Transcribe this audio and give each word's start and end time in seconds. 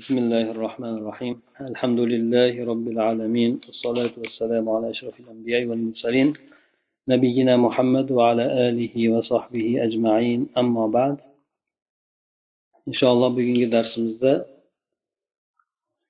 بسم 0.00 0.17
الله 0.17 0.45
الرحمن 0.55 0.93
الرحيم 0.99 1.35
الحمد 1.71 1.99
لله 2.13 2.53
رب 2.71 2.85
العالمين 2.87 3.51
والصلاة 3.67 4.13
والسلام 4.17 4.69
على 4.69 4.89
أشرف 4.89 5.15
الأنبياء 5.19 5.61
والمرسلين 5.65 6.33
نبينا 7.07 7.53
محمد 7.65 8.07
وعلى 8.11 8.45
آله 8.67 8.95
وصحبه 9.13 9.67
أجمعين 9.87 10.39
أما 10.57 10.87
بعد 10.87 11.17
إن 12.87 12.93
شاء 12.93 13.11
الله 13.13 13.29
bugungi 13.37 13.67
darsimizda 13.71 14.33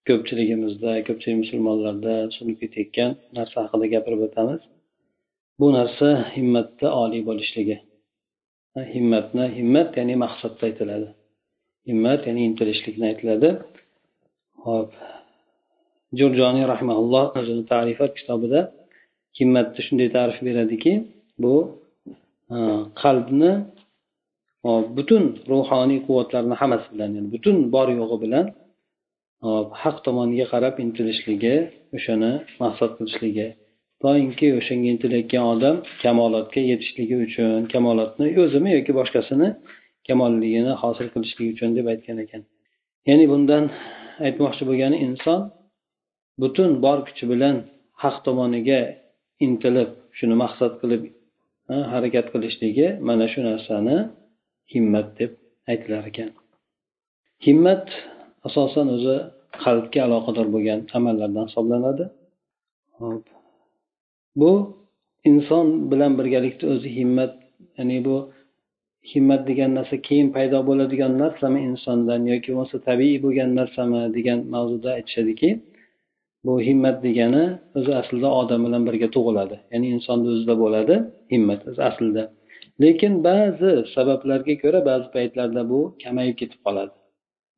ko'pchiligimizda 0.07 0.91
ko'pchilik 1.07 1.37
musulmonlarda 1.43 2.15
so'nib 2.35 2.57
ketayotgan 2.61 3.11
narsa 3.37 3.57
haqida 3.63 3.85
gapirib 3.93 4.21
o'tamiz 4.27 4.61
bu 5.59 5.67
narsa 5.77 6.07
himmatda 6.35 6.87
oliy 7.03 7.21
bo'lishligi 7.29 7.77
himmatni 8.93 9.45
himmat 9.57 9.89
ya'ni 9.97 10.15
maqsadda 10.25 10.63
aytiladi 10.69 11.09
himmat 11.89 12.21
ya'ni 12.27 12.41
intilishlikni 12.49 13.05
aytiladi 13.11 13.49
Hop. 14.65 14.89
Jurjoniy 16.19 16.65
rahmaulloh 16.73 17.25
o'zini 17.39 17.63
tarifat 17.73 18.11
kitobida 18.19 18.59
himmatni 19.39 19.81
shunday 19.87 20.09
ta'rif 20.15 20.37
beradiki 20.47 20.93
bu 21.43 21.55
qalbni 23.01 23.51
butun 24.97 25.23
ruhoniy 25.51 25.99
quvvatlarni 26.07 26.55
hammasi 26.61 26.87
bilan 26.93 27.09
ya'ni 27.15 27.29
butun 27.35 27.55
bor 27.75 27.87
yo'g'i 27.99 28.17
bilan 28.23 28.45
haq 29.83 29.97
tomonga 30.05 30.45
qarab 30.53 30.75
intilishligi 30.85 31.55
o'shani 31.97 32.31
maqsad 32.63 32.91
qilishligi 32.97 33.47
doimki 34.03 34.47
o'shanga 34.59 34.87
intilayotgan 34.93 35.43
odam 35.53 35.75
kamolotga 36.03 36.61
yetishligi 36.71 37.15
uchun 37.25 37.59
kamolotni 37.73 38.27
o'zimi 38.43 38.69
yoki 38.77 38.91
boshqasini 38.99 39.47
kamolligini 40.07 40.73
hosil 40.81 41.07
qilishlik 41.13 41.47
uchun 41.53 41.69
deb 41.77 41.85
aytgan 41.93 42.17
ekan. 42.25 42.41
Ya'ni 43.09 43.25
bundan 43.31 43.63
aytmoqchi 44.27 44.63
bo'lgani 44.69 44.97
inson 45.07 45.39
butun 46.41 46.71
bor 46.85 46.99
kuchi 47.07 47.25
bilan 47.31 47.55
haq 48.03 48.15
tomoniga 48.25 48.79
intilib 49.45 49.89
shuni 50.17 50.35
maqsad 50.43 50.71
qilib 50.81 51.03
harakat 51.93 52.25
qilishligi 52.33 52.87
mana 53.07 53.25
shu 53.31 53.39
narsani 53.49 53.97
himmat 54.73 55.07
deb 55.19 55.31
aytilar 55.71 56.03
ekan. 56.11 56.29
Himmat 57.45 57.85
asosan 58.47 58.87
o'zi 58.95 59.17
qalbga 59.63 59.99
aloqador 60.07 60.47
bo'lgan 60.55 60.79
amallardan 60.97 61.45
hisoblanadi. 61.49 62.05
Hop. 62.99 63.23
Bu 64.39 64.51
inson 65.29 65.65
bilan 65.91 66.11
birgalikda 66.19 66.65
o'zi 66.73 66.89
himmat 66.99 67.33
ya'ni 67.77 67.97
bu 68.07 68.15
himmat 69.03 69.47
degan 69.49 69.71
narsa 69.77 69.95
keyin 70.07 70.29
paydo 70.35 70.59
bo'ladigan 70.69 71.13
narsami 71.23 71.59
insondan 71.69 72.21
yoki 72.31 72.49
bo'lmasa 72.51 72.77
tabiiy 72.89 73.17
bo'lgan 73.25 73.49
narsami 73.59 74.01
degan 74.17 74.39
mavzuda 74.53 74.89
aytishadiki 74.97 75.49
bu 76.45 76.53
himmat 76.61 77.03
degani 77.03 77.43
o'zi 77.77 77.91
aslida 78.01 78.29
odam 78.41 78.61
bilan 78.65 78.81
birga 78.87 79.07
tug'iladi. 79.15 79.55
Ya'ni 79.73 79.87
insonni 79.95 80.27
o'zida 80.33 80.55
bo'ladi 80.63 80.95
himmat 81.33 81.61
o'zi 81.69 81.81
aslida. 81.89 82.23
Lekin 82.83 83.13
ba'zi 83.27 83.71
sabablarga 83.95 84.53
ko'ra 84.63 84.79
ba'zi 84.89 85.07
paytlarda 85.15 85.61
bu 85.71 85.79
kamayib 86.03 86.35
ketib 86.41 86.59
qoladi. 86.65 86.93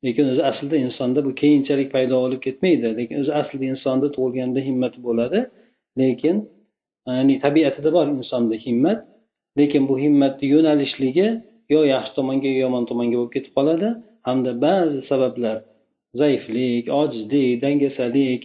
Lekin 0.04 0.24
o'zi 0.32 0.42
aslida 0.50 0.76
insonda 0.86 1.20
bu 1.26 1.30
keyinchalik 1.42 1.88
paydo 1.96 2.14
bo'lib 2.24 2.40
ketmaydi. 2.46 2.88
Lekin 2.98 3.16
o'zi 3.22 3.32
aslida 3.40 3.64
insonda 3.72 4.06
tug'ilganda 4.16 4.60
himmat 4.68 4.94
bo'ladi. 5.06 5.38
Lekin 6.00 6.36
ya'ni 7.18 7.34
tabiatida 7.44 7.90
bor 7.96 8.06
insonda 8.18 8.56
himmat. 8.66 8.98
Lekin 9.58 9.82
bu 9.88 9.94
himmatni 10.04 10.46
yo'nalishligi 10.54 11.28
yo 11.74 11.80
yaxshi 11.94 12.12
tomonga 12.18 12.48
yo 12.54 12.58
yomon 12.64 12.84
tomonga 12.90 13.16
bo'lib 13.18 13.32
ketib 13.36 13.52
qoladi 13.58 13.88
hamda 14.28 14.50
ba'zi 14.66 14.98
sabablar 15.10 15.56
zaiflik 16.20 16.84
ojizlik 17.00 17.54
dangasalik 17.64 18.42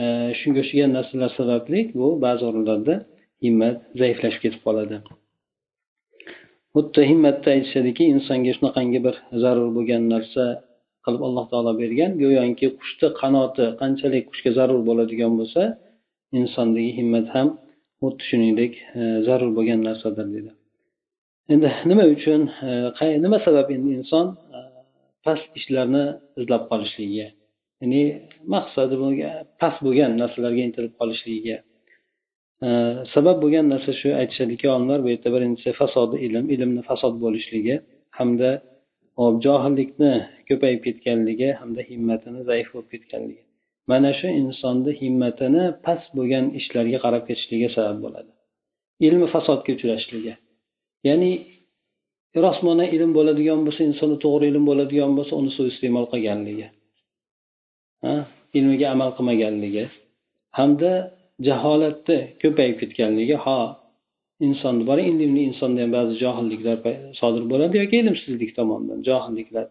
e, 0.00 0.02
shunga 0.40 0.60
o'xshagan 0.62 0.90
narsalar 0.98 1.30
sababli 1.38 1.80
bu 2.00 2.08
ba'zi 2.24 2.42
o'rinlarda 2.48 2.94
himmat 3.44 3.76
zaiflashib 4.00 4.40
ketib 4.44 4.62
qoladi. 4.66 4.96
Xuddi 6.74 7.02
himmatda 7.10 7.48
aytishadiki 7.56 8.04
insonga 8.14 8.52
shunaqangi 8.56 9.00
bir 9.06 9.14
zarur 9.42 9.70
bo'lgan 9.76 10.02
narsa 10.14 10.44
qilib 11.04 11.22
alloh 11.28 11.44
taolo 11.52 11.72
bergan 11.82 12.10
go'yoki 12.22 12.66
qushni 12.80 13.08
qanoti 13.20 13.64
qanchalik 13.80 14.24
qushga 14.30 14.50
zarur 14.58 14.80
bo'ladigan 14.88 15.32
bo'lsa 15.40 15.62
insondagi 16.40 16.90
himmat 16.98 17.26
ham 17.34 17.48
xuddi 18.00 18.22
shuningdek 18.30 18.72
e, 19.00 19.02
zarur 19.26 19.50
bo'lgan 19.58 19.80
narsadir 19.88 20.26
dedi. 20.36 20.50
Endi 21.52 21.68
nima 21.90 22.04
uchun 22.14 22.42
e, 23.04 23.06
nima 23.24 23.38
sabab 23.46 23.68
endi 23.76 23.90
inson 24.00 24.26
e, 24.56 24.58
past 25.24 25.48
ishlarni 25.60 26.04
izlab 26.40 26.62
qolishligiga 26.70 27.28
ya'ni 27.80 28.02
maqsadi 28.54 28.94
past 29.60 29.78
bo'lgan 29.86 30.10
narsalarga 30.22 30.62
intilib 30.68 30.94
qolishligiga 31.00 31.56
sabab 33.14 33.36
bo'lgan 33.42 33.66
narsa 33.72 33.92
shu 34.00 34.08
aytishadiki 34.20 34.66
olimlar 34.74 34.98
bu 35.04 35.08
yerda 35.14 35.28
birinchisi 35.34 35.70
fasodi 35.80 36.16
ilm 36.26 36.46
ilmni 36.54 36.82
fasod 36.90 37.14
bo'lishligi 37.24 37.76
hamda 38.18 38.50
johillikni 39.44 40.12
ko'payib 40.48 40.80
ketganligi 40.86 41.48
hamda 41.60 41.80
himmatini 41.90 42.40
zaif 42.50 42.68
bo'lib 42.74 42.90
ketganligi. 42.94 43.42
Mana 43.90 44.10
shu 44.18 44.28
insonni 44.42 44.92
himmatini 45.00 45.64
past 45.86 46.08
bo'lgan 46.18 46.44
ishlarga 46.60 46.98
qarab 47.04 47.22
ketishligiga 47.28 47.70
sabab 47.76 47.98
bo'ladi. 48.04 48.30
Ilmi 49.06 49.26
fasodga 49.34 49.70
uchrashligi. 49.76 50.34
Ya'ni 51.08 51.30
rostmana 52.44 52.84
ilm 52.94 53.10
bo'ladigan 53.18 53.60
bo'lsa 53.66 53.82
insonda 53.90 54.16
to'g'ri 54.24 54.44
ilm 54.52 54.64
bo'ladigan 54.70 55.12
bo'lsa 55.18 55.32
uni 55.40 55.50
suiiste'mol 55.56 56.06
qilganligi. 56.12 56.66
Ilmiga 58.58 58.86
amal 58.94 59.10
qilmaganligi. 59.16 59.84
Hamda 60.58 60.92
jaholatni 61.46 62.18
ko'payib 62.42 62.76
ketganligi. 62.82 63.36
Ho 63.44 63.58
insonni 64.46 64.82
bor 64.90 64.98
ilmli 65.08 65.42
insonda 65.50 65.78
ham 65.84 65.92
ba'zi 65.98 66.14
johilliklar 66.22 66.76
sodir 67.20 67.44
bo'ladi 67.52 67.74
yoki 67.82 67.96
ilmsizlik 68.02 68.50
tomonidan 68.58 68.98
johilliklar. 69.08 69.66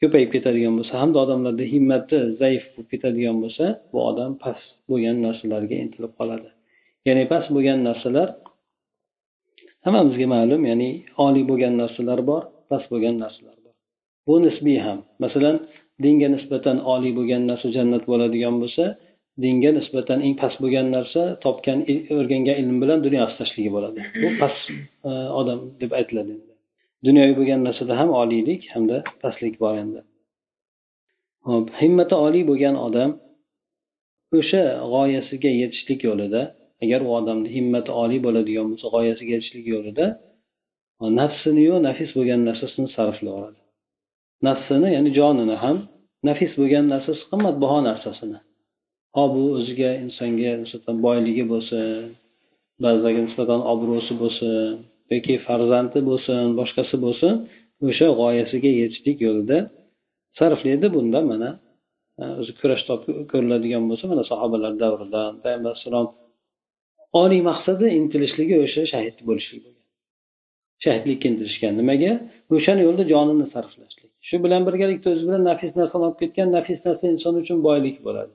Ko'payib 0.00 0.30
ketadigan 0.34 0.74
bo'lsa 0.78 0.94
hamda 1.02 1.18
odamlarda 1.24 1.64
himmati 1.72 2.18
zaif 2.40 2.62
bo'lib 2.72 2.88
ketadigan 2.92 3.36
bo'lsa 3.42 3.64
bu 3.92 3.98
odam 4.10 4.32
past 4.44 4.66
bo'lgan 4.90 5.16
narsalarga 5.26 5.76
intilib 5.84 6.12
qoladi. 6.18 6.48
Ya'ni 7.06 7.24
past 7.32 7.48
bo'lgan 7.56 7.78
narsalar 7.88 8.28
hammamizga 9.86 10.26
ma'lum 10.34 10.62
ya'ni 10.70 10.90
oliy 11.26 11.44
bo'lgan 11.50 11.74
narsalar 11.82 12.20
bor 12.30 12.42
past 12.70 12.86
bo'lgan 12.92 13.16
narsalar 13.24 13.56
bor. 13.64 13.74
Bu 14.26 14.34
nisbiy 14.46 14.78
ham. 14.86 14.98
Masalan 15.24 15.56
dinga 16.04 16.28
nisbatan 16.36 16.76
oliy 16.94 17.12
bo'lgan 17.18 17.42
narsa 17.50 17.66
jannat 17.76 18.04
bo'ladigan 18.10 18.54
bo'lsa 18.62 18.84
dinga 19.42 19.70
nisbatan 19.78 20.18
eng 20.26 20.34
past 20.42 20.56
bo'lgan 20.62 20.86
narsa 20.96 21.22
topgan 21.44 21.78
o'rgangan 22.18 22.56
ilm 22.62 22.76
bilan 22.82 22.98
dunyo 23.06 23.22
istashligi 23.30 23.70
bo'ladi. 23.76 24.00
Bu 24.22 24.28
past 24.40 24.64
e, 25.08 25.10
odam 25.40 25.58
deb 25.82 25.90
aytiladi 26.00 26.34
dunyoviy 27.06 27.34
bo'lgan 27.38 27.60
narsada 27.66 27.94
ham 28.00 28.10
oliylik 28.20 28.62
hamda 28.74 28.96
pastlik 29.22 29.54
bor 29.62 29.74
endi. 29.82 30.00
Hop 31.48 31.66
himmati 31.80 32.14
oliy 32.26 32.44
bo'lgan 32.50 32.76
odam 32.86 33.10
o'sha 34.38 34.62
g'oyasiga 34.92 35.50
yetishlik 35.62 36.00
yo'lida 36.08 36.42
agar 36.84 37.00
u 37.08 37.10
odamni 37.18 37.48
himmati 37.56 37.90
oliy 38.02 38.20
bo'ladigan 38.26 38.66
bo'lsa 38.70 38.86
g'oyasiga 38.94 39.32
yetishlik 39.36 39.66
yo'lida 39.74 40.06
nafsiniyu 41.20 41.74
nafis 41.88 42.10
bo'lgan 42.16 42.40
narsasini 42.48 42.88
sarflayveradi 42.96 43.60
nafsini 44.48 44.88
ya'ni 44.96 45.10
jonini 45.18 45.56
ham 45.64 45.76
nafis 46.28 46.52
bo'lgan 46.60 46.84
narsasi 46.94 47.22
qimmatbaho 47.30 47.78
narsasini. 47.88 48.38
Ho 49.16 49.24
bu 49.34 49.42
o'ziga 49.58 49.90
insonga 50.04 50.52
nisbatan 50.62 50.96
boyligi 51.06 51.44
bo'lsin 51.52 51.86
ba'zilarga 52.84 53.20
nisbatan 53.28 53.60
obro'si 53.72 54.12
bo'lsin 54.22 54.72
yoki 55.14 55.34
farzandi 55.46 55.98
bo'lsin 56.10 56.44
boshqasi 56.60 56.96
bo'lsin 57.04 57.32
o'sha 57.88 58.08
g'oyasiga 58.20 58.70
yetishlik 58.80 59.18
yo'lida 59.26 59.58
sarflaydi 60.38 60.86
bunda 60.96 61.20
mana. 61.30 61.50
O'zi 62.40 62.52
kurash 62.60 62.82
ko'riladigan 63.32 63.84
bo'lsa 63.90 64.04
mana 64.12 64.22
sahobalar 64.30 64.72
davridan 64.82 65.32
payg'ambar 65.42 65.70
alayhissalom 65.72 66.06
oliy 67.22 67.42
maqsadi 67.50 67.86
intilishligi 68.00 68.54
o'sha 68.64 68.82
shahid 68.92 69.16
bo'lishlik 69.28 69.60
bo'lgan. 69.64 69.84
Shahidlikka 70.84 71.26
intilishgan 71.32 71.72
nimaga? 71.80 72.12
O'shani 72.56 72.80
yo'lda 72.86 73.04
jonini 73.12 73.46
sarflashlik. 73.54 74.10
Shu 74.28 74.36
bilan 74.44 74.62
birgalikda 74.68 75.08
o'zi 75.14 75.24
bilan 75.28 75.42
nafis 75.50 75.72
narsani 75.80 76.04
olib 76.06 76.18
ketgan 76.22 76.48
nafis 76.56 76.80
narsa 76.86 77.04
inson 77.14 77.34
uchun 77.42 77.58
boylik 77.68 77.96
bo'ladi. 78.06 78.34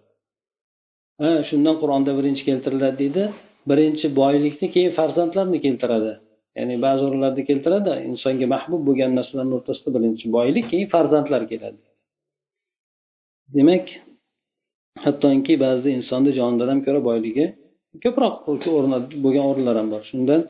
Ha 1.21 1.31
shundan 1.49 1.75
qur'onda 1.81 2.11
birinchi 2.19 2.43
keltiriladi 2.49 2.97
deydi. 3.01 3.23
Birinchi 3.69 4.07
boylikni 4.21 4.67
keyin 4.75 4.91
farzandlarni 4.99 5.59
keltiradi. 5.65 6.11
Ya'ni 6.57 6.75
ba'zi 6.85 7.01
o'rinlarda 7.07 7.41
keltiradi 7.49 7.93
insonga 8.09 8.47
mahbub 8.55 8.81
bo'lgan 8.87 9.11
narsalarni 9.19 9.53
o'rtasida 9.59 9.89
birinchi 9.95 10.25
boylik 10.37 10.65
keyin 10.71 10.87
farzandlar 10.95 11.43
keladi. 11.51 11.81
Demak 13.55 13.85
hattoki 15.05 15.53
ba'zida 15.65 15.89
insonni 15.97 16.31
jonidan 16.39 16.67
ham 16.71 16.79
ko'ra 16.87 16.99
boyligi 17.09 17.45
ko'proq 18.03 18.33
bo'lgan 19.25 19.45
o'rinlar 19.51 19.75
ham 19.79 19.87
bor. 19.93 20.01
Shundan 20.11 20.41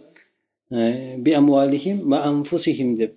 e, 1.30 1.34
amvalihim 1.42 1.98
va 2.12 2.18
anfusihim 2.32 2.90
deb 3.02 3.12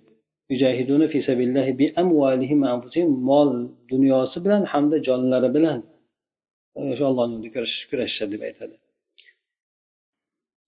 mujahiduna 0.49 1.07
fisabilloh 1.13 1.67
bi 1.79 1.85
amvalihim 2.01 2.59
anfusihim 2.73 3.11
mol 3.29 3.49
dunyosi 3.91 4.37
bilan 4.45 4.63
hamda 4.71 4.97
jonlari 5.07 5.49
bilan. 5.57 5.79
O'sha 6.79 7.03
ollohni 7.11 7.33
yo'lida 7.35 7.49
kurashishadi 7.89 8.31
deb 8.35 8.43
aytadi. 8.49 8.75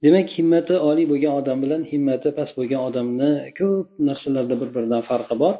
Demak 0.06 0.28
himmati 0.38 0.76
oliy 0.90 1.06
bo'lgan 1.12 1.34
odam 1.40 1.58
bilan 1.64 1.82
himmati 1.92 2.30
past 2.38 2.54
bo'lgan 2.60 2.82
odamni 2.90 3.32
ko'p 3.60 3.88
narsalarda 4.08 4.56
bir 4.62 4.70
biridan 4.76 5.02
farqi 5.10 5.36
bor. 5.44 5.56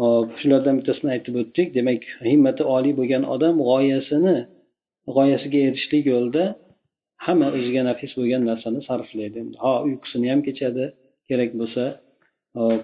Hop 0.00 0.28
shulardan 0.40 0.74
bittasini 0.78 1.08
aytib 1.14 1.34
o'tdik. 1.40 1.68
Demak 1.78 2.02
himmati 2.30 2.62
oliy 2.76 2.92
bo'lgan 3.00 3.22
odam 3.34 3.54
g'oyasini 3.68 4.36
g'oyasiga 5.16 5.58
erishishlik 5.68 6.04
yo'lida 6.12 6.44
hamma 7.26 7.48
o'ziga 7.56 7.82
nafis 7.90 8.12
bo'lgan 8.18 8.42
narsani 8.50 8.80
sarflaydi. 8.88 9.40
Ho 9.62 9.72
uyqusini 9.88 10.26
ham 10.32 10.40
kechadi 10.48 10.84
kerak 11.28 11.50
bo'lsa 11.60 11.84
hop 12.60 12.82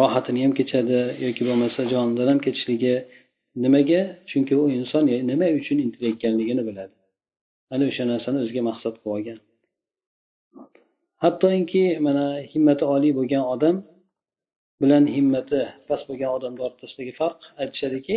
rohatini 0.00 0.40
ham 0.44 0.52
kechadi 0.60 0.98
yoki 1.26 1.42
bo'lmasa 1.48 1.80
jonidan 1.92 2.26
ham 2.32 2.40
kechishligi 2.46 2.94
nimaga? 3.64 4.00
Chunki 4.30 4.54
u 4.62 4.64
inson 4.78 5.04
nima 5.30 5.46
uchun 5.58 5.78
intilayotganligini 5.86 6.64
biladi. 6.70 6.94
Ana 7.74 7.84
o'sha 7.90 8.04
narsani 8.12 8.38
o'ziga 8.44 8.62
maqsad 8.70 8.94
qilib 9.00 9.14
olgan 9.16 9.38
hattoki 11.24 11.84
mana 12.06 12.24
himmati 12.52 12.84
oliy 12.94 13.12
bo'lgan 13.18 13.44
odam 13.54 13.76
bilan 14.82 15.04
himmati 15.16 15.60
past 15.88 16.04
bo'lgan 16.10 16.30
odamni 16.36 16.60
o'rtasidagi 16.66 17.12
farq 17.20 17.40
aytishadiki 17.62 18.16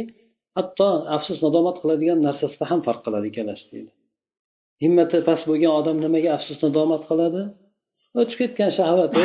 hatto 0.58 0.88
afsus 1.16 1.38
nadomat 1.46 1.78
qiladigan 1.82 2.20
narsasida 2.28 2.66
ham 2.72 2.80
farq 2.88 3.02
qiladi 3.06 3.26
ikkalasi 3.32 3.66
deydi. 3.74 3.92
Himmati 4.84 5.18
past 5.30 5.44
bo'lgan 5.50 5.74
odam 5.80 5.98
nimaga 6.06 6.30
afsus 6.38 6.58
nadomat 6.66 7.04
qiladi? 7.10 7.42
O'tib 8.20 8.38
ketgan 8.42 8.72
shahvati 8.80 9.24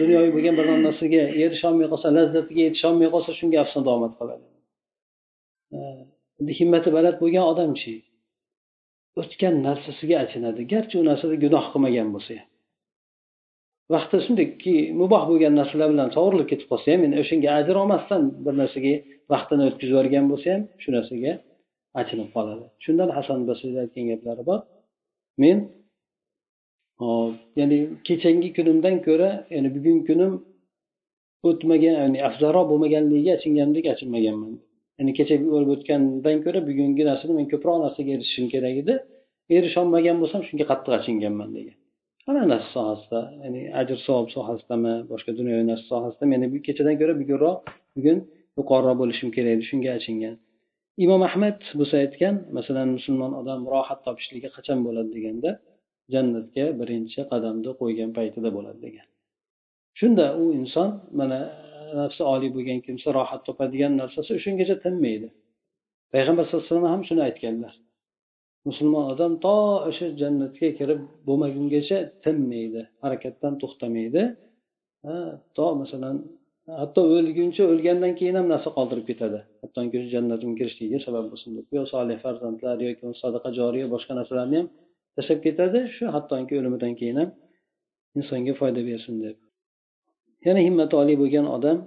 dunyoviy 0.00 0.30
bo'lgan 0.36 0.54
bir 0.58 0.66
narsaga 0.86 1.22
erisholmay 1.44 1.86
qolsa 1.92 2.08
lazzatiga 2.18 2.62
yetisholmay 2.68 3.08
qolsa 3.14 3.30
shunga 3.38 3.58
afsus 3.62 3.76
nadomat 3.80 4.12
qiladi. 4.20 4.46
Himmati 6.60 6.88
baland 6.96 7.16
bo'lgan 7.22 7.44
odamchi 7.52 7.94
o'tgan 9.20 9.54
narsasiga 9.66 10.16
achinadi. 10.24 10.60
Garchi 10.72 10.94
u 11.00 11.04
narsada 11.10 11.36
gunoh 11.44 11.64
qilmagan 11.72 12.08
bo'lsa 12.14 12.32
ham. 12.38 12.48
Vaqtda 13.94 14.18
shundayki 14.26 14.74
muboh 15.00 15.22
bo'lgan 15.30 15.54
narsalar 15.60 15.88
bilan 15.94 16.08
sovurilib 16.16 16.48
ketib 16.52 16.68
qolsa 16.72 16.88
ham 16.94 17.02
endi 17.06 17.16
o'shanga 17.22 17.50
ajr 17.58 17.74
olmasdan 17.82 18.22
bir 18.44 18.54
narsaga 18.62 18.94
vaqtini 19.32 19.62
o'tkazib 19.68 19.92
yuborgan 19.94 20.24
bo'lsa 20.32 20.48
ham 20.54 20.62
shu 20.82 20.88
narsaga 20.96 21.32
achinib 22.00 22.28
qoladi. 22.36 22.64
Shundan 22.84 23.10
hasan 23.16 23.38
basriy 23.48 23.78
aytgan 23.84 24.06
gaplari 24.12 24.42
bor. 24.50 24.60
Men 25.42 25.56
ya'ni 27.60 27.78
kechangi 28.06 28.50
kunimdan 28.56 28.96
ko'ra 29.06 29.30
ya'ni 29.54 29.68
bugungi 29.76 30.04
kunim 30.10 30.32
o'tmagan 31.48 31.94
ya'ni 32.02 32.18
afzalroq 32.28 32.66
bo'lmaganligiga 32.70 33.32
achinganimdek 33.38 33.86
achinmaganman. 33.94 34.52
Ya'ni 34.98 35.12
kecha 35.18 35.34
bo'lib 35.54 35.70
o'tgandan 35.74 36.36
ko'ra 36.44 36.60
bugungi 36.68 37.02
narsada 37.10 37.32
men 37.38 37.46
ko'proq 37.52 37.76
narsaga 37.84 38.10
erishishim 38.16 38.46
kerak 38.54 38.74
edi. 38.82 38.94
Erisholmagan 39.56 40.16
bo'lsam 40.22 40.40
shunga 40.48 40.64
qattiq 40.70 40.92
achinganman 40.98 41.50
degan. 41.56 41.76
Hamma 42.26 42.44
narsa 42.52 42.68
sohasida 42.76 43.20
ya'ni 43.42 43.62
ajr 43.80 43.98
savob 44.06 44.26
sohasidami 44.36 44.94
boshqa 45.12 45.30
dunyoviy 45.38 45.66
narsa 45.70 45.86
sohasida 45.92 46.24
meni 46.32 46.46
kechadan 46.66 46.96
ko'ra 47.00 47.14
bugunroq 47.20 47.56
bugun 47.96 48.18
yuqoriroq 48.58 48.96
bo'lishim 49.02 49.28
kerak 49.36 49.52
edi 49.56 49.64
shunga 49.70 49.90
achingan. 49.98 50.34
Imom 51.04 51.22
ahmad 51.28 51.58
bo'lsa 51.78 51.94
aytgan 52.04 52.34
masalan 52.56 52.88
musulmon 52.96 53.32
odam 53.40 53.60
rohat 53.72 54.00
topishligi 54.06 54.48
qachon 54.56 54.78
bo'ladi 54.86 55.10
deganda 55.16 55.50
jannatga 56.14 56.64
birinchi 56.80 57.20
qadamni 57.32 57.70
qo'ygan 57.80 58.10
paytida 58.18 58.48
bo'ladi 58.56 58.80
degan. 58.86 59.06
Shunda 60.00 60.26
u 60.42 60.44
inson 60.60 60.88
mana 61.20 61.38
nafsi 62.00 62.22
oliy 62.34 62.50
bo'lgan 62.56 62.78
kimsa 62.86 63.08
rohat 63.18 63.42
topadigan 63.48 63.92
narsasi 64.00 64.30
o'shangacha 64.38 64.76
tinmaydi. 64.84 65.28
Payg'ambar 66.12 66.44
sallallohu 66.46 66.64
alayhi 66.64 66.74
vasallam 66.74 66.94
ham 66.94 67.02
shuni 67.08 67.22
aytganlar. 67.28 67.74
Musulmon 68.68 69.04
odam 69.12 69.32
to 69.44 69.54
o'sha 69.90 70.06
jannatga 70.20 70.68
kirib 70.78 71.00
bo'lmagungacha 71.28 71.98
tinmaydi 72.24 72.82
harakatdan 73.04 73.52
to'xtamaydi. 73.62 74.22
To 75.56 75.66
masalan 75.82 76.16
hatto 76.80 77.00
o'lguncha 77.16 77.62
o'lgandan 77.72 78.12
keyin 78.18 78.36
ham 78.38 78.46
narsa 78.54 78.68
qoldirib 78.78 79.06
ketadi. 79.10 79.38
Hattoki 79.62 79.98
jannatga 80.14 80.52
kirishligiga 80.60 80.98
sabab 81.06 81.24
bo'lsin 81.32 81.50
deb. 81.56 81.66
Yo 81.76 81.82
solih 81.94 82.16
farzandlar 82.24 82.76
yoki 82.88 83.04
sadaqa 83.22 83.48
joriya 83.58 83.86
boshqa 83.94 84.12
narsalarni 84.20 84.56
ham 84.60 84.68
tashlab 85.16 85.40
ketadi. 85.46 85.78
Shu 85.96 86.04
hattoki 86.16 86.54
o'limidan 86.60 86.92
keyin 87.00 87.16
ham 87.22 87.30
insonga 88.18 88.54
foyda 88.60 88.80
bersin 88.90 89.16
deb. 89.26 89.36
Yana 90.44 90.60
himmati 90.66 90.94
oliy 91.02 91.16
bo'lgan 91.22 91.46
odam 91.56 91.78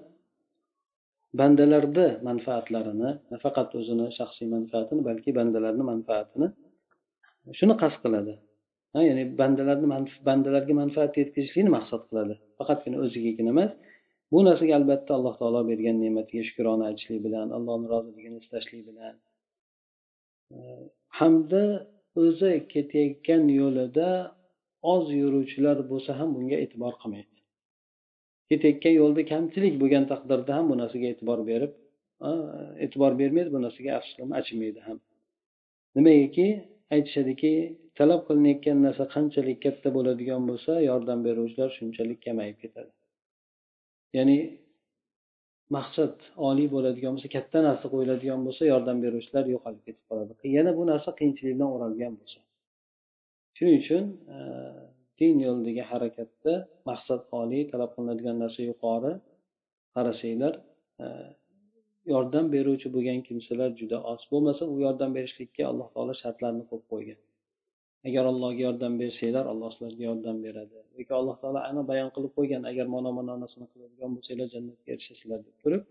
bandalarni 1.39 2.07
manfaatlarini 2.29 3.09
nafaqat 3.33 3.69
o'zini 3.79 4.05
shaxsiy 4.17 4.47
manfaatini 4.55 5.01
balki 5.09 5.29
bandalarni 5.39 5.83
manfaatini 5.91 6.47
shuni 7.59 7.75
qasd 7.81 7.99
qiladi. 8.03 8.33
Ha 8.93 8.99
ya'ni 9.09 9.23
bandalarni 9.41 9.87
bandalarga 10.29 10.73
manfaat 10.81 11.11
yetkazishlikni 11.21 11.71
maqsad 11.77 12.01
qiladi. 12.09 12.33
Faqatgina 12.59 12.97
o'zigagina 13.05 13.51
emas. 13.55 13.71
Bu 14.31 14.39
narsaga 14.47 14.73
albatta 14.79 15.11
alloh 15.17 15.33
taolo 15.41 15.61
bergan 15.71 15.97
ne'matiga 16.03 16.43
shukrona 16.49 16.83
aytishlik 16.89 17.19
bilan 17.25 17.47
allohni 17.57 17.87
roziligini 17.93 18.37
istashlik 18.43 18.81
bilan 18.89 19.13
hamda 21.19 21.63
o'zi 22.23 22.51
ketayotgan 22.73 23.43
yo'lida 23.59 24.09
oz 24.93 25.05
yuruvchilar 25.21 25.77
bo'lsa 25.91 26.11
ham 26.19 26.29
bunga 26.35 26.57
e'tibor 26.63 26.93
qilmaydi 27.01 27.28
ketayotgan 28.49 28.93
yo'lda 29.01 29.21
kamchilik 29.33 29.75
bo'lgan 29.81 30.05
taqdirda 30.11 30.51
ham 30.57 30.65
bu 30.71 30.75
narsaga 30.81 31.07
e'tibor 31.13 31.39
berib 31.51 31.71
e'tibor 32.85 33.11
bermaydi 33.21 33.49
bu 33.55 33.59
narsaga 33.65 33.91
afsuslanib 33.99 34.33
achimaydi 34.41 34.79
ham. 34.87 34.97
Nimagaki? 35.97 36.47
Aytishadiki 36.95 37.51
talab 37.99 38.21
qilinayotgan 38.27 38.77
narsa 38.85 39.03
qanchalik 39.15 39.57
katta 39.65 39.89
bo'ladigan 39.97 40.41
bo'lsa 40.49 40.73
yordam 40.89 41.19
beruvchilar 41.27 41.69
shunchalik 41.77 42.19
kamayib 42.25 42.57
ketadi. 42.63 42.91
Ya'ni 44.17 44.37
maqsad 45.75 46.15
oliy 46.49 46.67
bo'ladigan 46.75 47.11
bo'lsa 47.15 47.29
katta 47.37 47.59
narsa 47.67 47.85
qo'yiladigan 47.93 48.41
bo'lsa 48.47 48.63
yordam 48.73 48.97
beruvchilar 49.05 49.45
yo'qolib 49.53 49.81
ketib 49.87 50.05
qoladi. 50.09 50.31
Yana 50.57 50.71
bu 50.79 50.83
narsa 50.91 51.09
qiyinchilikdan 51.19 51.69
o'ralgan 51.75 52.13
bo'lsa. 52.19 52.39
Shuning 53.57 53.75
uchun 53.81 54.03
din 55.19 55.35
yo'ldagi 55.47 55.83
harakatda 55.91 56.53
maqsad 56.89 57.21
oliy 57.41 57.63
talab 57.71 57.89
qilinadigan 57.95 58.37
narsa 58.43 58.61
yuqori 58.71 59.13
qarasanglar 59.95 60.53
yordam 62.13 62.45
beruvchi 62.55 62.87
bo'lgan 62.95 63.19
kimsalar 63.27 63.69
juda 63.79 63.97
oz 64.11 64.21
bo'lmasa 64.31 64.63
u 64.73 64.75
yordam 64.85 65.11
berishlikka 65.17 65.63
alloh 65.71 65.87
taolo 65.95 66.13
shartlarni 66.21 66.63
qo'yib 66.69 66.85
qo'ygan. 66.93 67.19
Agar 68.07 68.23
allohga 68.31 68.61
yordam 68.67 68.93
bersanglar 69.01 69.45
alloh 69.51 69.69
sizlarga 69.73 70.03
yordam 70.09 70.37
beradi. 70.45 70.75
Yoki 70.99 71.13
alloh 71.19 71.35
taolo 71.41 71.59
aniq 71.69 71.85
bayon 71.91 72.09
qilib 72.15 72.31
qo'ygan 72.37 72.61
agar 72.71 72.85
ma'no 72.95 73.09
mana 73.19 73.33
qiladigan 73.73 74.11
bo'lsanglar 74.15 74.47
jannatga 74.55 74.89
erishasizlar 74.95 75.39
deb 75.47 75.55
turib 75.63 75.83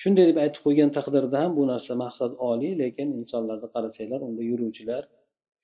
shunday 0.00 0.24
deb 0.30 0.38
aytib 0.44 0.60
qo'ygan 0.66 0.90
taqdirda 0.98 1.36
ham 1.42 1.52
bu 1.58 1.62
narsa 1.72 1.92
maqsad 2.04 2.32
oliy 2.50 2.72
lekin 2.82 3.08
insonlarni 3.20 3.68
qarasanglar 3.74 4.20
unda 4.28 4.42
yuruvchilar 4.50 5.02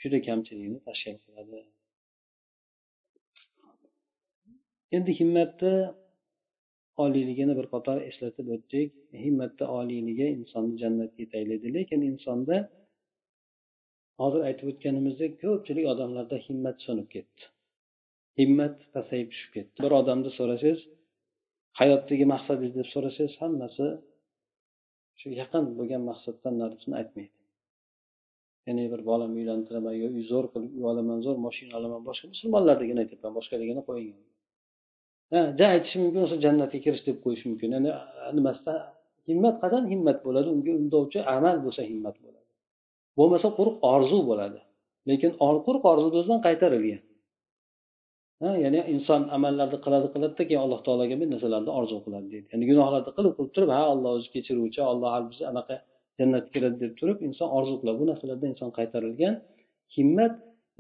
juda 0.03 0.19
kamchilikni 0.29 0.79
tashkil 0.89 1.17
qiladi. 1.27 1.61
Endi 4.97 5.11
himmatni 5.21 5.75
oliyligini 7.05 7.55
bir 7.59 7.67
qator 7.75 7.97
eslatib 8.09 8.47
o'tdik. 8.55 8.89
Himmatni 9.25 9.67
oliyligi 9.79 10.27
insonni 10.39 10.77
jannatga 10.83 11.21
yetaklaydi 11.25 11.69
lekin 11.77 12.01
insonda 12.11 12.57
hozir 14.23 14.41
aytib 14.49 14.67
o'tganimizdek 14.73 15.33
ko'pchilik 15.45 15.87
odamlarda 15.93 16.37
himmat 16.47 16.77
so'nib 16.87 17.09
ketdi. 17.15 17.43
Himmat 18.41 18.77
pasayib 18.95 19.29
tushib 19.33 19.51
ketdi. 19.57 19.77
Bir 19.85 19.93
odamni 20.01 20.31
so'rasangiz 20.39 20.81
hayotdagi 21.81 22.27
maqsadingiz 22.35 22.75
deb 22.81 22.89
so'rasangiz 22.95 23.35
hammasi 23.43 23.87
shu 25.21 25.29
yaqin 25.41 25.65
bo'lgan 25.79 26.03
maqsaddan 26.11 26.55
narisini 26.63 26.95
aytmaydi. 27.01 27.37
Ya'ni 28.67 28.85
bir 28.93 29.01
bolamni 29.11 29.37
uylantiraman 29.43 29.95
yo 30.03 30.07
uy 30.17 30.25
zo'r 30.33 30.47
qilib 30.53 30.71
uy 30.79 30.85
olaman 30.93 31.19
zo'r 31.27 31.39
moshina 31.47 31.73
olaman 31.81 32.03
boshqa 32.09 32.27
musulmonlardagini 32.35 33.01
aytyapman 33.05 33.33
boshqaligini 33.39 33.83
qo'ying. 33.89 34.17
Ja 35.33 35.67
aytishi 35.75 35.97
mumkin 36.05 36.21
o'sha 36.27 36.37
jannatga 36.45 36.79
kirish 36.85 37.05
deb 37.09 37.17
qo'yish 37.25 37.45
mumkin. 37.49 37.69
Ya'ni 37.77 37.91
nimasida 38.39 38.75
himmat 39.29 39.57
qachon 39.63 39.85
himmat 39.93 40.19
bo'ladi. 40.27 40.49
Unga 40.55 40.73
undovchi 40.81 41.19
amal 41.37 41.57
bo'lsa 41.65 41.83
himmat 41.91 42.17
bo'ladi. 42.25 42.47
Bo'lmasa 43.19 43.49
quruq 43.59 43.77
orzu 43.95 44.19
bo'ladi. 44.31 44.61
Lekin 45.11 45.31
quruq 45.67 45.85
orzu 45.93 46.07
o'zidan 46.21 46.41
qaytarilgan. 46.47 47.03
Ya'ni 48.65 48.81
inson 48.95 49.23
amallarni 49.37 49.79
qiladi 49.85 50.07
qiladida 50.15 50.43
keyin 50.49 50.61
alloh 50.65 50.81
taologa 50.87 51.17
bir 51.21 51.29
narsalarni 51.35 51.71
orzu 51.79 51.97
qiladi 52.07 52.27
deydi. 52.33 52.47
Ya'ni 52.53 52.65
gunohlarni 52.71 53.11
qilib 53.19 53.33
qilib 53.39 53.53
turib 53.57 53.71
ha 53.77 53.83
olloh 53.93 54.11
o'zi 54.19 54.29
kechiruvchi 54.35 54.81
olloh 54.91 55.13
bizni 55.31 55.45
anaqa 55.53 55.75
jannatga 56.19 56.51
kiradi 56.55 56.77
deb 56.85 56.93
turib 57.01 57.19
inson 57.29 57.49
orzu 57.59 57.75
qiladi. 57.81 57.97
Bu 58.03 58.07
narsalardan 58.11 58.49
inson 58.55 58.71
qaytarilgan. 58.79 59.35
Himmat 59.97 60.33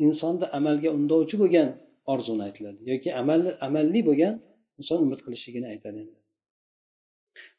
insonni 0.06 0.46
amalga 0.58 0.90
undovchi 0.98 1.36
bo'lgan 1.42 1.68
orzuni 2.12 2.42
aytiladi 2.49 2.80
yoki 2.92 3.08
amal 3.23 3.42
amalli 3.66 4.00
bo'lgan 4.08 4.34
inson 4.80 4.99
umid 5.06 5.20
qilishligini 5.26 5.66
aytadi 5.75 6.02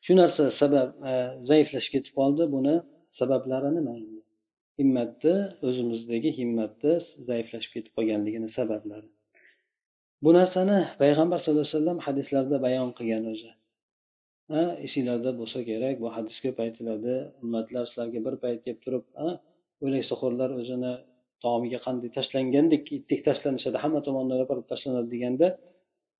shu 0.05 0.13
narsa 0.21 0.43
sabab 0.61 0.89
e, 1.09 1.13
zaiflashib 1.49 1.91
ketib 1.95 2.13
qoldi. 2.19 2.43
Buni 2.55 2.75
sabablari 3.19 3.69
nima 3.77 3.93
endi? 3.99 4.19
Himmatni 4.79 5.35
o'zimizdagi 5.67 6.29
himmatni 6.39 6.93
zaiflashib 7.29 7.71
ketib 7.75 7.91
qolganligini 7.97 8.49
sabablari. 8.59 9.07
Bu 10.23 10.31
narsani 10.39 10.77
payg'ambar 11.01 11.37
sallallohu 11.39 11.65
alayhi 11.67 11.77
vasallam 11.77 11.99
hadislarda 12.07 12.57
bayon 12.65 12.89
qilgan 12.97 13.23
o'zi. 13.33 13.51
Ha 14.51 14.63
esinglarda 14.85 15.31
bo'lsa 15.39 15.59
kerak 15.69 15.95
bu 16.03 16.07
hadis 16.15 16.37
ko'p 16.45 16.57
aytiladi 16.65 17.13
ummatlar 17.43 17.83
sizlarga 17.89 18.19
bir 18.27 18.35
payt 18.43 18.59
kelib 18.65 18.79
turib 18.85 19.05
o'laksaxo'rlar 19.85 20.49
o'zini 20.61 20.93
taomiga 21.43 21.79
qanday 21.85 22.09
tashlangandek 22.17 22.83
itdek 22.97 23.21
tashlanishadi 23.27 23.77
hamma 23.83 23.99
tomondan 24.07 24.37
yopirilib 24.41 24.67
tashlanadi 24.73 25.07
deganda 25.15 25.47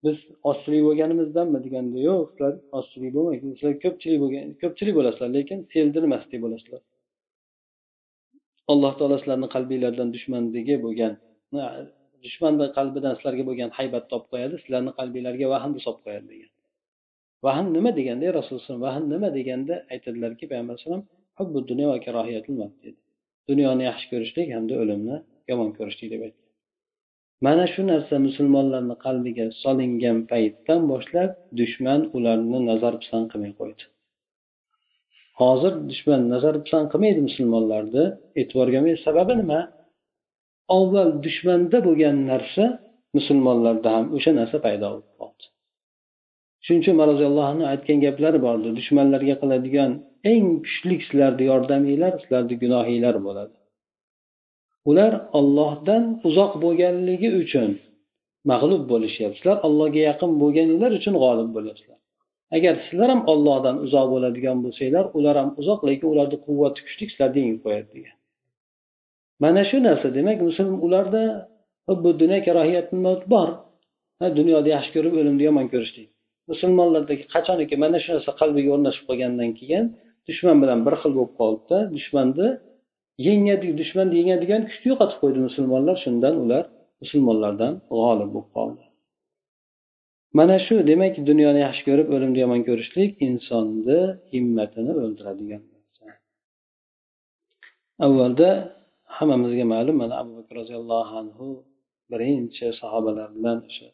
biz 0.06 0.18
ozchilik 0.50 0.82
bo'lganimizdanmi 0.88 1.60
deganda 1.66 1.98
yo'q 2.10 2.22
sizlar 2.32 2.54
ozchilik 2.78 3.12
bo'lmaydi 3.18 3.44
sizlar 3.60 3.74
ko'pchilik 3.84 4.20
bo'lgan 4.24 4.46
ko'pchilik 4.62 4.96
bo'lasizlar 5.00 5.30
lekin 5.38 5.60
seldirimasdek 5.74 6.40
bo'lasizlar. 6.46 6.82
Alloh 8.72 8.94
taolo 9.00 9.16
sizlarni 9.22 9.48
qalbinglardan 9.56 10.08
dushmandagi 10.16 10.76
bo'lgan 10.86 11.14
dushmanni 12.26 12.66
qalbidan 12.78 13.14
sizlarga 13.18 13.44
bo'lgan 13.50 13.70
haybatni 13.78 14.12
olib 14.18 14.28
qo'yadi 14.34 14.56
sizlarni 14.64 14.92
qalbinglarga 15.00 15.46
vahmni 15.54 15.80
solib 15.86 16.02
qo'yadi 16.06 16.28
degan. 16.34 16.52
Vahm 17.46 17.66
nima 17.78 17.92
deganda 18.00 18.26
rasululloh 18.40 18.80
vahm 18.88 19.04
nima 19.14 19.30
deganda 19.38 19.76
aytadilarki 19.94 20.46
payg'ambar 20.52 20.74
alayhisalom 20.76 21.04
dunyoni 23.50 23.84
yaxshi 23.90 24.08
ko'rishlik 24.12 24.48
hamda 24.56 24.74
o'limni 24.84 25.18
yomon 25.50 25.70
ko'rishlik 25.78 26.10
deb 26.14 26.22
aytgan 26.28 26.46
mana 27.46 27.66
shu 27.74 27.82
narsa 27.92 28.16
musulmonlarni 28.28 28.96
qalbiga 29.06 29.46
solingan 29.64 30.18
paytdan 30.32 30.82
boshlab 30.92 31.32
dushman 31.60 32.02
ularni 32.18 32.60
nazar 32.70 32.94
pisand 33.02 33.26
qilmay 33.32 33.54
qo'ydi. 33.60 33.84
Hozir 35.42 35.74
dushman 35.90 36.22
nazar 36.34 36.56
pisand 36.66 36.88
qilmaydi 36.92 37.22
musulmonlarni 37.30 38.04
e'tiborga 38.42 38.78
olmaydi. 38.80 39.00
Sababi 39.08 39.34
nima? 39.42 39.60
Avval 40.78 41.10
dushmanda 41.26 41.78
bo'lgan 41.88 42.16
narsa 42.32 42.66
musulmonlarda 43.18 43.90
ham 43.96 44.06
o'sha 44.18 44.32
narsa 44.40 44.58
paydo 44.66 44.88
bo'lib 44.94 45.12
qoldi 45.22 45.46
shuning 46.66 46.82
uchun 46.84 46.94
umar 46.98 47.08
roziyallohu 47.14 47.48
anhu 47.54 47.66
aytgan 47.74 47.98
gaplari 48.06 48.40
bordi. 48.48 48.68
Dushmanlarga 48.80 49.36
qiladigan 49.42 49.92
eng 50.34 50.48
kuchli 50.66 50.96
sizlarni 51.06 51.44
yordaminglar 51.52 52.14
sizlarni 52.22 52.56
gunohinglar 52.64 53.16
bo'ladi. 53.28 53.56
Ular 54.90 55.12
ollohdan 55.40 56.04
uzoq 56.28 56.52
bo'lganligi 56.64 57.30
uchun 57.42 57.70
mag'lub 58.52 58.84
bo'lishyapsizlar 58.92 59.58
allohga 59.68 60.02
yaqin 60.10 60.32
bo'lganinglar 60.42 60.92
uchun 61.00 61.16
g'olib 61.24 61.50
bo'lyapsizlar. 61.56 62.00
Agar 62.58 62.74
sizlar 62.86 63.10
ham 63.14 63.22
ollohdan 63.32 63.76
uzoq 63.86 64.08
bo'ladigan 64.14 64.58
bo'lsanglar 64.66 65.06
ular 65.18 65.36
ham 65.42 65.50
uzoq 65.62 65.80
lekin 65.90 66.08
ularni 66.14 66.38
quvvati 66.46 66.80
kuchli 66.88 67.04
sizlarni 67.12 67.40
yengib 67.44 67.62
qo'yadi 67.66 67.90
degan. 67.96 68.16
Mana 69.44 69.62
shu 69.70 69.78
narsa 69.88 70.08
demak 70.18 70.38
ularda 70.88 71.24
bu 72.04 72.10
dunyo 72.22 72.40
bor. 73.34 73.50
Dunyoni 74.40 74.70
yaxshi 74.76 74.92
ko'rib 74.96 75.14
o'limni 75.20 75.44
yomon 75.50 75.68
ko'rishlik. 75.74 76.08
Musulmonlardagi 76.52 77.24
qachoniki 77.34 77.76
mana 77.84 77.98
shu 78.04 78.10
narsa 78.16 78.32
qalbiga 78.42 78.70
o'rnashib 78.76 79.04
qolgandan 79.10 79.52
keyin 79.60 79.86
dushman 80.28 80.58
bilan 80.64 80.80
bir 80.86 80.96
xil 81.02 81.12
bo'lib 81.18 81.34
qolibdi. 81.40 81.78
Dushmanni 81.96 82.48
yengadi 83.28 83.68
dushmanni 83.82 84.14
yengadigan 84.20 84.62
kuchni 84.70 84.88
yo'qotib 84.92 85.18
qo'ydi 85.24 85.40
musulmonlar. 85.48 85.96
Shundan 86.06 86.36
ular 86.44 86.64
musulmonlardan 87.02 87.74
g'olib 87.94 88.30
bo'lib 88.36 88.50
qoldi. 88.58 88.84
Mana 90.38 90.56
shu 90.66 90.76
demak 90.92 91.14
dunyoni 91.30 91.60
yaxshi 91.68 91.84
ko'rib 91.90 92.08
o'limni 92.16 92.40
yomon 92.44 92.62
ko'rishlik 92.70 93.12
insonni 93.28 94.00
himmatini 94.32 94.92
o'ldiradigan 95.04 95.62
narsa. 95.72 96.06
Avvalda 98.06 98.50
hammamizga 99.18 99.66
ma'lum 99.74 99.96
mana 100.02 100.14
abu 100.22 100.32
bakr 100.38 100.54
roziyallohu 100.62 101.14
anhu 101.22 101.48
birinchi 102.12 102.66
sahobalar 102.82 103.28
bilan 103.38 103.58
o'sha 103.68 103.88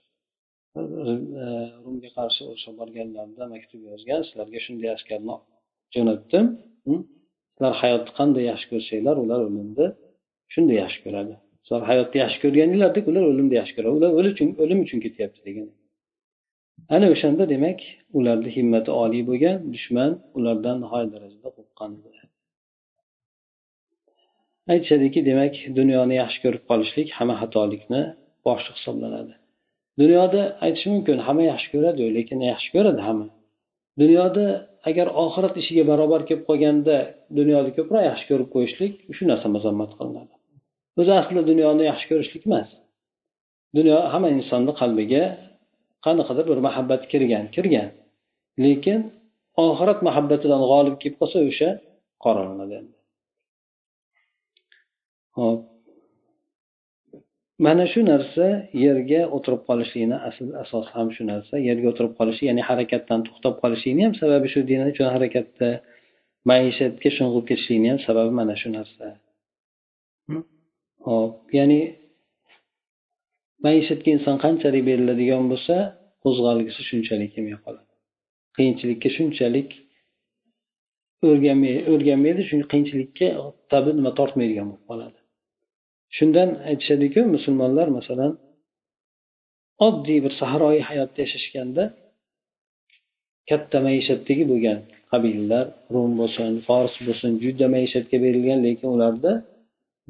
e, 0.80 1.46
rumga 1.84 2.10
qarshi 2.18 2.42
urushga 2.50 2.72
borganlarida 2.80 3.44
maktub 3.54 3.82
yozgan 3.92 4.22
sizlarga 4.28 4.60
shunday 4.66 4.90
askarni 4.98 5.36
jo'natdim. 5.96 6.46
Hm? 6.88 7.02
Sizlar 7.54 7.74
hayotni 7.82 8.12
qanday 8.20 8.44
yaxshi 8.52 8.68
ko'rsanglar 8.72 9.16
ular 9.24 9.40
o'limni 9.48 9.88
shunday 10.54 10.78
yaxshi 10.84 11.00
ko'radi. 11.06 11.34
Sizlar 11.66 11.84
hayotni 11.92 12.18
yaxshi 12.24 12.40
ko'rganinglardek 12.44 13.06
ular 13.12 13.24
o'limni 13.32 13.56
yaxshi 13.62 13.74
ko'radi. 13.78 13.90
Ular 13.96 14.34
o'lim 14.64 14.80
uchun 14.86 15.00
ketyapti 15.06 15.40
degan. 15.48 15.68
Ana 16.96 17.08
o'shanda 17.14 17.44
demak 17.54 17.80
ularni 18.18 18.50
himmati 18.58 18.92
oliy 19.04 19.24
bo'lgan 19.30 19.58
dushman 19.74 20.12
ulardan 20.38 20.78
nihoyat 20.84 21.10
darajada 21.14 21.50
qo'rqqan 21.58 21.92
aytishadiki 24.74 25.20
demak 25.30 25.54
dunyoni 25.80 26.16
yaxshi 26.22 26.40
ko'rib 26.44 26.64
qolishlik 26.70 27.08
hamma 27.18 27.36
xatolikni 27.42 28.02
boshi 28.46 28.70
hisoblanadi. 28.78 29.34
Dunyoda 30.02 30.42
aytish 30.66 30.86
mumkin 30.94 31.18
hamma 31.28 31.44
yaxshi 31.52 31.68
ko'radi 31.74 32.04
lekin 32.18 32.40
yaxshi 32.52 32.70
ko'radi 32.76 33.02
hamma. 33.08 33.28
Dunyoda 34.02 34.46
agar 34.90 35.08
oxirat 35.24 35.56
ishiga 35.62 35.84
barobar 35.92 36.22
kelib 36.28 36.44
qolganda 36.50 36.96
dunyoni 37.38 37.72
ko'proq 37.78 38.04
yaxshi 38.10 38.26
ko'rib 38.30 38.50
qo'yishlik 38.56 38.94
shu 39.16 39.24
narsa 39.32 39.48
mazammat 39.56 39.92
qilinadi. 40.00 40.34
O'zi 41.00 41.12
aslida 41.22 41.44
dunyoni 41.52 41.84
yaxshi 41.92 42.06
ko'rishlik 42.12 42.44
emas. 42.50 42.70
Dunyo 43.78 43.98
hamma 44.14 44.30
insonni 44.36 44.74
qalbiga 44.82 45.24
qanaqadir 46.06 46.46
bir 46.52 46.60
muhabbat 46.68 47.02
kirgan 47.12 47.46
kirgan. 47.56 47.90
Lekin 48.64 49.00
oxirat 49.66 50.00
muhabbatidan 50.08 50.62
g'olib 50.72 50.96
kelib 51.02 51.18
qolsa 51.22 51.38
o'sha 51.50 51.70
qoralanadi 52.24 52.74
endi. 52.80 52.96
Hop. 55.38 55.60
Mana 57.66 57.84
shu 57.92 58.02
narsa 58.12 58.46
yerga 58.86 59.22
o'tirib 59.36 59.62
qolishlikni 59.70 60.18
asl 60.30 60.46
asosi 60.64 60.90
ham 60.98 61.08
shu 61.16 61.24
narsa. 61.32 61.54
Yerga 61.70 61.88
o'tirib 61.92 62.14
qolishi 62.20 62.44
ya'ni 62.50 62.64
harakatdan 62.70 63.20
to'xtab 63.28 63.54
qolishlikni 63.62 64.02
ham 64.08 64.14
sababi 64.22 64.48
shu 64.54 64.60
din 64.70 64.82
uchun 64.92 65.08
harakatda 65.16 65.70
maishatga 66.50 67.10
sho'ng'ib 67.18 67.44
ketishlikni 67.50 67.88
ham 67.92 68.00
sababi 68.08 68.32
mana 68.40 68.54
shu 68.62 68.70
narsa. 68.78 69.06
Hop 71.08 71.34
ya'ni 71.60 71.80
maishatga 73.66 74.10
inson 74.16 74.36
qanchalik 74.46 74.84
beriladigan 74.90 75.44
bo'lsa 75.52 75.76
qo'zg'algisi 76.24 76.82
shunchalik 76.90 77.30
kelmay 77.36 77.58
qoladi 77.66 77.92
qiyinchilikka 78.58 79.10
shunchalik 79.18 79.70
o'rganmay 81.30 81.76
o'rganmaydi 81.92 82.42
shu 82.50 82.56
qiyinchilikka 82.72 83.28
tabi 83.74 83.90
nima 83.98 84.12
tortmaydigan 84.20 84.68
bo'lib 84.72 84.86
qoladi 84.92 85.21
shundan 86.18 86.50
aytishadiku 86.70 87.22
musulmonlar 87.36 87.88
masalan 87.98 88.32
oddiy 89.88 90.20
bir 90.26 90.34
sahroyi 90.42 90.82
hayotda 90.90 91.20
yashashganda 91.26 91.84
katta 93.50 93.78
maishatdagi 93.88 94.44
bo'lgan 94.52 94.78
qabilalar 95.12 95.66
rum 95.94 96.12
bo'lsin 96.22 96.52
fors 96.68 96.94
bo'lsin 97.08 97.32
juda 97.44 97.68
maishatga 97.76 98.18
berilgan 98.26 98.60
lekin 98.68 98.88
ularda 98.96 99.32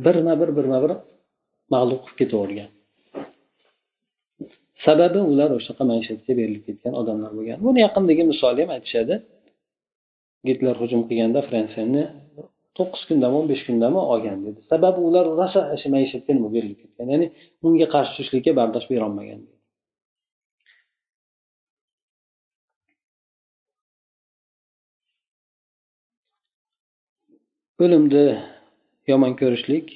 birma 0.05 0.33
bir 0.41 0.49
birma 0.57 0.77
bir 0.83 0.91
mag'lub 1.73 2.01
qilib 2.05 2.17
ketavergan. 2.21 2.69
Sababi 4.85 5.19
ular 5.31 5.49
o'shaqa 5.57 5.83
maishatga 5.91 6.31
berilib 6.39 6.63
ketgan 6.67 6.93
odamlar 7.01 7.31
bo'lgan. 7.37 7.57
Buni 7.65 7.79
yaqindagi 7.85 8.23
misol 8.31 8.55
ham 8.61 8.69
aytishadi. 8.75 9.15
Gitler 10.47 10.75
hujum 10.81 11.01
qilganda 11.09 11.39
fransiyani 11.49 12.03
to'qqiz 12.77 13.01
kundami 13.09 13.35
o'n 13.39 13.47
besh 13.51 13.63
kundami 13.69 13.99
olgan 14.13 14.37
dedi. 14.45 14.59
Sababi 14.71 14.99
ular 15.07 15.25
rosa 15.39 15.61
shu 15.81 15.87
maishatga 15.95 16.31
nima 16.37 16.49
berilib 16.55 16.79
ketgan 16.83 17.07
ya'ni 17.13 17.27
unga 17.67 17.87
qarshi 17.95 18.11
turishlikka 18.17 18.51
bardosh 18.59 18.87
berolmagan 18.91 19.41
o'limni 27.83 28.25
yomon 29.11 29.33
ko'rishlik 29.41 29.87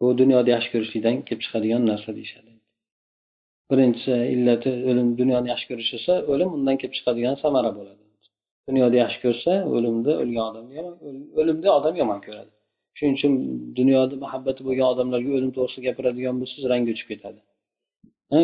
bu 0.00 0.06
dunyoda 0.20 0.48
yaxshi 0.54 0.70
ko'rishlikdan 0.74 1.16
kelib 1.26 1.42
chiqadigan 1.44 1.82
narsa 1.90 2.10
deyishadi. 2.18 2.52
Birinchisi 3.70 4.14
illati 4.34 4.70
o'lim 4.90 5.08
dunyoni 5.20 5.48
yaxshi 5.52 5.66
ko'rish 5.70 5.92
esa 5.98 6.14
o'lim 6.32 6.48
undan 6.56 6.76
kelib 6.80 6.94
chiqadigan 6.98 7.36
samara 7.44 7.70
bo'ladi. 7.78 8.01
Dunyoda 8.68 8.96
yaxshi 9.02 9.18
ko'rsa 9.24 9.52
o'limni 9.74 10.12
o'lgan 10.22 10.44
odamni 10.50 10.72
yomon 10.78 10.94
o'limni 11.40 11.68
odam 11.78 11.94
yomon 12.02 12.20
ko'radi. 12.26 12.52
Shuning 12.96 13.14
uchun 13.18 13.32
dunyoda 13.78 14.14
muhabbati 14.24 14.60
bo'lgan 14.66 14.86
odamlarga 14.94 15.30
o'lim 15.38 15.50
to'g'risida 15.56 15.82
gapiradigan 15.88 16.34
bo'lsangiz 16.40 16.64
rangi 16.72 16.90
o'chib 16.94 17.08
ketadi. 17.12 17.40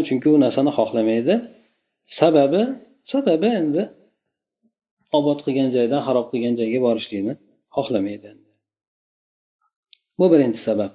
Chunki 0.08 0.26
u 0.34 0.36
narsani 0.44 0.70
xohlamaydi. 0.78 1.34
Sababi 2.20 2.62
sababi 3.12 3.48
endi 3.60 3.82
obod 5.18 5.38
qilgan 5.46 5.68
joydan 5.76 6.00
xarob 6.06 6.26
qilgan 6.32 6.54
joyga 6.60 6.78
borishlikni 6.86 7.34
xohlamaydi 7.76 8.30
bu 10.18 10.24
birinchi 10.32 10.60
sabab. 10.68 10.92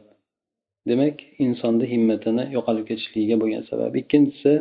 Demak 0.89 1.18
insonni 1.46 1.86
himmatini 1.94 2.44
yo'qolib 2.56 2.86
ketishligiga 2.89 3.36
bo'lgan 3.42 3.63
sabab. 3.72 3.92
Ikkinchisi 4.01 4.53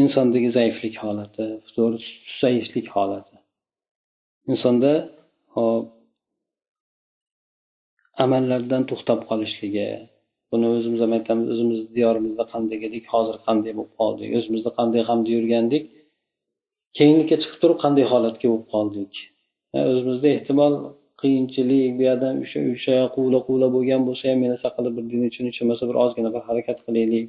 insondagi 0.00 0.48
zaiflik 0.58 0.94
holati 1.04 1.44
susayishlik 1.74 2.86
holati. 2.96 3.35
Insonda 4.52 4.92
hop 5.54 5.84
amallardan 8.24 8.82
to'xtab 8.90 9.20
qolishligi 9.30 9.88
buni 10.50 10.66
o'zimiz 10.76 11.00
ham 11.04 11.12
aytamiz 11.18 11.46
o'zimizni 11.54 11.88
diyorimizda 11.98 12.44
qanday 12.52 12.78
edik 12.88 13.04
hozir 13.14 13.36
qanday 13.46 13.72
bo'lib 13.78 13.94
qoldik 14.00 14.28
o'zimizda 14.38 14.70
qanday 14.78 15.02
hamda 15.10 15.30
yurgandik 15.36 15.84
keyinlikka 16.98 17.36
chiqib 17.42 17.58
turib 17.62 17.78
qanday 17.84 18.04
holatga 18.12 18.46
bo'lib 18.50 18.66
qoldik. 18.74 19.12
O'zimizda 19.92 20.28
ehtimol 20.36 20.74
qiyinchilik 21.22 21.90
bu 21.98 22.02
yoqdan 22.08 22.34
o'sha 22.44 22.60
o'sha 22.74 22.96
quvla 23.16 23.38
quvla 23.48 23.68
bo'lgan 23.76 24.02
bo'lsa 24.08 24.24
ham 24.30 24.40
yana 24.46 24.56
saqlab 24.64 24.92
bir 24.98 25.04
din 25.12 25.22
uchun 25.30 25.44
hech 25.48 25.58
bo'lmasa 25.60 25.84
bir 25.90 25.96
ozgina 26.04 26.30
bir 26.34 26.42
harakat 26.48 26.78
qilaylik 26.86 27.26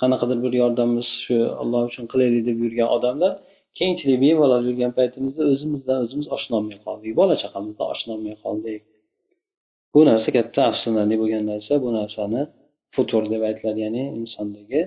qanaqadir 0.00 0.38
bir 0.44 0.52
yordamimiz 0.62 1.08
shu 1.24 1.36
alloh 1.62 1.80
uchun 1.90 2.04
qilaylik 2.12 2.42
deb 2.48 2.56
yurgan 2.64 2.88
odamlar 2.96 3.32
keyinchalik 3.78 4.18
bemalol 4.24 4.62
yurgan 4.68 4.92
paytimizda 4.98 5.42
o'zimizdan 5.52 5.98
o'zimiz 6.04 6.26
oshinolmay 6.36 6.78
qoldik. 6.86 7.12
Bola 7.20 7.34
chaqamizdan 7.42 7.86
oshinolmay 7.94 8.36
qoldik. 8.44 8.80
Bu 9.94 10.00
narsa 10.10 10.28
katta 10.36 10.60
afsuslanarli 10.70 11.16
bo'lgan 11.22 11.44
narsa. 11.52 11.72
Bu 11.84 11.90
narsani 11.98 12.42
futur 12.94 13.22
deb 13.32 13.42
aytiladi 13.48 13.80
ya'ni 13.86 14.04
insondagi 14.20 14.80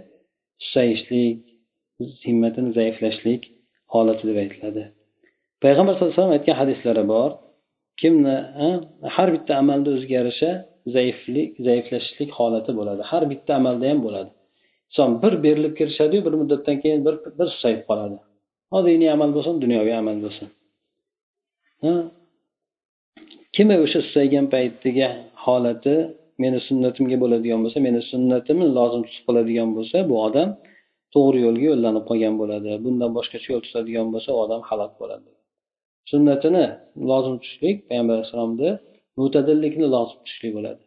susayishlik 0.64 1.38
himmatini 2.28 2.70
zaiflashlik 2.80 3.42
holati 3.94 4.24
deb 4.30 4.38
aytiladi. 4.44 4.84
Payg'ambar 5.64 5.94
sallallohu 5.94 6.14
alayhi 6.14 6.22
vasallam 6.22 6.38
aytgan 6.38 6.56
hadislari 6.62 7.04
bor. 7.14 7.30
Kimni 8.02 8.36
har 9.16 9.30
bitta 9.36 9.52
amalda 9.62 9.90
o'ziga 9.96 10.14
yarasha 10.20 10.52
zaiflik 10.96 11.50
zaiflashishlik 11.68 12.30
holati 12.40 12.72
bo'ladi. 12.80 13.02
Har 13.12 13.24
bitta 13.32 13.52
amalda 13.60 13.86
ham 13.92 14.00
bo'ladi. 14.08 14.32
Inson 14.90 15.10
bir 15.24 15.34
berilib 15.46 15.74
kirishadiyu 15.80 16.22
bir 16.28 16.34
muddatdan 16.42 16.78
keyin 16.84 17.00
bir 17.06 17.16
bir 17.40 17.48
susayib 17.56 17.82
qoladi. 17.90 18.18
Diniy 18.88 19.10
amal 19.16 19.30
bo'lsin 19.36 19.56
dunyoviy 19.64 19.96
amal 20.02 20.18
bo'lsin. 20.26 20.48
Kimi 23.56 23.76
o'sha 23.86 24.00
susaygan 24.08 24.46
paytdagi 24.54 25.08
holati 25.46 25.96
meni 26.44 26.60
sunnatimga 26.68 27.18
bo'ladigan 27.24 27.60
bo'lsa 27.64 27.80
meni 27.88 28.02
sunnatimni 28.12 28.68
lozim 28.78 29.02
tutib 29.08 29.24
qoladigan 29.28 29.70
bo'lsa 29.78 29.98
bu 30.10 30.16
odam 30.28 30.50
to'g'ri 31.14 31.40
yo'lga 31.46 31.66
yo'llanib 31.72 32.04
qolgan 32.10 32.36
bo'ladi. 32.42 32.70
Bundan 32.86 33.12
boshqacha 33.18 33.48
yo'l 33.54 33.64
tutadigan 33.68 34.08
bo'lsa 34.14 34.30
u 34.36 34.40
odam 34.46 34.62
halok 34.70 34.94
bo'ladi. 35.02 35.30
Sunnatini 36.12 36.66
lozim 37.12 37.36
tutishlik 37.42 37.78
payg'ambar 37.90 38.16
alayhissalomni 38.18 38.70
mo'tadillikni 39.20 39.88
lozim 39.96 40.18
tutishlik 40.22 40.52
bo'ladi. 40.58 40.82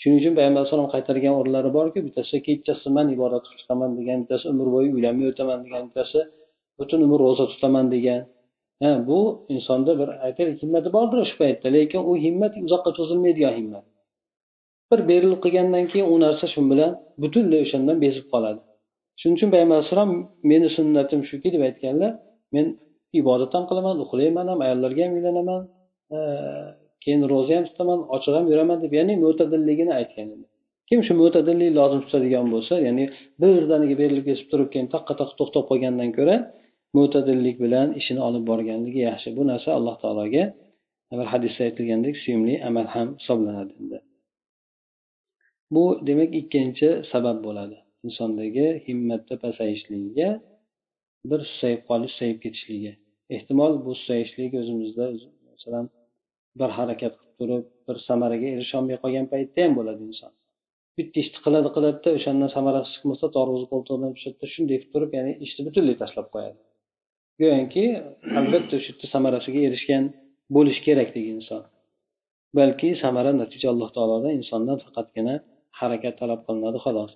Shuning 0.00 0.18
uchun 0.20 0.32
payg'ambar 0.38 0.60
alayhissalom 0.60 0.88
qaytargan 0.94 1.34
o'rinlari 1.40 1.70
borki 1.78 1.98
bittasi 2.06 2.34
kechasi 2.46 2.88
man 2.96 3.06
ibodat 3.16 3.42
qilib 3.46 3.60
chiqaman 3.62 3.90
degan 3.98 4.16
bittasi 4.22 4.44
umr 4.52 4.66
bo'yi 4.74 4.88
uylanmay 4.96 5.26
o'taman 5.32 5.58
degan 5.66 5.82
bittasi 5.88 6.20
butun 6.82 7.00
umr 7.06 7.18
ro'za 7.26 7.44
tutaman 7.52 7.86
degan. 7.94 8.20
Ha 8.82 8.90
bu 9.08 9.18
insonda 9.54 9.92
bir 10.00 10.08
aytaylik 10.26 10.56
himmati 10.62 10.88
bordir 10.96 11.20
shu 11.30 11.34
paytda 11.42 11.68
lekin 11.76 12.00
u 12.10 12.12
himmat 12.24 12.52
uzoqqa 12.66 12.90
cho'zilmaydigan 12.98 13.54
himmat. 13.58 13.84
Bir 14.90 15.00
berilib 15.10 15.40
qilgandan 15.44 15.84
keyin 15.90 16.06
u 16.12 16.14
narsa 16.24 16.46
shu 16.54 16.60
bilan 16.70 16.90
butunlay 17.22 17.60
o'shandan 17.66 17.96
bezib 18.04 18.26
qoladi. 18.32 18.60
Shuning 19.20 19.36
uchun 19.38 19.50
payg'ambar 19.54 19.76
alayhissalom 19.78 20.12
meni 20.50 20.68
sunnatim 20.76 21.20
shuki 21.30 21.48
deb 21.54 21.62
aytganlar 21.68 22.12
men 22.54 22.66
ibodat 23.20 23.50
ham 23.56 23.64
qilaman 23.70 23.96
uxlayman 24.04 24.46
ham 24.52 24.58
ayollarga 24.66 25.02
ham 25.06 25.12
uylanaman 25.18 25.60
keyin 27.02 27.22
ro'za 27.32 27.52
ham 27.58 27.64
tutaman 27.70 28.00
ochiq 28.16 28.32
ham 28.38 28.46
yuraman 28.52 28.78
deb 28.84 28.92
ya'ni 28.98 29.14
mo'tadilligini 29.24 29.92
aytgan 30.00 30.28
kim 30.88 31.00
shu 31.06 31.12
mo'tadillik 31.22 31.70
lozim 31.78 32.00
tutadigan 32.04 32.46
bo'lsa 32.54 32.74
ya'ni 32.86 33.04
birdaniga 33.42 33.94
berilib 34.02 34.24
kesib 34.30 34.46
turib 34.52 34.68
keyin 34.72 34.88
taqqa 34.94 35.12
taq 35.20 35.30
to'xtab 35.38 35.64
qolgandan 35.70 36.10
ko'ra 36.18 36.36
mo'tadillik 36.96 37.56
bilan 37.64 37.88
ishini 38.00 38.20
olib 38.28 38.44
borganligi 38.50 39.00
yaxshi. 39.10 39.28
Bu 39.38 39.42
narsa 39.50 39.68
alloh 39.78 39.96
taologa 40.02 40.44
bir 41.18 41.26
hadisda 41.34 41.62
aytilgandek 41.68 42.14
suyumli 42.22 42.54
amal 42.68 42.86
ham 42.94 43.08
hisoblanadi 43.20 44.00
bu 45.74 45.84
demak 46.06 46.30
ikkinchi 46.40 46.88
sabab 47.12 47.38
bo'ladi. 47.46 47.76
Insondagi 48.06 48.66
himmatda 48.86 49.34
pasayishligiga 49.44 50.28
bir 51.30 51.40
susayib 51.50 51.82
qolish 51.90 52.12
susayib 52.14 52.38
ketishligi 52.44 52.92
ehtimol 53.36 53.72
bu 53.84 53.92
susayishlik 54.00 54.52
o'zimizda 54.60 55.06
masalan 55.50 55.86
bir 56.60 56.70
harakat 56.78 57.12
qilib 57.18 57.34
turib 57.40 57.64
bir 57.86 57.96
samaraga 58.08 58.48
erisholmay 58.56 58.96
qolgan 59.04 59.26
paytda 59.32 59.58
ham 59.64 59.72
bo'ladi 59.78 60.02
inson. 60.10 60.32
Bitta 60.98 61.16
ishni 61.24 61.38
qiladi 61.46 61.68
qiladida 61.76 62.10
o'shandan 62.18 62.50
samarasi 62.56 62.90
chiqmasa 62.94 63.26
torg'izni 63.36 63.68
qo'ltig'idan 63.72 64.12
tushadida 64.16 64.46
shunday 64.54 64.76
qilib 64.80 64.92
turib 64.94 65.10
ya'ni 65.18 65.32
ishni 65.46 65.62
butunlay 65.68 65.96
tashlab 66.02 66.28
qo'yadi. 66.34 66.58
Go'yoki 67.42 67.84
albatta 68.38 68.76
shu 68.82 68.90
yerda 68.92 69.06
samarasiga 69.14 69.60
erishgan 69.68 70.04
bo'lishi 70.54 70.82
kerakdek 70.88 71.26
inson. 71.34 71.62
Balki 72.58 72.88
samara 73.02 73.30
natija 73.42 73.66
alloh 73.72 73.90
taolodan 73.96 74.32
insondan 74.40 74.78
faqatgina 74.84 75.34
harakat 75.80 76.14
talab 76.20 76.40
qilinadi 76.46 76.78
xolos. 76.84 77.12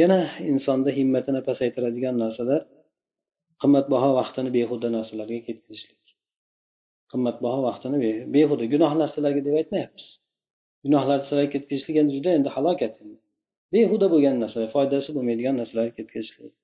Yana 0.00 0.20
insonda 0.52 0.90
himmatini 0.98 1.40
pasaytiradigan 1.48 2.16
narsalar 2.24 2.60
qimmatbaho 3.62 4.10
vaqtini 4.20 4.50
behuda 4.58 4.88
narsalarga 4.96 5.40
ketkazishlik. 5.48 6.02
Qimmatbaho 7.12 7.60
vaqtini 7.68 7.98
behuda 8.36 8.64
gunoh 8.74 8.92
narsalarga 9.02 9.40
deb 9.46 9.54
aytmayapmiz. 9.60 10.06
Gunoh 10.84 11.04
narsalarga 11.12 11.50
ketkazishlik 11.54 11.96
endi 12.02 12.12
juda 12.18 12.30
endi 12.38 12.50
halokat 12.56 12.92
behuda 13.74 14.06
bo'lgan 14.14 14.36
narsalar 14.44 14.68
foydasi 14.76 15.08
bo'lmaydigan 15.16 15.54
narsalarga 15.60 15.94
ketkazishlik. 16.00 16.54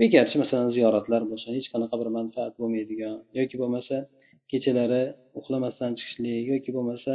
Bekorchi 0.00 0.36
masalan 0.42 0.70
ziyoratlar 0.76 1.22
bo'lsa 1.30 1.48
hech 1.56 1.68
qanaqa 1.72 1.96
bir 2.00 2.08
manfaat 2.18 2.52
bo'lmaydigan 2.60 3.16
yoki 3.38 3.56
bo'lmasa 3.62 3.96
kechalari 4.50 5.02
uxlamasdan 5.38 5.92
chiqishlik 5.98 6.42
yoki 6.52 6.70
bo'lmasa 6.76 7.14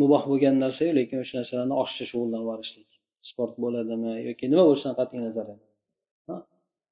muboh 0.00 0.22
bo'lgan 0.30 0.54
narsayu 0.64 0.92
lekin 1.00 1.16
o'sha 1.24 1.34
narsalarni 1.40 1.74
oshiqcha 1.82 2.04
shug'ullanib 2.10 2.44
yuborishlik 2.44 2.88
sport 3.30 3.54
bo'ladimi 3.64 4.12
yoki 4.28 4.44
nima 4.52 4.64
bo'lishidan 4.68 4.94
qat'iy 5.00 5.20
nazar 5.26 5.46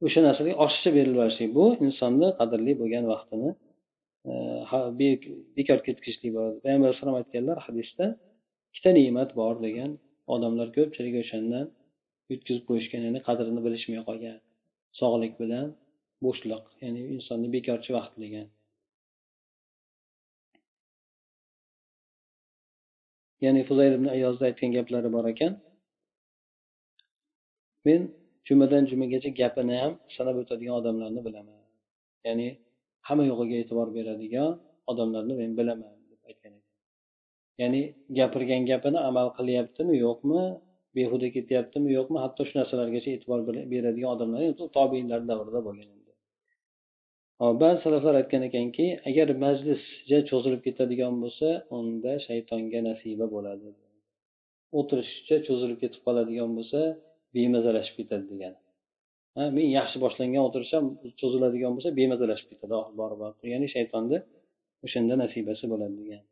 o'sha 0.07 0.21
narsaga 0.29 0.53
oshiqcha 0.65 0.91
berilib 0.97 1.17
yuborishlik 1.17 1.51
bu 1.59 1.65
insonni 1.87 2.29
qadrli 2.41 2.73
bo'lgan 2.83 3.05
vaqtini 3.13 3.51
eh, 4.31 4.61
bekor 5.59 5.79
ketkazishlik 5.87 6.31
bo'ladi 6.37 6.57
payg'ambar 6.65 6.89
alayhisalom 6.89 7.17
aytganlar 7.21 7.59
hadisda 7.67 8.07
ikkita 8.71 8.91
ne'mat 8.99 9.31
bor 9.41 9.55
degan 9.67 9.91
odamlar 10.35 10.69
ko'pchilik 10.77 11.15
o'shandan 11.23 11.67
yutkazib 12.33 12.65
qo'yishgan 12.69 13.03
ya'ni 13.07 13.21
qadrini 13.29 13.61
bilishmay 13.67 14.03
qolgan. 14.09 14.39
Sog'lik 15.01 15.33
bilan 15.43 15.69
bo'shliq 16.25 16.65
ya'ni 16.83 17.03
insonni 17.15 17.49
bekorchi 17.57 17.91
vaqt 17.99 18.15
degan. 18.25 18.47
Ya'ni 23.45 23.63
fuzayl 23.69 23.93
ibn 23.99 24.09
ayozni 24.17 24.45
aytgan 24.51 24.71
gaplari 24.79 25.09
bor 25.17 25.25
ekan. 25.33 25.53
Men 27.87 28.01
jumadan 28.49 28.85
jumagacha 28.91 29.31
gapini 29.41 29.77
ham 29.83 29.93
sanab 30.17 30.37
o'tadigan 30.43 30.75
odamlarni 30.81 31.21
bilaman. 31.29 31.59
Ya'ni 32.27 32.49
hamma 33.09 33.25
yo'g'iga 33.31 33.57
e'tibor 33.63 33.89
beradigan 33.97 34.51
odamlarni 34.91 35.35
men 35.41 35.51
bilaman 35.59 35.95
deb 36.11 36.21
aytgan 36.31 36.53
ekan 36.59 36.73
ya'ni 37.61 37.83
gapirgan 38.19 38.63
gapini 38.71 38.99
amal 39.11 39.29
qilyaptimi 39.39 39.95
yo'qmi 40.05 40.43
behuda 40.97 41.29
ketyaptimi 41.37 41.89
yo'qmi? 41.99 42.19
Hatto 42.25 42.43
shu 42.49 42.55
narsalargacha 42.61 43.11
e'tibor 43.17 43.41
beradigan 43.73 44.11
odamlar 44.15 44.41
tobeinlar 44.79 45.21
davrida 45.31 45.61
bo'lgan 45.69 45.89
ba'zi 47.63 47.79
salaflar 47.85 48.15
aytgan 48.21 48.43
ekanki 48.49 48.87
agar 49.11 49.29
majlisja 49.45 50.19
cho'zilib 50.31 50.61
ketadigan 50.67 51.15
bo'lsa 51.23 51.49
unda 51.79 52.13
shaytonga 52.27 52.81
nasiba 52.89 53.27
bo'ladi. 53.35 53.69
O'tirishcha 54.79 55.37
cho'zilib 55.47 55.79
ketib 55.83 56.01
qoladigan 56.07 56.51
bo'lsa 56.59 56.81
bemazalashib 57.37 57.95
ketadi 58.01 58.25
degan. 58.33 58.55
Ha 59.37 59.45
men 59.57 59.67
yaxshi 59.79 59.99
boshlangan 60.05 60.43
o'tirish 60.49 60.73
ham 60.77 60.87
cho'ziladigan 61.21 61.73
bo'lsa 61.77 61.91
bemazalashib 61.99 62.49
ketadi. 62.53 62.73
Oh, 62.81 62.87
Oxiri 62.91 63.17
borib 63.23 63.53
ya'ni 63.55 63.69
shaytonni 63.75 64.19
o'shanda 64.87 65.15
nasibasi 65.23 65.65
bo'ladi 65.73 65.95
degan. 66.03 66.23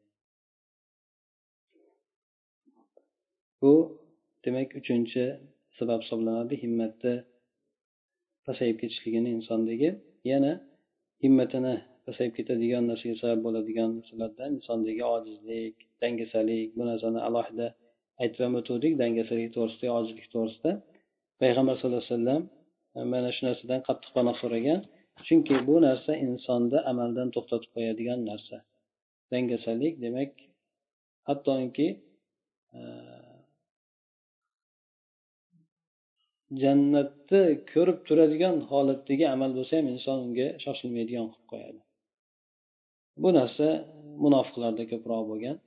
Bu 3.62 3.72
demak 4.44 4.68
uchinchi 4.80 5.22
sabab 5.78 6.00
hisoblanadi 6.04 6.54
himmatni 6.62 7.14
pasayib 8.46 8.76
ketishligini 8.82 9.30
insondagi 9.38 9.90
yana 10.30 10.52
himmatini 11.22 11.74
pasayib 12.06 12.32
ketadigan 12.38 12.84
narsaga 12.90 13.16
sabab 13.22 13.40
bo'ladigan 13.46 13.88
narsalardan 13.98 14.50
insondagi 14.58 15.02
ojizlik 15.14 15.74
dangasalik 16.02 16.68
bu 16.76 16.82
narsani 16.90 17.20
alohida 17.28 17.66
aytib 18.22 18.40
ham 18.44 18.54
o'tgandik 18.60 18.94
dangasalik 19.02 19.48
to'g'risida 19.56 19.88
ojizlik 19.98 20.26
to'g'risida. 20.34 20.72
Payg'ambar 21.40 21.74
sallallohu 21.76 22.02
alayhi 22.02 22.14
vasallam 22.16 22.42
e, 22.96 22.98
mana 23.12 23.30
shu 23.36 23.42
narsadan 23.48 23.80
qattiq 23.88 24.10
panoh 24.16 24.36
so'ragan 24.42 24.80
chunki 25.26 25.54
bu 25.68 25.76
narsa 25.86 26.12
insonni 26.26 26.78
amaldan 26.90 27.28
to'xtatib 27.34 27.70
qo'yadigan 27.76 28.20
narsa. 28.30 28.56
Dangasalik 29.32 29.94
demak 30.04 30.32
hattoki 31.28 31.88
e, 32.76 32.80
jannatni 36.63 37.43
ko'rib 37.73 37.99
turadigan 38.07 38.55
holatdagi 38.71 39.25
amal 39.35 39.51
bo'lsa 39.57 39.73
ham 39.79 39.87
inson 39.93 40.17
unga 40.25 40.47
shoshilmaydigan 40.63 41.27
qilib 41.33 41.47
qo'yadi 41.51 41.79
bu 43.23 43.29
narsa 43.39 43.67
munofiqlarda 44.23 44.83
ko'proq 44.91 45.23
bo'lgan 45.31 45.57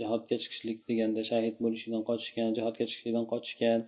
jihodga 0.00 0.36
chiqishlik 0.42 0.78
deganda 0.88 1.22
shahid 1.30 1.54
bo'lishlikdan 1.64 2.02
qochishgan 2.10 2.48
jihodga 2.58 2.84
chiqishlikdan 2.90 3.26
qochishgan 3.32 3.80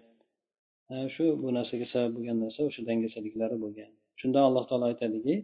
shu 1.14 1.24
bu 1.42 1.48
narsaga 1.58 1.86
sabab 1.92 2.12
bo'lgan 2.16 2.36
narsa 2.44 2.60
o'sha 2.68 2.82
dangasaliklari 2.90 3.56
bo'lgan 3.64 3.90
shunda 4.20 4.38
alloh 4.48 4.64
taolo 4.70 4.86
aytadiki 4.92 5.36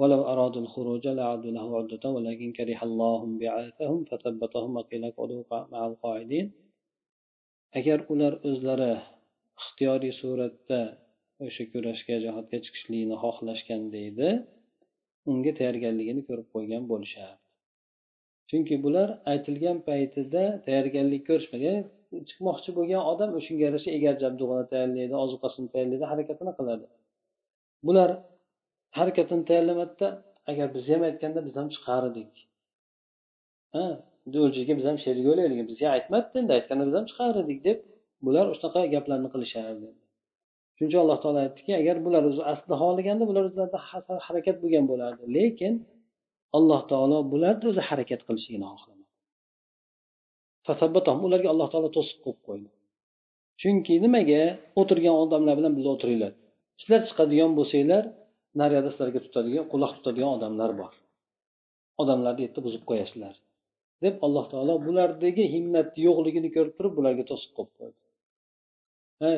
ولو 0.00 0.20
أرادوا 0.32 0.62
الخروج 0.64 1.04
لعدوا 1.18 1.52
له 1.56 1.66
عدة 1.78 2.04
ولكن 2.16 2.48
كره 2.58 2.80
الله 2.88 3.20
بعاثهم 3.42 4.00
فثبتهم 4.08 4.70
وقيل 4.76 5.02
اقعدوا 5.10 5.42
مع 5.72 5.80
القاعدين 5.90 6.46
agar 7.78 7.98
ular 8.12 8.32
o'zlari 8.48 8.92
ixtiyoriy 9.61 10.13
suratda 10.21 10.79
o'sha 11.45 11.63
kurashga 11.73 12.15
jihodga 12.25 12.57
chiqishlikni 12.65 13.17
xohlashganda 13.23 13.99
edi 14.09 14.29
unga 15.31 15.51
tayyorgarligini 15.59 16.21
ko'rib 16.27 16.47
qo'ygan 16.55 16.83
bo'lishardi. 16.91 17.41
Chunki 18.49 18.75
bular 18.85 19.09
aytilgan 19.31 19.77
paytida 19.89 20.43
tayyorgarlik 20.65 21.23
ko'rishmagan 21.29 21.79
chiqmoqchi 22.29 22.71
bo'lgan 22.77 23.01
odam 23.11 23.31
o'shanga 23.39 23.63
yarasha 23.67 23.89
egar 23.97 24.15
jabdug'ini 24.23 24.65
tayyorlaydi 24.73 25.15
ozuqasini 25.23 25.67
tayyorlaydi 25.73 26.05
harakatini 26.11 26.53
qiladi. 26.59 26.85
Bular 27.87 28.09
harakatini 28.99 29.43
tayyorlamadida 29.49 30.07
agar 30.51 30.67
biz 30.75 30.83
ham 30.91 31.01
aytganda 31.09 31.39
biz 31.45 31.55
ham 31.59 31.67
chiqar 31.75 32.03
edik 32.11 32.31
ha 33.75 33.85
biz 34.79 34.85
ham 34.89 34.97
sherik 35.05 35.25
o'laylik 35.31 35.59
bizga 35.71 35.87
aytmadida 35.97 36.39
endi 36.41 36.53
aytganda 36.57 36.83
biz 36.89 36.95
ham 36.99 37.05
chiqar 37.11 37.33
edik 37.43 37.59
deb 37.67 37.79
bular 38.25 38.45
shunaqa 38.57 38.81
gaplarni 38.95 39.29
qilishardi. 39.33 39.89
Shuning 40.75 40.89
uchun 40.89 41.01
alloh 41.03 41.17
taolo 41.23 41.39
aytdiki 41.45 41.71
agar 41.81 41.95
bular 42.05 42.23
o'zi 42.29 42.41
aslida 42.51 42.75
xohlaganda 42.81 43.23
bular 43.29 43.43
o'zlarida 43.49 43.79
harakat 44.27 44.57
bo'lgan 44.63 44.85
bo'lardi. 44.91 45.23
Lekin 45.37 45.73
alloh 46.57 46.81
taolo 46.91 47.17
bularni 47.33 47.65
o'zi 47.71 47.81
harakat 47.89 48.21
qilishligini 48.27 48.67
xohlamadi. 48.71 49.03
Ularga 51.27 51.47
alloh 51.53 51.67
taolo 51.73 51.89
to'siq 51.97 52.17
qo'yib 52.25 52.39
qo'ydi. 52.47 52.69
Chunki 53.61 53.93
nimaga? 54.05 54.41
O'tirgan 54.81 55.15
odamlar 55.23 55.53
bilan 55.59 55.73
birga 55.77 55.91
o'tiringlar. 55.95 56.31
Sizlar 56.81 57.01
chiqadigan 57.09 57.51
bo'lsanglar 57.59 58.03
nariyada 58.61 58.89
sizlarga 58.93 59.19
tutadigan 59.25 59.65
quloq 59.71 59.91
tutadigan 59.97 60.31
odamlar 60.37 60.71
bor. 60.81 60.93
Odamlarni 62.01 62.41
yerda 62.45 62.59
buzib 62.67 62.83
qo'yasizlar. 62.89 63.33
Deb 64.03 64.15
alloh 64.25 64.45
taolo 64.53 64.73
bulardagi 64.87 65.43
himmat 65.55 65.89
yo'qligini 66.05 66.49
ko'rib 66.55 66.73
turib 66.77 66.93
bularga 66.97 67.23
to'siq 67.31 67.51
qo'yib 67.57 67.73
qo'ydi. 67.79 68.02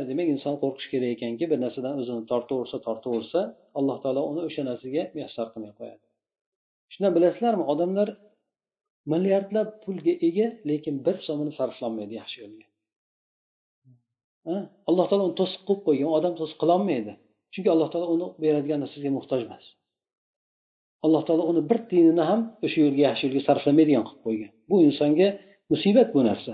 Demak 0.10 0.28
inson 0.36 0.56
qo'rqish 0.64 0.88
kerak 0.94 1.10
ekanki 1.16 1.46
bir 1.52 1.60
narsadan 1.66 1.94
o'zini 2.02 2.24
tortaversa 2.32 2.78
tortaversa 2.88 3.42
alloh 3.80 3.98
taolo 4.04 4.22
uni 4.32 4.42
o'sha 4.48 4.62
narsaga 4.70 5.04
muyassar 5.16 5.48
qilmay 5.54 5.74
qo'yadi. 5.80 6.04
Shundan 6.94 7.12
bilasizlarmi 7.18 7.66
odamlar 7.74 8.10
milliardlab 9.12 9.70
pulga 9.84 10.14
ega 10.28 10.48
lekin 10.70 10.96
bir 11.06 11.16
so'mini 11.28 11.52
sarflolmaydi 11.60 12.14
yaxshi 12.22 12.38
yo'lga. 12.44 12.68
Alloh 14.90 15.06
taolo 15.10 15.24
uni 15.30 15.36
to'siq 15.42 15.62
qilib 15.68 15.82
qo'ygan 15.88 16.10
odam 16.18 16.34
to'siq 16.40 16.58
qilolmaydi. 16.64 17.14
Chunki 17.54 17.70
alloh 17.76 17.90
taolo 17.94 18.08
uni 18.16 18.28
beradigan 18.44 18.80
narsasiga 18.84 19.12
muhtoj 19.18 19.42
emas. 19.48 19.66
Alloh 21.06 21.22
taolo 21.28 21.44
uni 21.52 21.62
bir 21.70 21.80
tiyinini 21.90 22.24
ham 22.30 22.42
o'sha 22.66 22.78
yo'lga 22.86 23.02
yaxshi 23.08 23.24
yo'lga 23.26 23.42
sarflamaydigan 23.50 24.04
qilib 24.08 24.22
qo'ygan. 24.28 24.52
Bu 24.70 24.76
insonga 24.88 25.28
musibat 25.72 26.10
bu 26.16 26.22
narsa. 26.30 26.54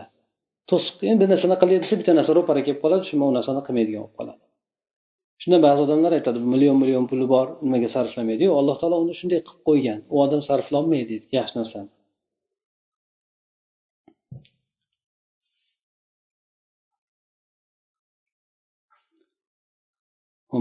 To'siq 0.71 0.95
endi 1.12 1.21
bir 1.21 1.29
narsani 1.34 1.55
qilay 1.62 1.77
desa 1.84 1.95
bitta 1.99 2.13
narsa 2.19 2.31
ro'para 2.38 2.62
kelib 2.65 2.79
qoladi 2.84 3.03
shu 3.10 3.15
u 3.29 3.34
narsani 3.38 3.62
qilmaydigan 3.67 4.01
bo'lib 4.03 4.15
qoladi. 4.19 4.41
Shunda 5.41 5.57
ba'zi 5.67 5.79
odamlar 5.86 6.12
aytadi 6.17 6.39
million 6.53 6.77
million 6.81 7.05
puli 7.12 7.25
bor 7.34 7.47
nimaga 7.65 7.89
sarflamaydi 7.95 8.43
yo'q 8.47 8.57
alloh 8.62 8.75
taolo 8.81 8.97
uni 9.05 9.13
shunday 9.19 9.39
qilib 9.47 9.62
qo'ygan. 9.69 9.99
U 10.13 10.15
odam 10.25 10.41
sarflolmaydi 10.49 11.15
yaxshi 11.38 11.55
narsani. 11.62 11.89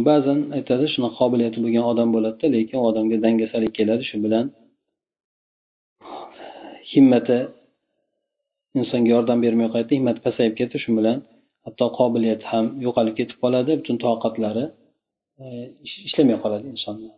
Ba'zan 0.09 0.39
aytadi 0.57 0.87
shunaqa 0.95 1.17
qobiliyati 1.21 1.59
bo'lgan 1.65 1.85
odam 1.93 2.09
bo'ladida 2.17 2.47
lekin 2.57 2.77
u 2.83 2.85
odamga 2.91 3.17
dangasalik 3.25 3.73
keladi 3.79 4.05
shu 4.11 4.17
bilan 4.25 4.47
himmati 6.93 7.39
insonga 8.79 9.11
yordam 9.15 9.39
bermay 9.45 9.69
qo'yadi 9.75 9.93
himmati 9.99 10.21
pasayib 10.27 10.55
ketdi 10.61 10.77
shu 10.85 10.91
bilan 10.99 11.19
hatto 11.67 11.85
qobiliyati 11.99 12.45
ham 12.53 12.67
yo'qolib 12.87 13.15
ketib 13.21 13.37
qoladi 13.43 13.73
butun 13.81 13.97
toqatlari 14.05 14.65
e, 15.43 15.47
ishlamay 16.09 16.37
qoladi 16.45 16.67
insonni 16.75 17.09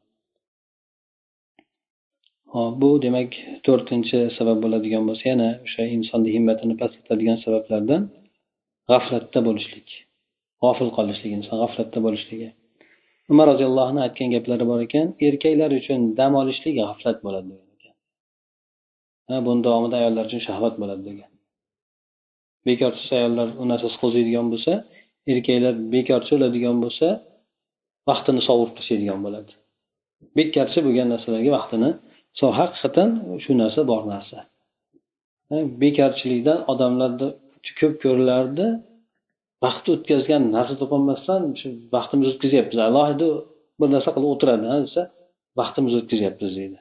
hop 2.55 2.73
bu 2.83 2.91
demak 3.05 3.31
to'rtinchi 3.67 4.19
sabab 4.39 4.59
bo'ladigan 4.65 5.03
bo'lsa 5.09 5.25
yana 5.33 5.49
o'sha 5.67 5.83
insonni 5.97 6.31
himmatini 6.37 6.75
pastlatadigan 6.81 7.39
sabablardan 7.45 8.03
g'aflatda 8.91 9.41
bo'lishlik 9.49 9.89
g'ofil 10.63 10.91
qolishlik 10.99 11.33
inson 11.39 11.57
g'aflatda 11.63 11.99
bo'lishligi. 12.07 12.49
Umar 13.33 13.47
roziyallohu 13.53 13.89
anhu 13.93 14.03
aytgan 14.07 14.29
gaplari 14.35 14.65
bor 14.71 14.81
ekan 14.87 15.07
erkaklar 15.29 15.71
uchun 15.81 16.01
dam 16.19 16.33
olishlik 16.43 16.75
g'aflat 16.81 17.19
bo'ladi 17.27 17.47
degan 17.53 17.69
ekan. 17.77 17.95
Ha 19.29 19.37
buni 19.47 19.61
davomida 19.67 19.97
ayollar 20.01 20.25
uchun 20.29 20.43
shahvat 20.49 20.75
bo'ladi 20.83 21.03
degan. 21.11 21.32
Bekorchi 22.69 23.11
ayollar 23.21 23.49
u 23.63 23.65
qo'ziydigan 24.03 24.47
bo'lsa 24.53 24.73
erkaklar 25.33 25.75
bekorchi 25.95 26.31
o'ladigan 26.37 26.77
bo'lsa 26.85 27.07
vaqtini 28.11 28.41
sovurib 28.49 28.75
tashlaydigan 28.79 29.21
bo'ladi. 29.27 29.53
Bekorchi 30.39 30.79
bo'lgan 30.87 31.09
narsalarga 31.15 31.51
vaqtini 31.59 31.91
haqiqatdan 32.61 33.11
shu 33.45 33.53
narsa 33.63 33.81
bor 33.91 34.03
narsa. 34.15 34.39
Bekorchilikdan 35.83 36.59
odamlarda 36.73 37.27
ko'p 37.81 37.95
ko'rilardi 38.05 38.67
vaqt 39.65 39.87
o'tkazgan 39.95 40.43
narsa 40.57 40.75
topolmasdan 40.83 41.41
shu 41.61 41.69
vaqtimizni 41.95 42.31
o'tkazyapmiz. 42.35 42.79
Alohida 42.89 43.29
bir 43.81 43.89
narsa 43.95 44.11
qilib 44.15 44.31
o'tiradi 44.35 44.65
desa 44.87 45.03
vaqtimizni 45.61 45.99
o'tkazyapmiz 46.03 46.53
deydi. 46.61 46.79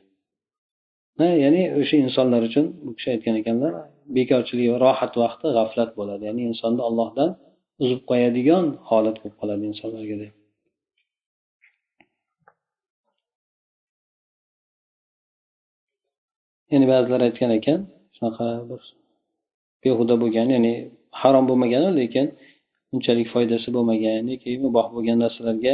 Ya'ni 1.44 1.64
o'sha 1.80 1.96
insonlar 2.06 2.42
uchun 2.50 2.66
bu 2.86 2.92
kishi 2.98 3.10
aytgan 3.14 3.36
ekanlar 3.42 3.72
bekorchilik 4.18 4.68
va 4.74 4.78
rohat 4.86 5.14
vaqti 5.24 5.48
g'aflat 5.58 5.90
bo'ladi. 6.00 6.24
Ya'ni 6.30 6.42
insonni 6.52 6.82
ollohdan 6.90 7.30
uzib 7.84 8.02
qo'yadigan 8.10 8.66
holat 8.90 9.18
bo'lib 9.22 9.36
qoladi 9.42 9.64
insonlarga 9.72 10.16
deb. 10.24 10.34
Ya'ni 16.72 16.86
ba'zilar 16.94 17.22
aytgan 17.28 17.52
ekan 17.60 17.80
shunaqa 18.16 18.48
bir 18.70 18.82
behuda 19.84 20.16
bo'lgan 20.24 20.48
ya'ni 20.56 20.74
harom 21.22 21.46
bo'lmagani 21.50 21.90
lekin 22.02 22.26
unchalik 22.96 23.28
foydasi 23.34 23.68
bo'lmagan 23.76 24.24
yoki 24.34 24.52
muboh 24.66 24.88
bo'lgan 24.96 25.18
narsalarga 25.24 25.74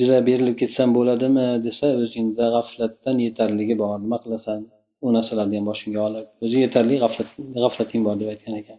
juda 0.00 0.16
berilib 0.28 0.56
ketsam 0.62 0.88
bo'ladimi 0.98 1.46
desa 1.66 1.86
o'zingda 2.02 2.46
g'aflatdan 2.54 3.16
yetarligi 3.26 3.74
bor 3.82 3.92
nima 4.04 4.18
qilasan? 4.24 4.60
U 5.04 5.08
narsalarni 5.16 5.56
ham 5.58 5.66
boshingga 5.70 6.00
olib 6.08 6.26
o'zi 6.44 6.56
yetarli 6.64 6.96
g'aflat 7.04 7.28
g'aflating 7.62 8.02
bor 8.06 8.16
deb 8.20 8.28
aytgan 8.34 8.56
ekan. 8.62 8.78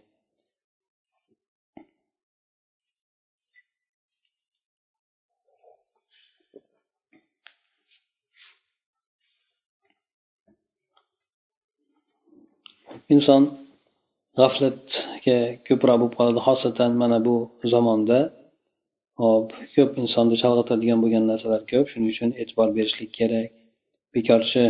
Inson 13.14 13.42
g'aflatga 14.38 15.36
ko'proq 15.66 15.96
bo'lib 16.00 16.14
qoladi 16.18 16.40
xosatan 16.46 16.90
mana 17.02 17.18
bu 17.26 17.36
zamonda. 17.72 18.18
Hop 19.22 19.46
ko'p 19.74 19.90
insonni 20.02 20.36
chalg'itadigan 20.42 20.98
bo'lgan 21.02 21.24
narsalar 21.30 21.62
ko'p 21.72 21.86
shuning 21.92 22.10
uchun 22.14 22.30
e'tibor 22.42 22.68
berishlik 22.76 23.10
kerak. 23.18 23.48
Bekorchi 24.14 24.64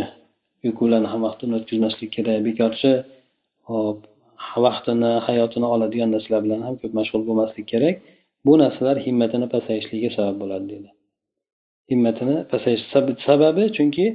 uyqularni 0.65 1.07
ham 1.13 1.21
vaqtini 1.27 1.53
o'tkazmaslik 1.59 2.09
kerak. 2.17 2.37
Bekorchi 2.47 2.91
hop 3.69 3.99
vaqtini 4.65 5.11
hayotini 5.27 5.67
oladigan 5.75 6.09
narsalar 6.15 6.41
bilan 6.45 6.61
ham 6.67 6.75
ko'p 6.81 6.93
mashg'ul 6.99 7.23
bo'lmaslik 7.29 7.65
kerak. 7.73 7.95
Bu 8.45 8.53
narsalar 8.63 8.95
himmatini 9.05 9.47
pasayishligiga 9.55 10.09
sabab 10.17 10.37
bo'ladi 10.43 10.65
deydi 10.73 10.89
himmatini 11.91 12.35
pasayish 12.51 12.83
sababi 13.27 13.63
chunki 13.77 14.05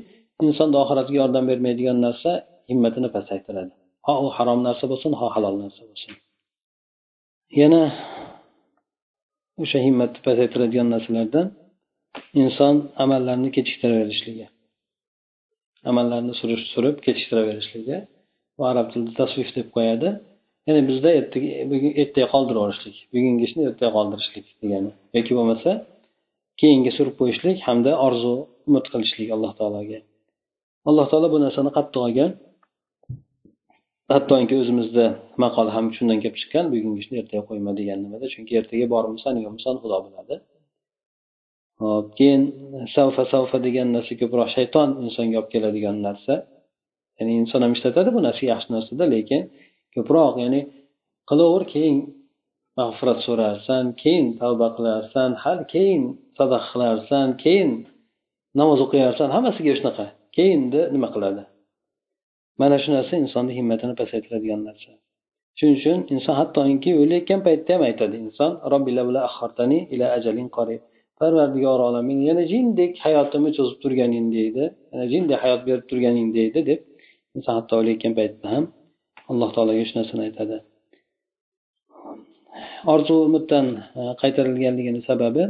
insonni 0.47 0.77
oxiratiga 0.83 1.19
yordam 1.23 1.45
bermaydigan 1.51 1.99
narsa 2.07 2.31
himmatini 2.71 3.09
pasaytiradi. 3.17 3.73
Ho 4.07 4.15
u 4.25 4.29
harom 4.37 4.61
narsa 4.69 4.85
bo'lsin 4.93 5.13
ho 5.21 5.27
halol 5.35 5.55
narsa 5.63 5.83
bo'lsin. 5.89 6.13
Yana 7.61 7.83
o'sha 9.63 9.79
himmatni 9.87 10.21
pasaytiradigan 10.29 10.89
narsalardan 10.95 11.47
inson 12.43 12.75
amallarni 13.05 13.51
kechiktiraverishligi 13.57 14.47
amallarni 15.91 16.35
surish 16.41 16.65
surib 16.73 16.97
kechiktiraverishligi 17.07 17.97
bu 18.57 18.63
arab 18.73 18.87
tilida 18.93 19.13
tasvif 19.21 19.49
deb 19.59 19.69
qo'yadi. 19.77 20.09
Ya'ni 20.67 20.83
bizda 20.91 21.11
ertaga 21.21 21.51
bugun 21.73 21.93
ertaga 22.03 22.27
qoldirib 22.35 22.97
bugungi 23.15 23.43
ishni 23.49 23.63
ertaga 23.71 23.91
qoldirishlik 23.99 24.47
degani. 24.63 24.91
Yoki 25.17 25.33
bo'lmasa 25.39 25.71
keyinga 26.61 26.93
surib 26.99 27.15
qo'yishlik 27.21 27.59
hamda 27.69 27.93
orzu 28.07 28.33
umid 28.69 28.87
qilishlik 28.93 29.29
alloh 29.37 29.53
taologa. 29.61 29.99
Alloh 30.89 31.07
taolo 31.11 31.29
bu 31.35 31.39
narsani 31.45 31.71
qattiq 31.77 32.01
olgan. 32.07 32.31
Hattoki 34.13 34.55
o'zimizda 34.63 35.05
maqol 35.45 35.69
ham 35.75 35.87
shundan 35.97 36.19
kelib 36.23 36.37
chiqqan 36.41 36.65
bugungi 36.75 36.99
ishni 37.05 37.17
ertaga 37.23 37.43
qo'yma 37.49 37.73
degan 37.81 37.99
nimada. 38.05 38.27
Chunki 38.35 38.53
ertaga 38.61 38.87
bormisan 38.95 39.35
yo'qmisan 39.45 39.75
xudo 39.83 39.99
biladi. 40.07 40.35
Hop 41.95 42.07
keyin 42.19 42.43
savfa 42.95 43.23
savfa 43.33 43.57
degan 43.67 43.89
narsa 43.97 44.13
ko'proq 44.21 44.49
shayton 44.57 44.89
insonga 45.05 45.37
olib 45.41 45.49
keladigan 45.55 45.97
narsa. 46.07 46.35
Ya'ni 47.19 47.33
inson 47.41 47.61
ham 47.65 47.73
ishlatadi 47.77 48.09
bu 48.17 48.21
narsa 48.27 48.43
yaxshi 48.53 48.69
narsada 48.77 49.05
lekin 49.15 49.43
ko'proq 49.95 50.35
ya'ni 50.45 50.61
qilaver 51.31 51.63
keyin 51.73 51.97
mag'firat 52.79 53.19
so'rarsan 53.27 53.85
keyin 54.03 54.27
tavba 54.41 54.69
qilarsan 54.77 55.31
hal 55.45 55.59
keyin 55.73 56.03
sadaqa 56.39 56.69
qilarsan 56.73 57.29
keyin 57.43 57.71
namoz 58.61 58.79
o'qiyarsan 58.85 59.29
hammasiga 59.37 59.73
shunaqa 59.79 60.07
keyinda 60.37 60.81
nima 60.95 61.09
qiladi? 61.15 61.43
Mana 62.61 62.77
shu 62.83 62.89
narsa 62.97 63.15
insonni 63.25 63.53
himmatini 63.59 63.95
pasaytiradigan 64.01 64.63
narsa. 64.69 64.91
Shuning 65.59 65.77
uchun 65.81 65.99
inson 66.15 66.35
hattoki 66.41 66.91
o'layotgan 67.03 67.41
paytda 67.47 67.71
ham 67.77 67.83
aytadi 67.91 68.17
inson 68.27 68.53
parvardigor 71.23 71.81
olamin 71.89 72.19
yana 72.29 72.43
jindek 72.53 72.93
hayotimni 73.05 73.51
cho'zib 73.57 73.79
turganing 73.85 74.27
deydi 74.37 74.65
yana 74.93 75.07
jindek 75.13 75.39
hayot 75.45 75.63
berib 75.69 75.85
turganing 75.91 76.29
deydi 76.39 76.61
deb 76.71 76.81
inson 77.37 77.53
hatto 77.59 77.75
o'layotgan 77.81 78.13
paytda 78.19 78.47
ham 78.55 78.65
alloh 79.31 79.49
taologa 79.55 79.85
shu 79.89 79.95
narsani 79.99 80.23
aytadi. 80.29 80.57
Orzu 82.93 83.15
umiddan 83.29 83.67
e, 84.01 84.03
qaytarilganligini 84.23 85.01
sababi 85.09 85.43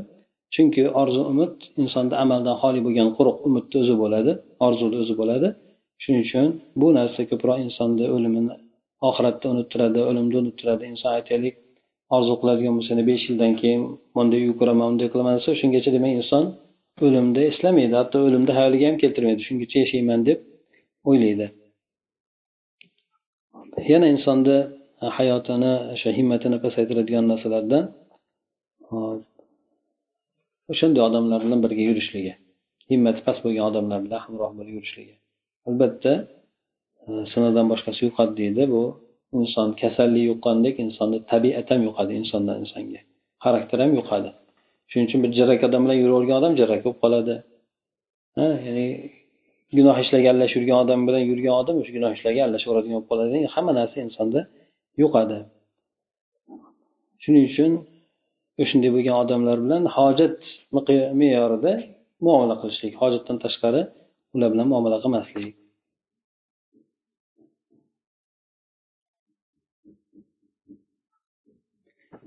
chunki 0.54 0.82
orzu 1.00 1.22
umid 1.32 1.54
insonda 1.82 2.14
amaldan 2.24 2.56
xoli 2.62 2.80
bo'lgan 2.86 3.08
quruq 3.16 3.36
umidni 3.48 3.76
o'zi 3.82 3.94
bo'ladi 4.02 4.32
orzuni 4.66 4.96
o'zi 5.02 5.14
bo'ladi. 5.20 5.48
Shuning 6.02 6.22
uchun 6.26 6.46
bu 6.80 6.86
narsa 6.98 7.20
ko'proq 7.30 7.58
insonni 7.66 8.06
o'limini 8.16 8.54
oxiratda 9.08 9.46
unuttiradi 9.54 10.00
o'limni 10.10 10.36
unuttiradi. 10.42 10.82
Inson 10.92 11.10
aytaylik 11.18 11.54
orzu 12.16 12.34
qiladigan 12.40 12.74
bo'lsa 12.78 12.92
besh 13.10 13.24
yildan 13.28 13.52
keyin 13.60 13.82
bunday 14.16 14.40
uy 14.48 14.54
quraman 14.60 14.86
bunday 14.90 15.08
qilaman 15.12 15.34
desa 15.38 15.50
shungacha 15.60 15.90
demak 15.96 16.12
inson 16.20 16.44
o'limni 17.06 17.42
eslamaydi 17.50 17.94
hatto 18.00 18.16
o'limni 18.26 18.52
hayoliga 18.58 18.84
ham 18.90 18.96
keltirmaydi. 19.02 19.40
Shungacha 19.48 19.76
yashayman 19.84 20.20
deb 20.28 20.38
o'ylaydi. 21.08 21.46
Yana 23.92 24.06
insonni 24.14 24.56
hayotini 25.18 25.72
o'sha 25.94 26.10
himmatini 26.18 26.58
pasaytiradigan 26.64 27.24
narsalardan 27.32 27.84
o'shanday 30.72 31.02
odamlar 31.08 31.40
bilan 31.46 31.60
birga 31.64 31.82
yurishligi 31.90 32.32
himmati 32.92 33.20
past 33.26 33.40
bo'lgan 33.44 33.64
odamlar 33.70 33.98
bilan 34.04 34.20
hamroh 34.26 34.50
bo'lib 34.58 34.74
yurishligi. 34.78 35.14
Albatta 35.68 36.12
e, 37.06 37.10
sinovdan 37.32 37.66
boshqasi 37.72 38.00
yo'qadi 38.06 38.32
deydi 38.40 38.62
bu. 38.74 38.82
Inson 39.38 39.68
kasallik 39.80 40.24
yuqqandek 40.30 40.74
insonni 40.84 41.18
tabiat 41.32 41.66
ham 41.72 41.80
yuqadi 41.88 42.12
insondan 42.20 42.56
insonga. 42.64 43.00
Xarakter 43.44 43.78
ham 43.84 43.92
yuqadi 44.00 44.30
shuning 44.90 45.06
uchun 45.08 45.20
bir 45.24 45.30
jirak 45.38 45.60
odam 45.68 45.82
bilan 45.84 45.98
yuravergan 46.02 46.36
odam 46.40 46.52
jirak 46.60 46.80
bo'lib 46.84 46.98
qoladi. 47.04 47.34
Ha 48.36 48.46
ya'ni 48.66 48.86
gunoh 49.76 49.96
ishlaga 50.04 50.28
aralashib 50.32 50.58
yurgan 50.60 50.78
odam 50.84 51.00
bilan 51.08 51.22
yurgan 51.30 51.54
odam 51.62 51.76
o'sha 51.80 51.92
gunoh 51.96 52.12
ishlarga 52.16 52.40
aralashaveradigan 52.46 52.96
bo'lib 52.98 53.08
qoladi. 53.12 53.36
Hamma 53.54 53.72
narsa 53.80 53.96
insonda 54.06 54.40
yuqadi 55.02 55.38
shuning 57.22 57.44
uchun 57.50 57.70
o'shanday 58.62 58.90
bo'lgan 58.96 59.16
odamlar 59.22 59.56
bilan 59.64 59.82
hojat 59.96 60.36
me'yorida 61.20 61.72
muomala 62.24 62.54
qilishlik 62.62 62.94
hojatdan 63.02 63.36
tashqari 63.44 63.82
ular 64.34 64.48
bilan 64.54 64.66
muomala 64.72 64.98
qilmaslik. 65.04 65.54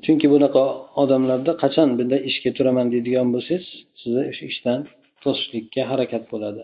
Chunki 0.05 0.27
bunaqa 0.33 0.63
odamlarda 1.01 1.51
qachon 1.63 1.89
bunday 1.99 2.21
ishga 2.29 2.49
turaman 2.57 2.87
deydigan 2.93 3.27
bo'lsangiz 3.35 3.65
sizni 4.01 4.23
o'sha 4.31 4.43
ishdan 4.51 4.79
to'sishlikka 5.23 5.81
harakat 5.91 6.23
bo'ladi. 6.33 6.63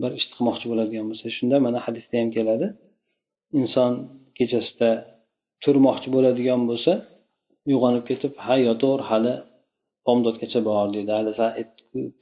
Bir 0.00 0.10
ish 0.18 0.26
qilmoqchi 0.32 0.66
bo'ladigan 0.72 1.06
bo'lsa 1.10 1.26
shunda 1.36 1.56
mana 1.66 1.78
hadisda 1.86 2.14
ham 2.22 2.30
keladi. 2.36 2.66
Inson 3.60 3.92
kechasida 4.38 4.90
turmoqchi 5.64 6.08
bo'ladigan 6.16 6.60
bo'lsa 6.70 6.92
uyg'onib 7.70 8.04
ketib 8.10 8.32
ha 8.44 8.54
yotaver 8.68 9.00
hali 9.10 9.34
bomdodgacha 10.06 10.60
bor 10.68 10.86
deydi 10.96 11.10
hali 11.18 11.32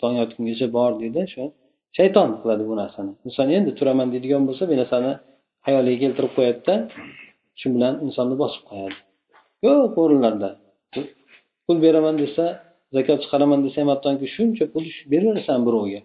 tong 0.00 0.14
yotgungacha 0.20 0.66
bor 0.76 0.90
deydi. 1.02 1.20
Shu 1.32 1.42
shayton 1.98 2.28
qiladi 2.40 2.62
bu 2.70 2.74
narsani. 2.82 3.12
Inson 3.26 3.46
endi 3.56 3.70
turaman 3.78 4.08
deydigan 4.14 4.42
bo'lsa 4.48 4.62
bu 4.70 4.74
narsani 4.80 5.12
hayoliga 5.66 5.98
keltirib 6.04 6.32
qo'yadida 6.36 6.74
shu 7.60 7.66
bilan 7.74 7.94
insonni 8.06 8.36
bosib 8.42 8.64
qo'yadi. 8.70 8.98
Ko'p 9.64 9.94
o'rinlarda 10.02 10.50
pul 11.66 11.76
beraman 11.84 12.16
desa 12.22 12.44
zakot 12.96 13.18
chiqaraman 13.24 13.60
desa 13.66 13.76
ham 13.82 13.90
hattoki 13.94 14.26
shuncha 14.36 14.64
pul 14.72 14.84
beraverasan 15.12 15.60
birovga. 15.66 16.00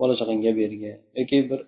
Bola 0.00 0.14
chaqangga 0.20 0.52
bergin 0.60 0.96
yoki 1.18 1.38
bir 1.50 1.60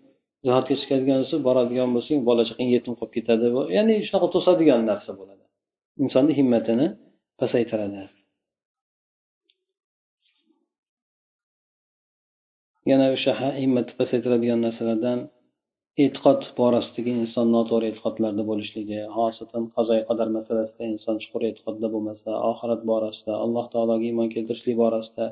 jihodga 0.46 0.74
chiqadigan 0.80 1.18
bo'lsa 1.22 1.36
boradigan 1.46 1.90
bo'lsang 1.96 2.18
bola 2.28 2.42
chaqang 2.48 2.68
yetim 2.76 2.92
qolib 2.98 3.12
ketadi. 3.16 3.46
Ya'ni 3.76 3.94
shunaqa 4.06 4.28
to'sadigan 4.34 4.80
narsa 4.90 5.10
bo'ladi. 5.20 5.44
Insonni 6.02 6.32
himmatini 6.38 6.86
pasaytiradi. 7.40 8.02
Yana 12.90 13.06
o'sha 13.16 13.32
himmatni 13.62 13.94
pasaytiradigan 14.00 14.60
narsalardan 14.66 15.18
e'tiqod 16.02 16.40
borasidagi 16.58 17.12
inson 17.22 17.46
noto'g'ri 17.56 17.86
e'tiqodlarda 17.92 18.42
bo'lishligi 18.50 19.00
xosatan 19.16 19.64
qazoyi 19.76 20.02
qadar 20.08 20.28
masalasida 20.36 20.84
inson 20.94 21.16
chuqur 21.22 21.42
e'tiqodda 21.48 21.88
bo'lmasa 21.94 22.30
oxirat 22.50 22.82
borasida 22.90 23.32
alloh 23.44 23.66
taologa 23.74 24.04
iymon 24.10 24.28
keltirishlik 24.34 24.76
borasida 24.84 25.26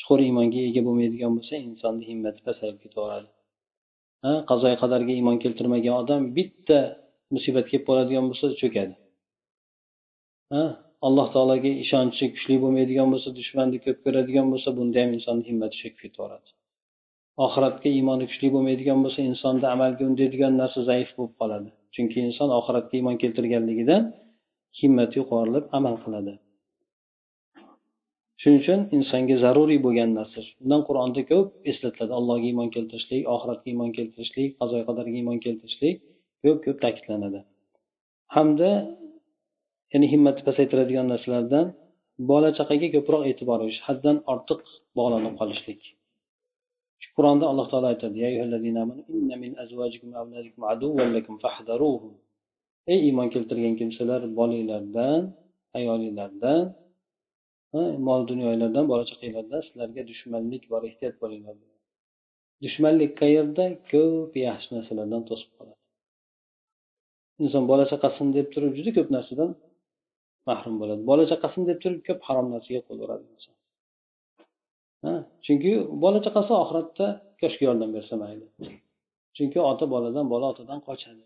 chuqur 0.00 0.20
iymonga 0.26 0.60
ega 0.68 0.82
bo'lmaydigan 0.88 1.32
bo'lsa 1.36 1.54
insonni 1.68 2.04
himmati 2.10 2.40
pasayib 2.48 2.78
ketaveradi. 2.84 3.28
Qazoyi 4.50 4.76
qadarga 4.82 5.12
iymon 5.18 5.36
keltirmagan 5.44 5.94
odam 6.02 6.22
bitta 6.36 6.78
musibat 7.34 7.66
kelib 7.70 7.84
qoladigan 7.88 8.24
bo'lsa 8.30 8.46
cho'kadi. 8.60 8.94
Alloh 11.06 11.26
taologa 11.34 11.72
ishonchi 11.84 12.24
kuchli 12.34 12.54
bo'lmaydigan 12.64 13.08
bo'lsa 13.12 13.28
dushmanni 13.40 13.78
ko'p 13.84 13.98
ko'radigan 14.04 14.46
bo'lsa 14.52 14.68
bunda 14.78 14.98
ham 15.02 15.10
insonni 15.18 15.44
himmati 15.50 15.74
cho'kib 15.80 16.00
ketaveradi. 16.04 16.48
Oxiratga 17.44 17.88
iymoni 17.98 18.24
kuchli 18.30 18.48
bo'lmaydigan 18.54 18.98
bo'lsa 19.04 19.20
insonda 19.30 19.66
amalga 19.74 20.02
undaydigan 20.10 20.52
narsa 20.62 20.80
zaif 20.90 21.08
bo'lib 21.16 21.34
qoladi. 21.40 21.68
Chunki 21.94 22.18
inson 22.28 22.48
oxiratga 22.58 22.94
iymon 23.00 23.16
keltirganligidan 23.22 24.02
himmati 24.80 25.14
yuqorilib 25.20 25.64
amal 25.78 25.96
qiladi. 26.04 26.34
Shuning 28.40 28.58
uchun 28.62 28.80
insonga 28.96 29.36
zaruriy 29.44 29.80
bo'lgan 29.86 30.10
narsa. 30.18 30.40
Undan 30.64 30.82
qur'onda 30.88 31.22
ko'p 31.30 31.48
eslatiladi. 31.70 32.12
Allohga 32.18 32.46
iymon 32.50 32.68
keltirishlik 32.74 33.22
oxiratga 33.34 33.66
iymon 33.72 33.90
keltirishlik 33.96 34.48
qazo 34.60 34.76
qadarga 34.88 35.16
iymon 35.20 35.38
keltirishlik 35.44 35.96
ko'p 36.44 36.58
ko'p 36.64 36.78
ta'kidlanadi. 36.84 37.40
Hamda 38.36 38.70
ya'ni 39.92 40.06
himmatni 40.12 40.42
pasaytiradigan 40.48 41.06
narsalardan 41.12 41.66
bola 42.30 42.50
chaqaga 42.58 42.88
ko'proq 42.96 43.22
e'tibor 43.30 43.58
berish 43.62 43.80
haddan 43.88 44.16
ortiq 44.32 44.60
bog'lanib 44.98 45.34
qolishlik. 45.40 45.80
Qur'onda 47.16 47.44
alloh 47.50 47.66
taolo 47.72 47.86
aytadi 47.92 48.18
ey 52.92 52.98
iymon 53.08 53.28
keltirgan 53.34 53.74
kimsalar 53.80 54.20
bolanglardan 54.38 55.20
ayolinglardan 55.78 56.62
mol 58.06 58.22
dunyolardan 58.30 58.84
bola 58.92 59.04
chaqanglardan 59.10 59.60
sizlarga 59.66 60.02
dushmanlik 60.10 60.62
bor 60.72 60.82
ehtiyot 60.90 61.16
bo'linglar. 61.22 61.56
Dushmanlik 62.64 63.12
qayerda? 63.22 63.64
Ko'p 63.92 64.32
yaxshi 64.46 64.68
narsalardan 64.76 65.22
to'sib 65.28 65.50
qoladi. 65.56 65.78
Inson 67.44 67.64
bola 67.70 67.84
chaqasini 67.92 68.30
deb 68.38 68.46
turib 68.54 68.72
juda 68.78 68.90
ko'p 68.98 69.08
narsadan 69.16 69.50
mahrum 70.48 70.74
bo'ladi. 70.80 71.02
Bola 71.10 71.24
chaqasini 71.32 71.64
deb 71.70 71.78
turib 71.84 72.00
ko'p 72.08 72.20
harom 72.28 72.46
narsaga 72.54 72.80
qo'l 72.88 72.98
uradi 73.04 73.24
inson. 73.34 73.54
Chunki 75.46 75.70
bola 76.04 76.18
chaqasi 76.26 76.52
oxiratda 76.62 77.06
koshki 77.40 77.62
yordam 77.68 77.90
bersa 77.96 78.14
mayli. 78.22 78.46
Chunki 79.36 79.58
ota 79.70 79.84
boladan 79.94 80.26
bola 80.32 80.46
otadan 80.52 80.80
qochadi. 80.88 81.24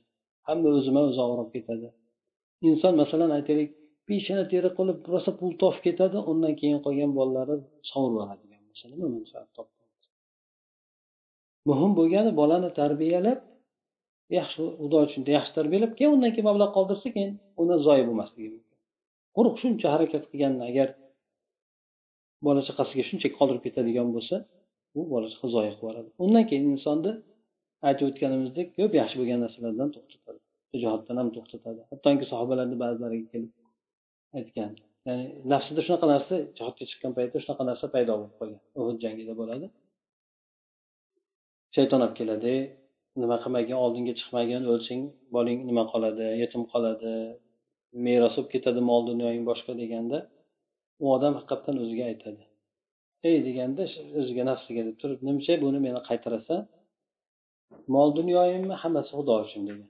Hamma 0.49 0.69
o'zima 0.79 1.01
o'zi 1.09 1.21
og'rib 1.27 1.51
ketadi. 1.57 1.89
Inson 2.69 2.93
masalan 3.03 3.31
aytaylik 3.39 3.71
peshona 4.09 4.45
teri 4.53 4.71
qilib 4.79 4.99
rosa 5.13 5.31
pul 5.39 5.53
topib 5.63 5.83
ketadi 5.87 6.19
undan 6.31 6.53
keyin 6.61 6.79
qolgan 6.87 7.11
bolalari 7.19 7.57
sovurib 7.91 8.15
yuboradigan 8.15 8.61
bo'lsa 8.69 8.85
nima 8.93 9.07
manfaat 9.17 9.49
muhim 11.69 11.93
bo'lgani 11.99 12.31
bolani 12.41 12.71
tarbiyalab 12.81 13.41
yaxshi 14.39 14.63
xudo 14.81 14.99
uchun 15.07 15.23
yaxshi 15.37 15.53
tarbiyalab 15.59 15.93
keyin 15.99 16.13
undan 16.17 16.31
keyin 16.35 16.47
mablag' 16.51 16.73
qoldirsa 16.77 17.09
keyin 17.17 17.33
undan 17.61 17.79
zoyi 17.87 18.03
bo'lmasligi 18.09 18.49
mumkin. 18.55 18.79
Quruq 19.37 19.57
shuncha 19.63 19.87
harakat 19.95 20.25
qilganini 20.31 20.65
agar 20.71 20.89
bola 22.47 22.61
chaqasiga 22.69 23.05
shunchaki 23.09 23.35
qoldirib 23.39 23.63
ketadigan 23.67 24.09
bo'lsa 24.17 24.37
u 24.99 25.01
bola 25.13 25.27
chaqa 25.33 25.47
zoya 25.55 25.71
qilib 25.71 25.83
yuboradi. 25.83 26.09
Undan 26.25 26.45
keyin 26.51 26.65
insonni 26.75 27.13
aytib 27.89 28.05
o'tganimizdek 28.11 28.69
ko'p 28.79 28.93
yaxshi 29.01 29.17
bo'lgan 29.21 29.39
narsalardan 29.45 29.89
to'xtatadi. 29.97 30.41
Jihoddan 30.83 31.17
ham 31.21 31.29
to'xtatadi. 31.37 31.81
Hattoki 31.93 32.27
sahobalarni 32.33 32.77
ba'zilariga 32.85 33.27
kelib 33.33 33.53
aytgan. 34.39 34.73
Ya'ni 35.09 35.25
nafsida 35.53 35.81
shunaqa 35.87 36.07
narsa 36.15 36.35
jihodga 36.59 36.85
chiqqan 36.91 37.13
paytda 37.19 37.37
shunaqa 37.45 37.65
narsa 37.71 37.87
paydo 37.95 38.13
bo'lib 38.21 38.35
qolgan. 38.41 38.61
Uhud 38.81 38.97
jangida 39.05 39.33
bo'ladi. 39.41 39.67
Shayton 41.77 42.01
olib 42.05 42.15
keladi. 42.21 42.55
Nima 43.23 43.37
qilmagin 43.45 43.77
oldinga 43.85 44.13
chiqmagin 44.21 44.63
o'lsang 44.73 45.01
bolang 45.37 45.59
nima 45.69 45.85
qoladi 45.93 46.27
yetim 46.43 46.63
qoladi 46.73 47.13
meros 48.07 48.35
bo'lib 48.37 48.51
ketadi 48.55 48.81
mol 48.91 49.03
dunyoying 49.11 49.45
boshqa 49.51 49.73
deganda 49.83 50.19
u 51.03 51.05
odam 51.15 51.33
haqiqatdan 51.39 51.77
o'ziga 51.83 52.05
aytadi. 52.13 52.43
Ey 53.29 53.37
deganda 53.49 53.83
o'ziga 54.21 54.43
nafsiga 54.51 54.83
deb 54.89 54.97
turib 55.03 55.21
nimcha 55.29 55.55
buni 55.65 55.79
meni 55.87 56.01
qaytarasan? 56.09 56.61
Mol 57.95 58.09
dunyoyimmi 58.19 58.75
hammasi 58.83 59.11
xudo 59.19 59.35
uchun 59.45 59.63
degan 59.69 59.89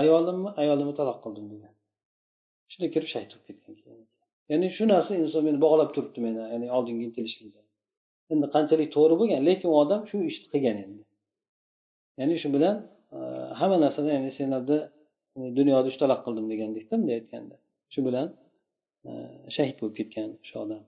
ayolimmi 0.00 0.50
ayolimni 0.62 0.94
taloq 1.00 1.18
qildim 1.24 1.46
degan 1.52 1.72
shunda 2.72 2.88
kirib 2.94 3.08
shahid 3.14 3.30
bo'lib 3.32 3.44
ketgan 3.48 3.98
ya'ni 4.50 4.68
shu 4.76 4.84
narsa 4.92 5.12
inson 5.22 5.42
meni 5.48 5.58
bog'lab 5.64 5.90
turibdi 5.96 6.18
meni 6.26 6.40
ya'ni 6.52 6.66
oldinga 6.76 7.02
intilishimga 7.08 7.62
endi 8.32 8.46
qanchalik 8.54 8.88
to'g'ri 8.96 9.14
bo'lgan 9.20 9.40
lekin 9.48 9.68
u 9.72 9.74
odam 9.82 10.00
shu 10.10 10.16
ishni 10.30 10.46
qilgan 10.52 10.76
endi. 10.84 11.02
Ya'ni 12.20 12.36
shu 12.42 12.48
bilan 12.56 12.76
e, 13.16 13.18
hamma 13.60 13.76
narsada 13.84 14.08
ya'ni 14.16 14.30
senlarni 14.38 14.78
e, 15.38 15.40
dunyoda 15.58 15.86
ushtaloq 15.92 16.20
qildim 16.26 16.46
degandekda 16.52 16.94
bunday 17.00 17.14
aytganda. 17.20 17.54
Shu 17.92 18.00
bilan 18.08 18.26
Э, 19.10 19.12
shahid 19.54 19.76
bo'lib 19.80 19.94
ketgan 19.98 20.28
o'sha 20.42 20.56
odam. 20.64 20.82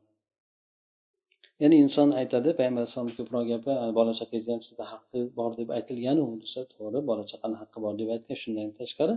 Ya'ni 1.62 1.77
inson 1.85 2.09
aytadi 2.20 2.50
payg'ambar 2.59 2.83
alayhisalomni 2.83 3.14
ko'proq 3.18 3.44
gapi 3.53 3.72
bola 3.98 4.12
chaqangizni 4.18 4.53
ham 4.55 4.62
sizda 4.66 4.85
haqqi 4.92 5.20
bor 5.38 5.50
deb 5.61 5.68
aytilganu 5.79 6.24
desa 6.42 6.61
to'g'ri 6.72 7.00
bola 7.11 7.24
chaqani 7.33 7.57
haqqi 7.62 7.79
bor 7.85 7.94
deb 8.00 8.09
aytgan 8.14 8.38
shundan 8.42 8.68
tashqari 8.81 9.14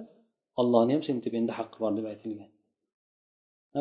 ollohni 0.61 0.91
ham 0.95 1.03
seni 1.07 1.19
tepangda 1.25 1.53
haqqi 1.59 1.77
bor 1.83 1.91
deb 1.97 2.05
aytilgan. 2.13 2.49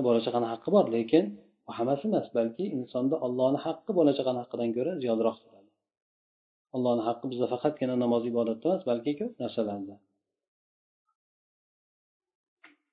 Bola 0.07 0.21
chaqani 0.27 0.47
haqqi 0.53 0.71
bor 0.77 0.87
lekin 0.97 1.25
bu 1.67 1.71
hammasi 1.79 2.05
emas 2.11 2.27
balki 2.39 2.65
insonda 2.79 3.17
ollohni 3.27 3.59
haqqi 3.67 3.93
bola 3.99 4.13
chaqani 4.19 4.39
haqqidan 4.43 4.71
ko'ra 4.77 4.93
ziyodroq 5.03 5.37
turadi. 5.43 5.71
Ollohni 6.77 7.03
haqqi 7.09 7.27
bizda 7.33 7.47
faqatgina 7.55 7.95
namoz 8.05 8.23
ibodatda 8.33 8.67
emas 8.71 8.83
balki 8.91 9.13
ko'p 9.21 9.33
narsalarda. 9.43 9.95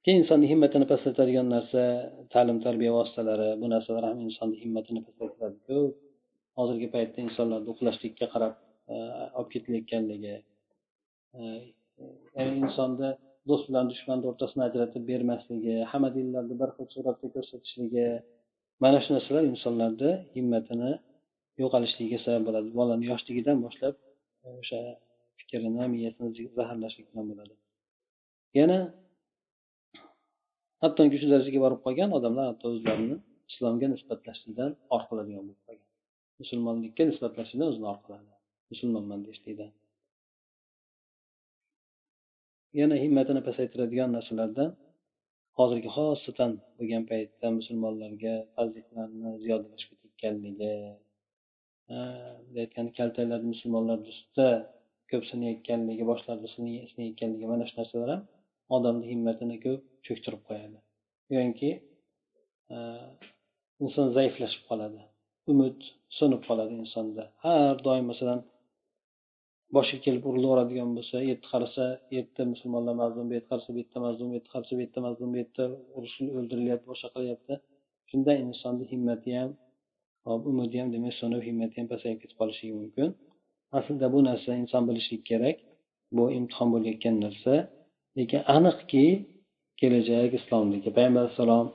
Keyin 0.03 0.19
insonni 0.23 0.47
himmatini 0.51 0.85
pastlatadigan 0.91 1.47
narsa 1.55 1.81
ta'lim 2.33 2.57
tarbiya 2.65 2.91
vositalari 2.99 3.49
bu 3.61 3.67
narsalar 3.73 4.03
ham 4.09 4.19
insonni 4.27 4.57
himmatini 4.63 5.01
pastlatadi 5.05 5.57
ko'p 5.67 5.93
hozirgi 6.59 6.87
paytda 6.95 7.19
insonlarni 7.27 7.69
uxlashlikka 7.73 8.25
qarab 8.33 8.53
e, 8.93 8.95
olib 9.37 9.49
ketilayotganligi 9.53 10.35
e, 11.37 11.41
ya'ni 12.37 12.53
insonni 12.63 13.09
do'st 13.49 13.65
bilan 13.69 13.85
dushmanni 13.91 14.25
o'rtasini 14.31 14.63
ajratib 14.69 15.03
bermasligi 15.11 15.75
hamma 15.91 16.09
dinlarni 16.17 16.55
bir 16.61 16.69
xil 16.75 16.87
suratda 16.95 17.27
ko'rsatishligi 17.35 18.07
mana 18.83 18.99
shu 19.03 19.09
narsalar 19.15 19.43
insonlarni 19.53 20.11
himmatini 20.35 20.91
yo'qolishligiga 21.61 22.19
sabab 22.25 22.43
bo'ladi. 22.47 22.69
Bolani 22.79 23.05
yoshligidan 23.11 23.57
boshlab 23.65 23.95
e, 24.45 24.47
o'sha 24.61 24.79
fikrini 25.39 25.85
miyasini 25.95 26.47
zaharlashlik 26.59 27.05
bilan 27.11 27.25
bo'ladi. 27.31 27.53
Yana 28.59 28.79
hattoki 30.83 31.17
shu 31.21 31.27
darajaga 31.33 31.59
borib 31.65 31.79
qolgan 31.85 32.09
odamlar 32.17 32.45
hatto 32.51 32.65
o'zlarini 32.73 33.17
islomga 33.51 33.87
nisbatlashlikdan 33.93 34.71
or 34.93 35.01
qiladigan 35.09 35.43
bo'lib 35.47 35.61
qolgan. 35.67 35.89
Musulmonlikka 36.41 37.03
nisbatlashlikdan 37.11 37.67
o'zini 37.71 37.87
or 37.93 37.99
qiladi. 38.05 38.31
Musulmonman 38.71 39.19
deyishlikdan. 39.25 39.71
Yana 42.79 42.95
himmatini 43.03 43.41
pasaytiradigan 43.47 44.09
narsalardan 44.17 44.69
hozirgi 45.59 45.89
xosatan 45.95 46.51
bo'lgan 46.77 47.03
paytda 47.11 47.47
musulmonlarga 47.59 48.33
farzliklarni 48.55 49.29
ziyodalashib 49.43 49.91
ketganligi 50.01 50.73
aytgan 52.63 52.87
kaltaklar 52.97 53.41
musulmonlarni 53.51 54.07
ustida 54.13 54.47
ko'p 55.11 55.23
sinayotganligi 55.31 56.03
boshlarida 56.11 56.47
sinayotganligi 56.55 57.45
mana 57.53 57.63
shu 57.69 57.75
narsalar 57.79 58.09
ham 58.13 58.21
odamni 58.77 59.05
himmatini 59.11 59.57
ko'p 59.65 59.81
cho'ktirib 60.05 60.41
qo'yadi. 60.47 60.77
Yoki 61.37 61.71
e, 62.73 62.77
inson 63.83 64.07
zaiflashib 64.17 64.63
qoladi. 64.69 65.01
Umid 65.51 65.77
so'nib 66.17 66.41
qoladi 66.47 66.73
insonda. 66.83 67.23
Har 67.43 67.75
doim 67.87 68.05
masalan 68.11 68.39
boshiga 69.75 70.01
kelib 70.05 70.23
urilaveradigan 70.29 70.89
bo'lsa 70.97 71.17
yetti 71.17 71.29
yerda 71.31 71.47
qarasa 71.53 71.83
u 72.09 72.15
yerda 72.17 72.41
musulmonlar 72.53 72.95
mazlum 73.03 73.25
bu 73.29 73.33
yerda 73.37 73.49
qarasa 73.51 73.69
bu 73.75 73.79
yerda 73.81 73.99
mazlum 74.05 74.27
bu 74.31 74.35
yerda 74.37 74.49
qarasa 74.55 74.71
bu 74.77 74.81
yerda 74.85 74.99
mazlum 75.07 75.29
bu 75.33 75.37
yerda 75.41 75.63
urushib 75.97 76.27
o'ldirilyapti 76.39 76.87
boshqa 76.91 77.09
qilyapti. 77.15 77.53
Shunda 78.09 78.31
insonni 78.43 78.85
himmati 78.91 79.29
ham 79.39 79.49
umidi 80.51 80.75
ham 80.81 80.89
demak 80.95 81.13
so'nib 81.21 81.41
himmati 81.47 81.75
ham 81.79 81.87
pasayib 81.93 82.17
ketib 82.23 82.37
qolishligi 82.41 82.73
mumkin. 82.81 83.09
Aslida 83.77 84.07
bu 84.15 84.19
narsa 84.29 84.49
inson 84.63 84.83
bilishi 84.89 85.15
kerak. 85.29 85.57
Bu 86.17 86.23
imtihon 86.37 86.69
bo'layotgan 86.73 87.15
narsa. 87.25 87.53
Lekin 88.17 88.41
aniqki 88.55 89.05
kelajak 89.83 90.31
islomniki 90.39 90.89
payg'ambar 90.97 91.21
alayhissalom 91.23 91.67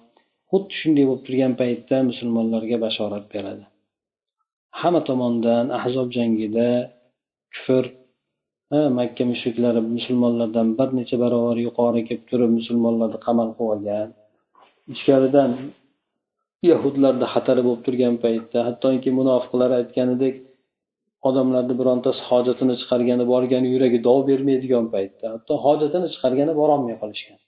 xuddi 0.51 0.73
shunday 0.81 1.05
bo'lib 1.09 1.23
turgan 1.27 1.53
paytda 1.61 1.97
musulmonlarga 2.11 2.77
bashorat 2.85 3.25
beradi. 3.35 3.65
Hamma 4.81 5.01
tomondan 5.09 5.65
ahzob 5.79 6.09
jangida 6.17 6.69
kufr 7.55 7.85
makka 8.99 9.25
mushriklari 9.33 9.81
musulmonlardan 9.97 10.69
bir 10.79 10.89
necha 10.99 11.17
barobar 11.23 11.57
yuqori 11.67 12.01
kelib 12.09 12.25
turib 12.31 12.51
musulmonlarni 12.59 13.19
qamal 13.27 13.49
qilib 13.57 13.71
olgan. 13.75 14.09
Ichkaridan 14.95 15.51
yahudlarni 16.71 17.27
xatari 17.35 17.63
bo'lib 17.67 17.83
turgan 17.87 18.15
paytda 18.25 18.59
hattoki 18.69 19.11
munofiqlar 19.19 19.71
aytganidek 19.81 20.35
odamlarni 21.29 21.75
birontasi 21.81 22.21
hojatini 22.31 22.75
chiqargani 22.81 23.25
borgani 23.33 23.69
yuragi 23.75 23.99
dov 24.09 24.21
bermaydigan 24.31 24.87
paytda 24.95 25.27
hatto 25.35 25.53
hojatini 25.67 26.09
chiqargani 26.15 26.53
borolmay 26.61 26.97
qolishgan. 27.03 27.39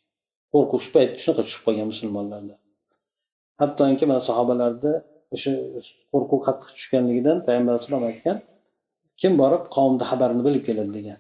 Qo'rquv 0.53 0.81
shu 0.85 0.91
shunaqa 1.23 1.43
tushib 1.47 1.63
qolgan 1.67 1.87
musulmonlarda. 1.93 2.55
Hattoki 3.61 4.05
mana 4.11 4.21
sahobalarda 4.29 4.93
o'sha 5.35 5.53
qo'rquv 6.13 6.39
qattiq 6.47 6.71
tushganligidan 6.79 7.37
payg'ambar 7.47 7.73
alayhisalom 7.75 8.05
aytgan 8.11 8.37
kim 9.21 9.33
borib 9.43 9.63
qavmni 9.77 10.05
xabarini 10.11 10.43
bilib 10.47 10.63
keladi? 10.69 10.91
degan. 10.99 11.19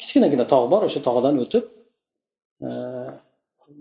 Kichkinagina 0.00 0.44
tog' 0.52 0.66
bor 0.72 0.82
o'sha 0.88 1.00
tog'dan 1.08 1.34
o'tib 1.44 1.64
e, 2.66 2.70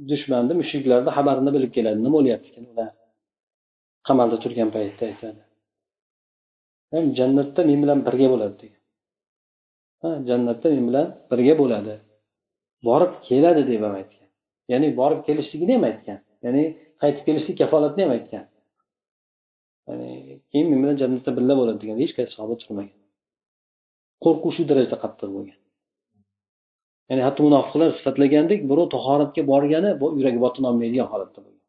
dushmanni 0.09 0.53
mushuklarni 0.61 1.11
xabarini 1.17 1.51
bilib 1.55 1.71
keladi. 1.77 1.97
Nima 2.05 2.15
bo'lyapti 2.17 2.47
ekan 2.51 2.65
ular? 2.71 2.89
Qamalda 4.07 4.37
turgan 4.43 4.69
paytda 4.75 5.03
aytadi. 5.11 5.41
Jannatda 7.17 7.61
men 7.69 7.79
bilan 7.83 7.99
birga 8.07 8.27
bo'ladi 8.33 8.55
degan. 8.63 8.81
Jannatda 10.29 10.67
men 10.75 10.83
bilan 10.89 11.07
birga 11.31 11.53
bo'ladi. 11.61 11.95
Borib 12.87 13.13
keladi 13.27 13.61
deb 13.71 13.81
ham 13.85 13.95
aytgan. 14.01 14.26
Ya'ni 14.71 14.87
borib 14.99 15.21
kelishligini 15.27 15.73
ham 15.77 15.83
aytgan? 15.89 16.19
Ya'ni 16.45 16.63
qaytib 17.01 17.23
kelishlik 17.27 17.55
kafolatini 17.61 18.03
ham 18.05 18.13
aytgan? 18.17 18.45
Ya'ni 19.87 20.09
keyin 20.51 20.67
men 20.71 20.79
bilan 20.83 20.97
jannatda 21.01 21.31
birga 21.37 21.55
bo'ladi 21.59 21.79
degan 21.83 21.97
hech 22.03 22.13
qaysi 22.17 22.31
sahoba 22.37 22.55
turmagan 22.61 22.95
qo'rquv 24.23 24.51
shu 24.55 24.63
darajada 24.69 24.97
qattiq 25.03 25.29
bo'lgan. 25.35 25.59
Ya'ni 27.09 27.21
hatto 27.27 27.39
munofiqlar 27.47 27.89
sifatlagandek 27.99 28.59
birov 28.71 28.87
tahoratga 28.95 29.41
borgani 29.51 29.91
yuragi 30.19 30.39
botina 30.45 30.65
olmaydigan 30.71 31.07
holatda 31.13 31.39
bo'lgan. 31.45 31.63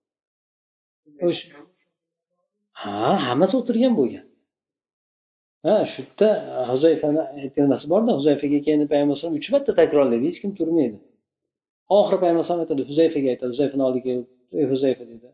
Ha 2.83 2.97
hammasi 3.27 3.55
o'tirgan 3.61 3.93
bo'lgan. 4.01 4.25
Ha 5.65 5.75
shu 5.93 6.01
yerda 6.03 6.29
huzayfani 6.71 7.21
aytgan 7.43 7.67
narsa 7.73 7.87
borda 7.95 8.11
huzayfaga 8.19 8.59
keyin 8.67 8.81
payg'ambar 8.93 9.15
alayhisalom 9.15 9.39
uch 9.41 9.49
marta 9.55 9.71
takrorlaydi 9.81 10.25
hech 10.29 10.39
kim 10.43 10.51
turmaydi. 10.59 10.99
Oxiri 11.97 12.19
payg'ambar 12.23 12.59
aytadi 12.65 12.83
huzayfaga 12.91 13.29
aytadi 13.33 13.51
huzayfani 13.55 13.83
oldiga 13.89 14.11
ey 14.61 14.65
huzayfa 14.73 15.05
deydi 15.11 15.29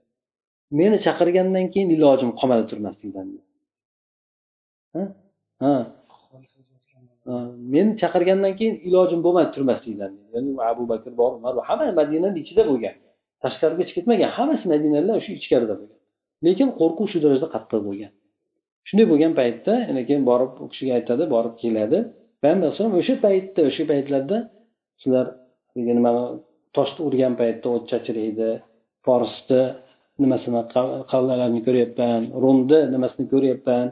meni 0.80 0.96
chaqirgandan 1.06 1.66
keyin 1.72 1.88
ilojim 1.96 2.30
qolmadi 2.40 2.64
turmaslikdan 2.70 3.26
ha? 5.64 5.74
Meni 7.74 7.92
chaqirgandan 8.02 8.52
keyin 8.58 8.74
ilojim 8.88 9.20
bo'lmadi 9.26 9.50
turmaslikdan 9.56 10.12
ya'ni 10.34 10.50
abu 10.70 10.84
bakr 10.92 11.10
bor 11.20 11.30
umar 11.38 11.52
hamma 11.68 11.86
madinani 12.00 12.38
ichida 12.44 12.62
bo'lgan. 12.70 12.94
Tashqariga 13.42 13.84
chiqib 13.88 14.04
ketmagan 14.04 14.30
hammasi 14.36 14.64
madinalar 14.72 15.18
shu 15.24 15.30
ichkarida 15.38 15.74
bo'lgan. 15.80 16.00
Lekin 16.46 16.68
qo'rquv 16.80 17.06
shu 17.12 17.18
darajada 17.24 17.48
qattiq 17.54 17.80
bo'lgan. 17.88 18.12
Shunday 18.88 19.06
bo'lgan 19.12 19.32
paytda 19.40 19.72
keyin 20.08 20.22
borib 20.30 20.52
u 20.62 20.64
kishiga 20.72 20.92
aytadi 20.98 21.24
borib 21.34 21.54
keladi. 21.62 21.98
Payg'ambar 22.42 22.66
alayhisalom 22.66 22.94
o'sha 23.00 23.14
paytda 23.26 23.60
o'sha 23.70 23.84
paytlarda 23.92 24.36
sizlar 25.02 25.26
nima 25.76 26.10
toshni 26.76 27.00
urgan 27.08 27.34
paytda 27.40 27.66
o't 27.74 27.84
chachraydi 27.90 28.50
forsni 29.06 29.62
nimasini 30.22 30.62
qal'alarini 31.12 31.60
ko'ryapman. 31.66 32.20
Rumni 32.42 32.80
nimasini 32.94 33.26
ko'ryapman. 33.32 33.84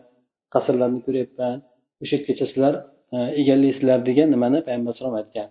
Qasrlarni 0.55 1.01
ko'ryapman. 1.07 1.57
O'sha 2.03 2.15
yergacha 2.17 2.45
sizlar 2.51 2.75
e, 3.15 3.17
egallaysizlar 3.41 3.99
degan 4.09 4.29
nimani 4.35 4.59
payg'ambar 4.67 4.91
alayhisalom 4.91 5.17
aytgan. 5.21 5.49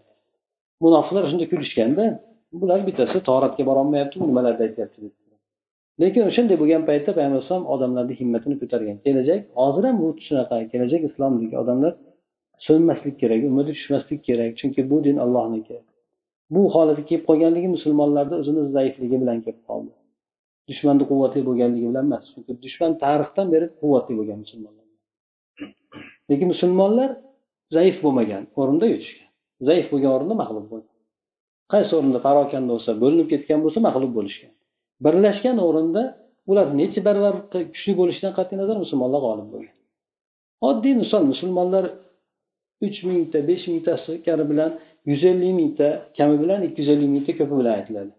Munofiqlar 0.84 1.23
shunda 1.32 1.45
kulishganda 1.51 2.05
bular 2.61 2.79
bittasi 2.88 3.17
toratga 3.29 3.63
borolmayapti 3.69 4.15
nimalarni 4.29 4.63
aytyapti. 4.67 4.99
Lekin 6.01 6.21
o'shanday 6.29 6.57
bo'lgan 6.61 6.84
paytda 6.89 7.11
payg'ambar 7.17 7.39
alayhisalom 7.39 7.65
odamlarni 7.73 8.13
himmatini 8.21 8.55
ko'targan. 8.61 8.97
Kelajak 9.05 9.39
hozir 9.59 9.84
ham 9.88 9.95
bu 10.03 10.07
shunaqa. 10.27 10.55
Kelajak 10.71 11.01
islomdagi 11.09 11.55
odamlar 11.63 11.93
so'nmaslik 12.67 13.15
kerak 13.21 13.41
umidi 13.49 13.71
tushmaslik 13.77 14.19
kerak. 14.27 14.49
Chunki 14.59 14.82
bu 14.91 14.97
din 15.07 15.17
allohniki. 15.25 15.77
Bu 16.53 16.61
holatga 16.73 17.03
kelib 17.09 17.25
qolganligi 17.29 17.69
musulmonlarni 17.75 18.35
o'zini 18.41 18.61
zaifligi 18.75 19.17
bilan 19.23 19.37
kelib 19.45 19.61
qoldi. 19.69 19.91
Dushmanni 20.69 21.03
quvvatli 21.11 21.41
bo'lganligi 21.49 21.87
bilan 21.91 22.05
emas 22.09 22.23
chunki 22.33 22.51
dushman 22.65 22.91
tarixdan 23.03 23.47
beri 23.53 23.65
quvvatli 23.81 24.13
bo'lgan 24.19 24.37
musulmonlar. 24.43 24.85
Lekin 26.29 26.47
musulmonlar 26.53 27.09
zaif 27.75 27.95
bo'lmagan 28.03 28.43
o'rinda 28.59 28.85
yurishgan 28.93 29.29
zaif 29.67 29.85
bo'lgan 29.91 30.11
o'rinda 30.15 30.35
mag'lub 30.43 30.65
bo'lgan. 30.71 30.95
Qaysi 31.73 31.91
o'rinda 31.97 32.19
parokanda 32.27 32.69
bo'lsa 32.73 32.91
bo'linib 33.03 33.27
ketgan 33.33 33.59
bo'lsa 33.65 33.79
mag'lub 33.87 34.11
bo'lishgan. 34.17 34.51
Birlashgan 35.05 35.57
o'rinda 35.67 36.03
ular 36.51 36.67
necha 36.79 36.99
barobar 37.07 37.35
kuchli 37.73 37.93
bo'lishidan 38.01 38.33
qat'iy 38.39 38.57
nazar 38.61 38.77
musulmonlar 38.83 39.19
g'olib 39.25 39.47
bo'lgan. 39.53 39.75
Oddiy 40.69 40.93
misol 41.03 41.23
musulmonlar 41.31 41.85
uch 42.86 42.97
mingta 43.09 43.39
besh 43.49 43.65
mingtasi 43.71 44.11
kari 44.25 44.43
bilan 44.51 44.71
yuz 45.09 45.23
ellik 45.32 45.53
mingta 45.59 45.88
kami 46.17 46.36
bilan 46.43 46.59
ikki 46.67 46.79
yuz 46.82 46.89
ellik 46.93 47.09
mingta 47.15 47.32
ko'pi 47.39 47.53
bilan 47.59 47.73
aytiladi. 47.79 48.11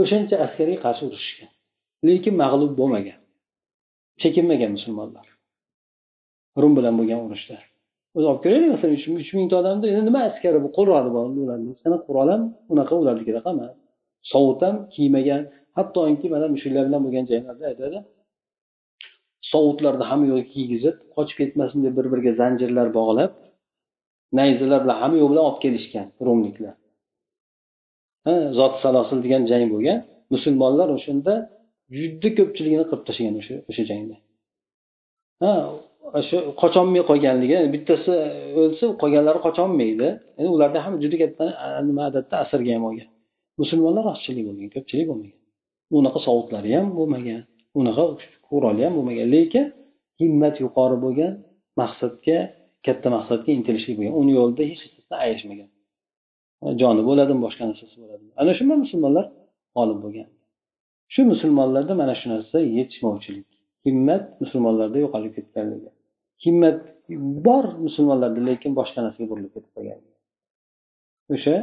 O'shancha 0.00 0.36
askarga 0.44 0.76
qarshi 0.84 1.02
urushishgan. 1.08 1.50
Lekin 2.06 2.34
mag'lub 2.42 2.72
bo'lmagan 2.80 3.18
chekinmagan 4.22 4.70
musulmonlar. 4.76 5.26
Rum 6.62 6.72
bilan 6.78 6.94
bo'lgan 6.98 7.20
urushda 7.26 7.56
o'zi 8.16 8.26
olib 8.30 8.40
ko'raylik 8.44 8.70
masalan 8.74 8.94
uch 9.22 9.30
mingta 9.38 9.54
odamni 9.60 9.86
endi 9.92 10.02
nima 10.08 10.20
askari 10.30 10.58
bu 10.64 10.68
quroli 10.78 11.10
bor 11.16 11.24
ularni 11.44 11.72
sana 11.82 11.96
qurol 12.06 12.28
ham 12.32 12.42
unaqa 12.72 12.94
ularnikidaqa 13.02 13.50
emas 13.56 13.72
sovut 14.32 14.60
ham 14.66 14.76
kiymagan 14.94 15.42
hattoki 15.78 16.26
mana 16.34 16.46
mushuklar 16.54 16.82
bilan 16.88 17.00
bo'lgan 17.06 17.24
janglarda 17.30 17.64
aytadi 17.72 17.98
sovutlarni 19.52 20.04
hamma 20.10 20.26
yoqqa 20.32 20.46
kiygizib 20.54 20.96
qochib 21.14 21.36
ketmasin 21.40 21.78
deb 21.86 21.94
bir 21.98 22.06
biriga 22.12 22.32
zanjirlar 22.40 22.88
bog'lab 22.98 23.30
nayzalar 24.38 24.80
bilan 24.84 24.96
hamma 25.02 25.16
yo'q 25.22 25.30
bilan 25.32 25.44
olib 25.48 25.58
kelishgan 25.64 26.06
rumliklar 26.26 26.74
zot 28.58 28.74
salosil 28.82 29.18
degan 29.24 29.42
jang 29.50 29.64
bo'lgan. 29.74 29.98
Musulmonlar 30.34 30.88
o'shanda 30.96 31.34
juda 31.96 32.28
ko'pchiligini 32.38 32.84
qirib 32.90 33.04
tashlagan 33.08 33.34
o'sha 33.40 33.54
o'sha 33.70 33.82
jangda. 33.90 34.16
Ha 35.42 35.52
shu 36.28 36.36
qocholmay 36.62 37.02
qolganligi 37.10 37.58
bittasi 37.74 38.12
o'lsa 38.60 38.84
qolganlari 39.02 39.40
qocholmaydi 39.46 40.08
endi 40.38 40.50
ularda 40.56 40.78
ham 40.84 40.94
juda 41.02 41.16
katta 41.22 41.44
nima 41.88 42.02
odatda 42.10 42.34
asrga 42.44 42.70
ham 42.76 42.84
olgan. 42.90 43.08
Musulmonlar 43.60 44.04
ozchilik 44.12 44.44
bo'lgan 44.48 44.68
ko'pchilik 44.74 45.06
bo'lmagan. 45.10 45.38
Unaqa 45.98 46.18
sovutlari 46.26 46.70
ham 46.78 46.86
bo'lmagan 46.98 47.40
unaqa 47.80 48.04
quroli 48.48 48.80
ham 48.86 48.92
bo'lmagan. 48.98 49.26
Lekin 49.36 49.64
himmat 50.20 50.54
yuqori 50.64 50.96
bo'lgan 51.04 51.32
maqsadga 51.80 52.38
katta 52.86 53.08
maqsadga 53.16 53.50
intilishlik 53.58 53.94
bo'lgan. 53.98 54.14
Uni 54.20 54.32
yo'lida 54.38 54.62
hech 54.70 54.80
narsadan 54.84 55.18
ayashmagan 55.26 55.68
joni 56.80 57.02
bo'ladimi 57.08 57.40
boshqa 57.46 57.64
narsasi 57.70 57.96
bo'ladimi? 58.02 58.32
Ana 58.40 58.52
shunda 58.58 58.74
musulmonlar 58.84 59.24
g'olib 59.76 59.98
bo'lgan. 60.04 60.28
Shu 61.12 61.20
musulmonlarda 61.32 61.92
mana 62.02 62.14
shu 62.20 62.26
narsa 62.34 62.56
yetishmovchilik. 62.78 63.48
Himmat 63.86 64.24
musulmonlarda 64.42 64.98
yo'qolib 65.04 65.32
ketganligi 65.38 65.90
himmat 66.44 66.78
bor 67.46 67.64
musulmonlarda 67.86 68.40
lekin 68.48 68.72
boshqa 68.78 69.00
narsaga 69.06 69.26
burilib 69.30 69.52
ketib 69.54 69.70
qolgan. 69.76 70.00
O'sha 71.34 71.56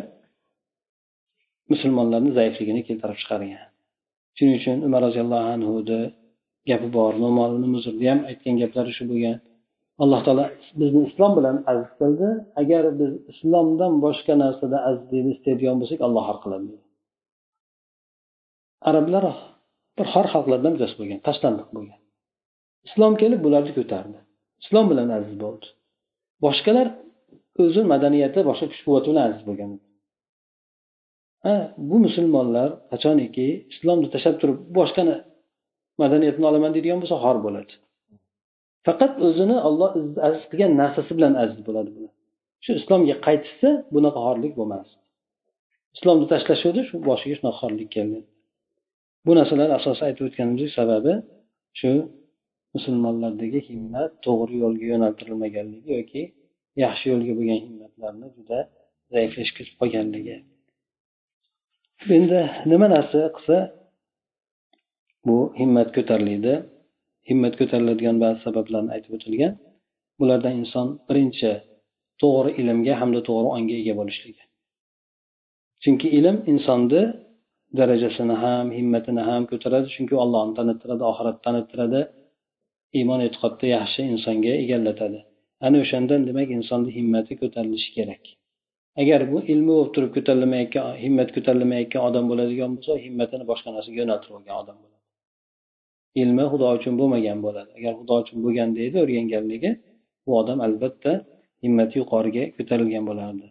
musulmonlarni 1.72 2.32
zaifligini 2.40 2.82
keltirib 2.88 3.18
chiqargan. 3.22 3.70
Shuning 4.38 4.56
uchun 4.60 4.78
umar 4.88 5.02
roziyallohu 5.08 5.48
anhuni 5.56 6.00
gapi 6.70 6.88
bor. 6.98 7.14
Nomolni 7.26 7.68
muzrni 7.76 8.06
ham 8.12 8.20
aytgan 8.30 8.56
gaplari 8.62 8.92
shu 8.98 9.04
bo'lgan. 9.12 9.38
Alloh 10.04 10.22
taolo 10.26 10.46
bizni 10.80 11.02
islom 11.10 11.32
bilan 11.38 11.58
aziz 11.72 11.92
qildi. 12.00 12.28
Agar 12.62 12.84
biz 13.00 13.12
islomdan 13.32 13.94
boshqa 14.06 14.34
narsada 14.44 14.78
azizlikni 14.90 15.32
istaydigan 15.36 15.76
bo'lsak 15.82 16.00
alloh 16.08 16.24
har 16.30 16.38
qiladi. 16.44 16.74
Arablar 18.90 19.26
bir 19.98 20.08
xor 20.14 20.26
xalqlardan 20.34 20.72
bittasi 20.76 20.96
bo'lgan 21.00 21.20
tashlandiq 21.28 21.70
bo'lgan. 21.76 22.00
Islom 22.88 23.14
kelib 23.22 23.40
bularni 23.46 23.72
ko'tardi. 23.78 24.18
Islom 24.64 24.86
bilan 24.92 25.10
aziz 25.18 25.36
bo'ldi. 25.44 25.68
Boshqalar 26.46 26.88
o'zi 27.64 27.82
madaniyati 27.94 28.40
boshqa 28.50 28.66
kuch 28.72 28.82
quvvati 28.86 29.08
bilan 29.12 29.24
aziz 29.30 29.44
bo'lgan. 29.50 29.70
Ha 31.46 31.56
bu 31.90 31.98
musulmonlar 32.06 32.70
qachoniki 32.92 33.48
islomni 33.74 34.08
tashlab 34.14 34.36
turib 34.42 34.60
boshqani 34.78 35.16
madaniyatni 36.02 36.46
olaman 36.50 36.72
deydigan 36.76 37.00
bo'lsa 37.02 37.18
xor 37.26 37.38
bo'ladi. 37.46 37.74
Faqat 38.86 39.14
o'zini 39.28 39.58
olloh 39.68 39.92
aziz 40.28 40.44
qilgan 40.52 40.72
narsasi 40.82 41.12
bilan 41.18 41.34
aziz 41.44 41.60
bo'ladi 41.68 41.90
shu 42.64 42.72
islomga 42.80 43.16
qaytishsa 43.28 43.70
bunaqa 43.96 44.20
xorlik 44.28 44.54
bo'lmas. 44.60 44.88
Islomni 45.96 46.26
tashlashuvdi 46.34 46.82
shu 46.90 46.96
boshiga 47.10 47.36
shunaqa 47.40 47.58
xorlik 47.62 47.90
keldi. 47.96 48.20
Bu 49.26 49.32
narsalar 49.40 49.70
asosan 49.80 50.06
aytib 50.10 50.24
o'tganimizdek 50.28 50.72
sababi 50.80 51.14
shu 51.80 51.92
musulmonlardagi 52.76 53.60
himmat 53.70 54.12
to'g'ri 54.26 54.56
yo'lga 54.64 54.86
yo'naltirilmaganligi 54.94 55.90
yoki 55.98 56.24
yaxshi 56.84 57.06
yo'lga 57.12 57.34
bo'lgan 57.38 57.60
himmatlarni 57.66 58.28
juda 58.38 58.60
zaiflashib 59.14 59.56
ketib 59.58 59.76
qolganligi 59.82 60.38
endi 62.18 62.42
nima 62.72 62.88
narsa 62.96 63.20
qilsa 63.36 63.58
bu 65.28 65.38
himmat 65.60 65.90
ko'tariladi 65.98 66.54
himmat 67.30 67.54
ko'tariladigan 67.60 68.18
ba'zi 68.24 68.40
sabablarni 68.46 68.90
aytib 68.96 69.12
o'tilgan. 69.18 69.54
Bulardan 70.20 70.54
inson 70.62 70.88
birinchi 71.08 71.52
to'g'ri 72.22 72.52
ilmga 72.62 72.94
hamda 73.02 73.22
to'g'ri 73.30 73.48
ongga 73.58 73.76
ega 73.82 73.94
bo'lishligi. 74.00 74.44
Chunki 75.84 76.08
ilm 76.18 76.38
insonni 76.52 77.02
darajasini 77.80 78.36
ham 78.44 78.66
himmatini 78.78 79.24
ham 79.30 79.44
ko'taradi 79.52 79.88
chunki 79.96 80.16
allohni 80.24 80.54
tanittiradi 80.60 81.04
oxiratni 81.12 81.42
tanittiradi 81.48 82.02
iymon 83.00 83.20
e'tiqodda 83.28 83.66
yaxshi 83.78 84.02
insonga 84.14 84.54
egallatadi. 84.64 85.20
Ana 85.66 85.78
o'shandan 85.84 86.22
demak 86.30 86.50
insonni 86.58 86.90
himmati 86.98 87.34
ko'tarilishi 87.42 87.90
kerak. 87.98 88.24
Agar 89.02 89.22
bu 89.32 89.38
ilmi 89.54 89.72
bo'lib 89.78 89.92
turib 89.96 90.12
ko'tarilmayotgan 90.18 90.86
himmat 91.04 91.30
ko'tarilmayotgan 91.36 92.02
odam 92.10 92.26
bo'ladigan 92.32 92.72
bo'lsa 92.76 92.94
himmatini 93.06 93.46
boshqa 93.52 93.70
narsaga 93.76 93.98
yo'naltirib 94.02 94.36
olgan 94.40 94.56
odam 94.64 94.78
bo'ladi. 94.84 95.05
Ilmi 96.22 96.46
xudo 96.52 96.68
uchun 96.78 96.94
bo'lmagan 97.00 97.40
bo'ladi. 97.46 97.72
Agar 97.80 97.94
xudo 98.00 98.16
uchun 98.24 98.38
bo'lganda 98.46 98.80
edi 98.88 98.98
o'rganganligi 99.04 99.72
bu 100.26 100.32
odam 100.42 100.60
albatta 100.68 101.12
himmati 101.64 101.96
yuqoriga 102.02 102.44
ko'tarilgan 102.58 103.04
bo'lardi. 103.10 103.48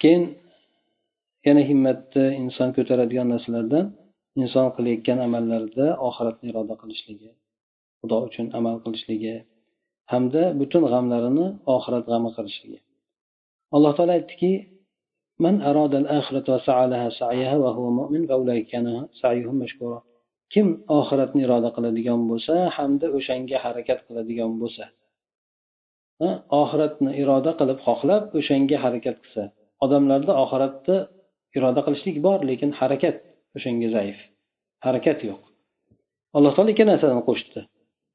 Keyin 0.00 0.24
yana 1.46 1.62
himmatni 1.70 2.24
inson 2.42 2.68
ko'taradigan 2.76 3.26
narsalardan 3.34 3.84
inson 4.42 4.66
qilayotgan 4.76 5.18
amallarida 5.26 5.86
oxiratni 6.08 6.46
iroda 6.52 6.74
qilishligi 6.82 7.30
xudo 8.00 8.16
uchun 8.28 8.46
amal 8.58 8.76
qilishligi 8.84 9.34
hamda 10.12 10.42
butun 10.60 10.82
g'amlarini 10.92 11.46
oxirat 11.74 12.04
g'ami 12.10 12.30
qilishligi. 12.36 12.78
Alloh 13.76 13.92
taolo 13.96 14.12
aytdiki 14.18 14.50
من 15.39 15.61
أراد 15.61 15.93
الآخرة 15.95 16.55
وسعى 16.55 16.87
لها 16.87 17.09
سعيها 17.09 17.57
وهو 17.57 17.89
مؤمن 17.89 18.27
فأولئك 18.27 18.67
كان 18.67 19.07
سعيهم 19.21 19.55
مشكورا 19.55 19.99
kim 20.55 20.67
oxiratni 20.99 21.41
iroda 21.45 21.69
qiladigan 21.75 22.21
bo'lsa 22.29 22.53
hamda 22.77 23.07
o'shanga 23.17 23.57
harakat 23.65 23.99
qiladigan 24.07 24.51
bo'lsa 24.61 24.83
oxiratni 26.61 27.11
iroda 27.21 27.51
qilib 27.59 27.79
xohlab 27.87 28.23
o'shanga 28.39 28.77
harakat 28.85 29.17
qilsa 29.23 29.43
odamlarda 29.85 30.33
oxiratni 30.43 30.97
iroda 31.57 31.81
qilishlik 31.85 32.17
bor 32.25 32.39
lekin 32.49 32.71
harakat 32.79 33.17
o'shanga 33.57 33.87
zaif 33.95 34.17
harakat 34.85 35.19
yo'q 35.29 35.41
alloh 36.37 36.51
taolo 36.55 36.69
ikki 36.73 36.85
narsani 36.91 37.21
qo'shdi 37.29 37.59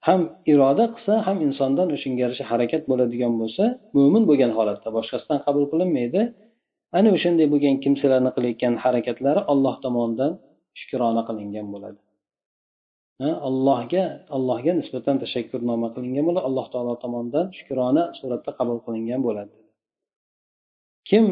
ham 0.06 0.20
iroda 0.52 0.84
qilsa 0.94 1.14
ham 1.26 1.36
insondan 1.46 1.88
o'shanga 1.96 2.20
yarasha 2.24 2.44
harakat 2.52 2.82
bo'ladigan 2.90 3.32
bo'lsa 3.40 3.64
mo'min 3.96 4.22
bo'lgan 4.30 4.52
holatda 4.58 4.88
boshqasidan 4.96 5.38
qabul 5.46 5.64
qilinmaydi 5.72 6.22
Ana 6.97 7.09
o'shanday 7.15 7.47
bo'lgan 7.53 7.75
kimsalarni 7.83 8.31
qilayotgan 8.35 8.73
harakatlari 8.83 9.41
alloh 9.51 9.75
tomonidan 9.85 10.31
shukrona 10.79 11.21
qilingan 11.29 11.67
bo'ladi. 11.73 11.99
Allohga 13.49 14.03
allohga 14.37 14.71
nisbatan 14.81 15.15
tashakkurnoma 15.23 15.87
qilingan 15.95 16.23
bo'ladi 16.27 16.45
alloh 16.49 16.67
taolo 16.73 16.93
tomonidan 17.03 17.45
shukrona 17.57 18.03
suratda 18.19 18.51
qabul 18.59 18.77
qilingan 18.85 19.21
bo'ladi. 19.27 19.53
Kim 21.09 21.25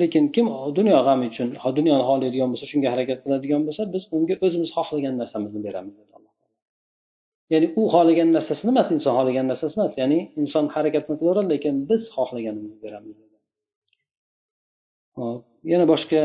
lekin 0.00 0.24
kim 0.34 0.46
dunyo 0.78 0.98
g'ami 1.06 1.26
uchun 1.32 1.48
dunyoni 1.78 2.04
xohlaydigan 2.08 2.48
bo'lsa 2.52 2.66
shunga 2.72 2.88
harakat 2.94 3.18
qiladigan 3.24 3.62
bo'lsa 3.66 3.82
biz 3.94 4.02
unga 4.16 4.34
o'zimiz 4.44 4.70
xohlagan 4.76 5.14
narsamizni 5.20 5.60
beramiz 5.68 5.96
ya'ni 7.52 7.68
u 7.80 7.82
xohlagan 7.94 8.28
narsasini 8.36 8.70
emas 8.74 8.88
inson 8.96 9.12
xohlagan 9.18 9.46
narsasi 9.52 9.74
emas 9.78 9.94
ya'ni 10.02 10.18
inson 10.40 10.64
harakatni 10.74 11.14
qilaveradi 11.20 11.48
lekin 11.54 11.74
biz 11.90 12.02
xohlaganimizni 12.16 12.78
beramiz 12.84 13.16
hop. 15.18 15.40
Yana 15.72 15.84
boshqa 15.92 16.20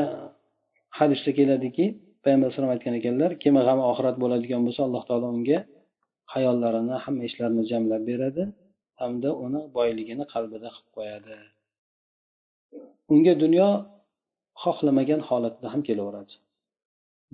hadisda 0.99 1.31
keladiki 1.39 1.85
payg'ambar 2.23 2.45
alayhisalom 2.47 2.71
aytgan 2.75 2.93
ekanlar 2.99 3.31
kim 3.43 3.53
g'ami 3.67 3.83
oxirat 3.91 4.15
bo'ladigan 4.23 4.61
bo'lsa 4.65 4.81
alloh 4.87 5.03
taolo 5.09 5.27
unga 5.37 5.59
hayollarini 6.33 6.95
hamma 7.03 7.23
ishlarini 7.29 7.63
jamlab 7.71 8.03
beradi 8.09 8.43
hamda 9.01 9.29
uni 9.45 9.61
boyligini 9.77 10.25
qalbida 10.33 10.69
qilib 10.75 10.89
qo'yadi. 10.97 11.35
Unga 13.13 13.33
dunyo 13.43 13.69
xohlamagan 14.63 15.21
holatda 15.29 15.67
ham 15.73 15.81
kelaveradi. 15.87 16.33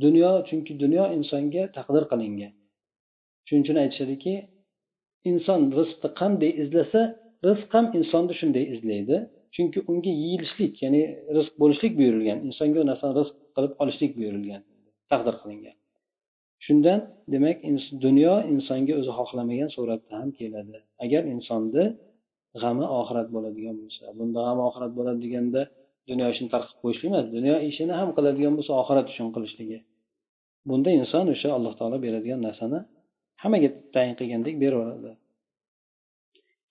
Dunyo 0.04 0.32
chunki 0.48 0.74
dunyo 0.84 1.04
insonga 1.18 1.64
taqdir 1.78 2.04
qilingan. 2.12 2.54
Shuning 3.46 3.64
uchun 3.66 3.78
aytishadiki 3.84 4.34
inson 5.30 5.62
rizqni 5.78 6.10
qanday 6.22 6.52
izlasa 6.64 7.02
rizq 7.48 7.70
ham 7.76 7.86
insonni 8.00 8.34
shunday 8.40 8.66
izlaydi. 8.76 9.18
Chunki 9.56 9.80
unga 9.92 10.12
yeyilishlik 10.24 10.74
ya'ni 10.84 11.02
rizq 11.36 11.54
bo'lishlik 11.62 11.94
buyurilgan. 12.00 12.38
Insonga 12.48 12.78
u 12.84 12.86
narsani 12.92 13.14
rizq 13.20 13.36
qilib 13.56 13.74
olishlik 13.82 14.12
buyurilgan 14.18 14.62
taqdir 15.12 15.36
qilingan. 15.42 15.76
Shundan 16.66 17.00
demak 17.34 17.58
dunyo 18.06 18.34
insonga 18.54 18.94
o'zi 19.00 19.12
xohlamagan 19.20 19.70
suratda 19.76 20.14
ham 20.22 20.30
keladi. 20.40 20.78
Agar 21.04 21.22
insonni 21.34 21.86
g'ami 22.62 22.86
oxirat 23.00 23.28
bo'ladigan 23.36 23.76
bo'lsa 23.82 24.04
bunda 24.20 24.40
g'am 24.48 24.60
oxirat 24.68 24.92
bo'ladi 24.98 25.20
deganda 25.26 25.62
dunyo 26.10 26.26
ishini 26.34 26.50
tark 26.54 26.66
qilib 26.70 26.82
qo'yishlik 26.84 27.10
emas 27.12 27.26
dunyo 27.36 27.56
ishini 27.70 27.94
ham 28.00 28.10
qiladigan 28.18 28.54
bo'lsa 28.58 28.72
oxirat 28.82 29.06
uchun 29.14 29.28
qilishligi. 29.36 29.80
Bunda 30.70 30.90
inson 31.00 31.26
o'sha 31.34 31.50
alloh 31.58 31.74
taolo 31.80 31.98
beradigan 32.06 32.40
narsani 32.48 32.80
hammaga 33.42 33.70
tayin 33.96 34.16
qilgandek 34.20 34.56
beraveradi. 34.64 35.12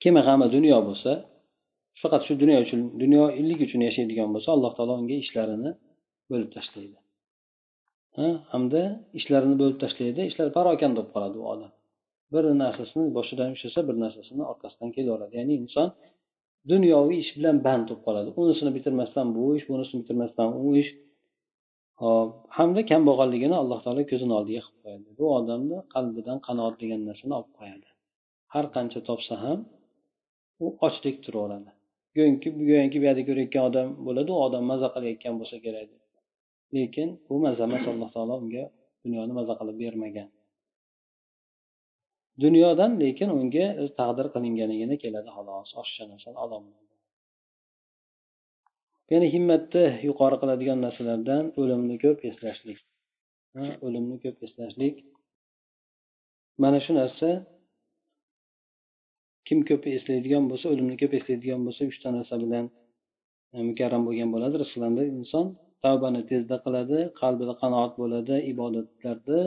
Kim 0.02 0.14
g'ami 0.26 0.46
dunyo 0.56 0.78
bo'lsa 0.88 1.12
faqat 2.02 2.22
shu 2.26 2.32
dunyo 2.42 2.56
uchun 2.64 2.80
dunyolik 3.02 3.60
uchun 3.66 3.80
yashaydigan 3.88 4.28
bo'lsa 4.34 4.48
alloh 4.56 4.72
taolo 4.76 4.94
unga 5.00 5.16
ishlarini 5.24 5.70
bo'lib 6.30 6.50
tashlaydi. 6.56 6.96
Ha? 8.18 8.28
Hamda 8.52 8.82
ishlarini 9.18 9.56
bo'lib 9.60 9.78
tashlaydi 9.84 10.20
ishlar 10.30 10.48
parokanda 10.58 11.00
bo'lib 11.00 11.12
qoladi 11.14 11.36
u 11.42 11.44
odam. 11.54 11.72
Bir 12.32 12.44
narsasini 12.62 13.04
boshidan 13.16 13.48
ushlasa 13.56 13.80
bir 13.88 13.96
narsasini 14.04 14.42
orqasidan 14.52 14.90
kelaveradi 14.96 15.34
ya'ni 15.40 15.54
inson 15.62 15.88
dunyoviy 16.72 17.18
ish 17.24 17.32
bilan 17.38 17.56
band 17.66 17.84
bo'lib 17.88 18.02
qoladi. 18.06 18.28
Unisini 18.42 18.70
bitirmasdan 18.76 19.26
bu 19.36 19.44
ish 19.58 19.66
bunisini 19.70 19.98
bitirmasdan 20.02 20.48
u 20.66 20.68
ish. 20.82 20.90
Hop 22.02 22.30
hamda 22.58 22.80
kambag'alligini 22.90 23.56
alloh 23.62 23.78
taolo 23.84 24.02
ko'zini 24.10 24.32
oldiga 24.38 24.60
qilib 24.66 24.80
qo'yadi. 24.84 25.08
Bu 25.18 25.24
odamni 25.38 25.78
qalbidan 25.94 26.38
qanoat 26.46 26.74
degan 26.82 27.00
narsani 27.08 27.34
olib 27.38 27.52
qo'yadi. 27.58 27.88
Har 28.54 28.66
qancha 28.76 29.00
topsa 29.08 29.34
ham 29.44 29.58
u 30.64 30.66
ochdek 30.86 31.16
turaveradi. 31.24 31.70
Go'yoki 32.16 32.48
go'yoki 32.68 32.96
bu 33.00 33.04
yerda 33.08 33.22
ko'rayotgan 33.28 33.64
odam 33.70 33.88
bo'ladi 34.06 34.30
u 34.34 34.38
odam 34.46 34.64
maza 34.72 34.88
qilayotgan 34.94 35.34
bo'lsa 35.40 35.56
kerak 35.64 35.88
lekin 36.76 37.08
bu 37.26 37.34
maza 37.44 37.62
emas 37.68 37.84
alloh 37.92 38.10
taolo 38.14 38.34
unga 38.42 38.64
dunyoni 39.04 39.32
maza 39.38 39.54
qilib 39.60 39.76
bermagan. 39.84 40.28
Dunyodan 42.44 42.90
lekin 43.02 43.28
unga 43.38 43.66
taqdir 43.98 44.26
qilinganigina 44.34 44.94
keladi 45.02 45.30
xolos 45.36 45.68
oshiqcha 45.80 46.04
narsani 46.12 46.38
ololmaydi 46.44 46.82
yana 49.12 49.26
himmatni 49.34 49.84
yuqori 50.08 50.36
qiladigan 50.42 50.78
narsalardan 50.86 51.44
o'limni 51.60 51.96
ko'p 52.04 52.18
eslashlik. 52.30 52.78
O'limni 53.86 54.16
ko'p 54.24 54.38
eslashlik. 54.46 54.94
Mana 56.62 56.78
shu 56.84 56.92
narsa 57.00 57.28
kim 59.48 59.58
ko'p 59.68 59.82
eslaydigan 59.96 60.44
bo'lsa 60.50 60.66
o'limni 60.72 60.96
ko'p 61.02 61.12
eslaydigan 61.18 61.60
bo'lsa 61.66 61.82
uchta 61.92 62.08
narsa 62.16 62.34
bilan 62.44 62.64
e, 63.54 63.56
mukarram 63.68 64.02
bo'lgan 64.08 64.30
bo'ladi. 64.34 64.54
Rasulullohda 64.62 65.04
inson 65.18 65.46
tavbani 65.84 66.22
tezda 66.30 66.56
qiladi 66.64 66.98
qalbida 67.20 67.54
qanoat 67.62 67.92
bo'ladi 68.02 68.34
ibodatlarda 68.52 69.38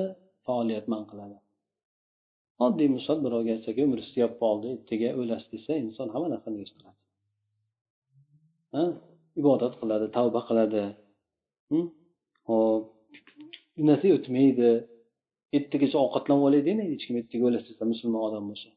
faoliyatmand 0.46 1.06
qiladi. 1.12 1.38
Oddiy 2.66 2.90
misol 2.98 3.18
birovga 3.26 3.52
aytsak 3.56 3.78
umr 3.86 4.00
tugab 4.10 4.34
qoldi 4.44 4.68
ertaga 4.76 5.10
o'lasiz 5.22 5.50
desa 5.56 5.72
inson 5.86 6.08
hamma 6.14 6.28
narsani 6.34 6.58
yuz 6.64 6.72
qiladi 6.78 7.00
ibodat 9.42 9.74
qiladi 9.82 10.06
tavba 10.18 10.42
qiladi. 10.50 10.84
Hop 12.50 12.84
narsa 13.90 14.08
o'tmaydi 14.18 14.70
ertagacha 15.58 15.98
ovqatlanib 16.06 16.44
olay 16.48 16.62
demaydi 16.70 16.94
hech 16.96 17.06
kim 17.08 17.16
ertaga 17.22 17.44
o'lasiz 17.50 17.70
desa 17.72 17.84
musulmon 17.92 18.22
odam 18.28 18.44
bo'lsa 18.52 18.70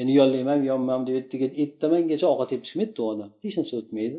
endi 0.00 0.12
yollayman 0.20 0.60
yonman 0.70 1.00
deb 1.06 1.14
ertaga 1.20 1.46
ertamangacha 1.62 2.26
ovqat 2.32 2.50
yeb 2.54 2.62
chiqmaydi 2.66 2.92
u 3.02 3.04
odam. 3.12 3.30
Hech 3.42 3.54
narsa 3.60 3.74
o'tmaydi. 3.80 4.18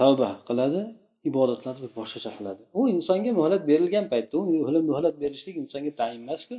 Tavba 0.00 0.30
qiladi 0.48 0.80
ibodatlarni 1.30 1.88
boshqacha 1.98 2.30
qiladi. 2.38 2.62
U 2.78 2.80
insonga 2.94 3.30
muhlat 3.38 3.62
berilgan 3.70 4.06
paytda 4.12 4.34
u 4.40 4.42
muhlat 4.90 5.14
berishlik 5.22 5.54
insonga 5.62 5.92
tayin 6.00 6.20
emasku. 6.24 6.56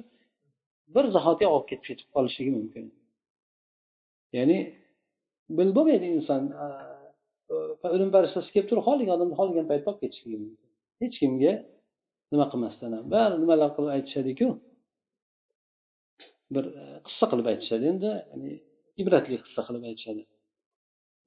Bir 0.96 1.06
zahotiga 1.16 1.50
olib 1.56 1.68
ketib 1.72 1.86
ketib 1.90 2.08
qolishligi 2.16 2.52
mumkin. 2.60 2.86
Ya'ni 4.38 4.58
bilib 5.58 5.74
bo'lmaydi 5.78 6.08
inson 6.18 6.42
o'lim 7.96 8.10
farishtasi 8.16 8.50
kelib 8.54 8.68
turib 8.70 8.84
xohlagan 8.88 9.14
odamni 9.18 9.36
xohlagan 9.40 9.66
paytda 9.72 9.88
olib 9.92 10.02
ketishligi 10.04 10.38
mumkin. 10.44 10.68
Hech 11.02 11.16
kimga 11.22 11.54
nima 12.32 12.46
qilmasdan 12.52 12.92
ham. 12.96 13.06
Bari 13.16 13.36
nimalar 13.44 13.70
qilib 13.76 13.92
aytishadiku? 13.98 14.48
Bir 16.56 16.66
e, 16.82 16.84
qissa 17.08 17.26
qilib 17.32 17.48
aytishadi. 17.52 17.84
Endi 17.94 18.10
ibratli 19.02 19.38
qissa 19.46 19.62
qilib 19.68 19.84
aytishadi. 19.90 20.24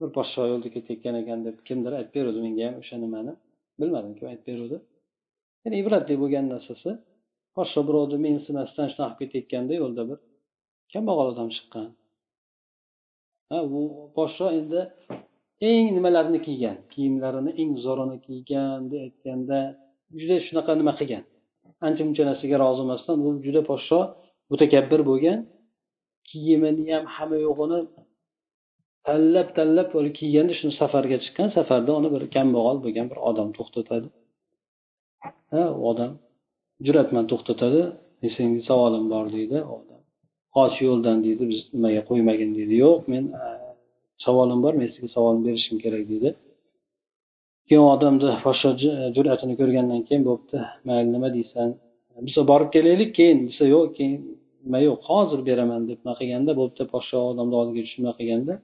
Bir 0.01 0.11
podsho 0.17 0.43
yo'lda 0.53 0.69
ketayotgan 0.75 1.15
ekan 1.23 1.41
deb 1.47 1.57
kimdir 1.69 1.93
aytib 1.99 2.15
beruvdi. 2.19 2.41
Menga 2.47 2.63
ham 2.69 2.77
o'sha 2.83 2.97
nimani 3.05 3.33
bilmadim 3.81 4.13
kim 4.19 4.27
aytib 4.33 4.47
beruvdi. 4.51 4.79
Ya'ni 5.65 5.77
ibratli 5.83 6.15
bo'lgan 6.23 6.47
narsasi 6.55 6.91
podsho 7.57 7.81
birovni 7.89 8.19
mensimasdan 8.29 8.87
shunaqa 8.93 9.15
qilib 9.19 9.33
ketayotganda 9.33 9.75
yo'lda 9.83 10.03
bir 10.11 10.19
kambag'al 10.93 11.27
odam 11.33 11.49
chiqqan. 11.57 11.87
Ha 13.51 13.59
u 13.79 13.81
podsho 14.17 14.47
endi 14.59 14.81
eng 15.71 15.87
nimalarni 15.97 16.39
kiygan 16.47 16.77
kiyimlarini 16.93 17.51
eng 17.63 17.73
zo'rini 17.85 18.17
kiygan 18.27 18.81
deb 18.91 19.01
aytganda 19.07 19.59
juda 20.19 20.37
shunaqa 20.47 20.73
nima 20.81 20.93
qilgan. 21.01 21.25
Ancha 21.87 22.03
muncha 22.07 22.25
narsaga 22.31 22.57
rozi 22.65 22.83
emasdan 22.87 23.17
u 23.27 23.29
juda 23.47 23.63
podsho 23.71 24.01
mutakabbir 24.51 25.01
bo'lgan 25.11 25.39
kiyimini 26.29 26.85
ham 26.95 27.05
hamma 27.15 27.39
yo'g'ini 27.47 27.79
tanlab 29.07 29.49
tanlab 29.59 29.89
kiyganda 30.19 30.53
shuni 30.59 30.73
safarga 30.81 31.17
chiqqan 31.25 31.49
safarda 31.57 31.91
uni 31.99 32.09
bir 32.15 32.23
kambag'al 32.37 32.77
bo'lgan 32.85 33.07
bir 33.13 33.19
odam 33.31 33.49
to'xtatadi. 33.57 34.09
Ha 35.53 35.65
u 35.79 35.81
odam 35.91 36.11
jur'atman 36.87 37.25
to'xtatadi. 37.33 37.83
Senga 38.37 38.61
savolim 38.71 39.05
bor 39.13 39.27
deydi 39.37 39.59
odam. 39.77 40.01
Qoch 40.57 40.77
yo'ldan 40.89 41.19
deydi 41.27 41.45
biz 41.51 41.59
nimaga 41.75 42.03
qo'ymagin 42.11 42.51
deydi. 42.59 42.75
Yo'q 42.85 43.01
men 43.13 43.25
savolim 44.25 44.59
bor 44.65 44.73
men 44.81 44.89
sizga 44.95 45.09
savol 45.17 45.37
berishim 45.47 45.77
kerak 45.85 46.05
deydi. 46.13 46.31
Keyin 47.69 47.85
odamni 47.95 48.29
boshqa 48.47 48.71
jur'atini 49.17 49.55
ko'rgandan 49.61 50.01
keyin 50.09 50.23
bo'pti. 50.29 50.57
Mayli 50.87 51.09
nima 51.15 51.29
deysan? 51.37 51.69
Biz 52.27 52.37
borib 52.51 52.71
kelaylik 52.77 53.11
keyin 53.19 53.39
desa 53.49 53.65
yo'q 53.75 53.89
keyin 53.99 54.21
nima 54.65 54.79
yo'q 54.89 55.01
hozir 55.11 55.41
beraman 55.49 55.83
deb 55.91 55.99
nima 56.03 56.15
qilganda 56.21 56.53
bo'pti 56.61 56.83
podsho 56.93 57.19
odamni 57.33 57.55
oldiga 57.61 57.83
tushib 57.87 58.01
nima 58.03 58.15
qilganda. 58.21 58.55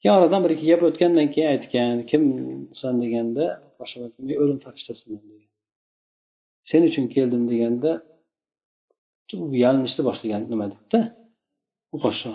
Keyin 0.00 0.14
oradan 0.18 0.40
bir 0.44 0.50
ikki 0.54 0.66
gap 0.72 0.82
o'tgandan 0.88 1.28
keyin 1.34 1.48
aytgan 1.54 1.96
kimsan 2.10 2.94
deganda 3.02 3.44
poshsho 3.78 3.96
men 4.02 4.36
o'lim 4.42 4.58
farishtasiman 4.64 5.22
degan. 5.30 5.50
Sen 6.70 6.82
uchun 6.88 7.04
keldim 7.14 7.42
deganda 7.52 7.90
yalinishni 9.64 10.02
boshlagan 10.08 10.42
nima 10.52 10.66
debdi? 10.74 10.98
U 11.94 11.96
podsho 12.04 12.32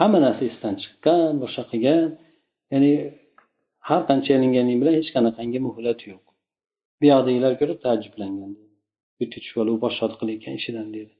hamma 0.00 0.18
narsa 0.26 0.42
esdan 0.50 0.74
chiqqan 0.82 1.32
boshqa 1.42 1.62
qilgan. 1.72 2.04
Ya'ni 2.72 2.92
har 3.88 4.02
qancha 4.08 4.30
yalinganing 4.36 4.78
bilan 4.82 4.94
hech 5.00 5.10
qanaqangi 5.16 5.58
muhlat 5.68 6.00
yo'q. 6.10 6.22
Buyoqdagilar 7.00 7.52
ko'rib 7.60 7.78
taajjublangan. 7.84 8.52
U 9.74 9.76
podshohni 9.84 10.16
qilayotgan 10.20 10.54
ishidan 10.60 10.88
deydi 10.94 11.12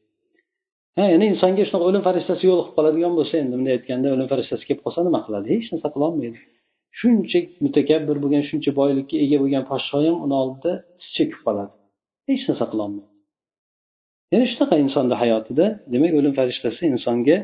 ha 0.96 1.04
ya'ni 1.12 1.26
insonga 1.32 1.62
shunaqa 1.68 1.84
o'lim 1.90 2.02
farishtasi 2.08 2.42
yo'liqib 2.50 2.74
qoladigan 2.78 3.12
bo'lsa 3.18 3.34
endi 3.42 3.54
bunday 3.56 3.72
aytganda 3.78 4.08
o'lim 4.14 4.28
farishtasi 4.32 4.64
kelib 4.68 4.82
qolsa 4.86 5.00
nima 5.08 5.20
qiladi? 5.26 5.46
Hech 5.54 5.68
narsa 5.72 5.88
qilolmaydi 5.94 6.38
shuncha 7.00 7.38
mutakabbir 7.64 8.16
bo'lgan 8.24 8.42
shuncha 8.50 8.70
boylikka 8.80 9.16
ega 9.24 9.36
bo'lgan 9.42 9.64
podsho 9.70 9.96
ham 10.06 10.16
uni 10.24 10.34
oldida 10.42 10.72
tiz 11.00 11.08
chekib 11.16 11.40
qoladi. 11.46 11.72
Hech 12.30 12.42
narsa 12.48 12.66
qilolmaydi 12.72 13.10
yana 14.32 14.46
shunaqa 14.52 14.74
insonni 14.84 15.16
hayotida 15.22 15.66
demak 15.92 16.12
o'lim 16.18 16.32
farishtasi 16.38 16.82
insonga 16.94 17.36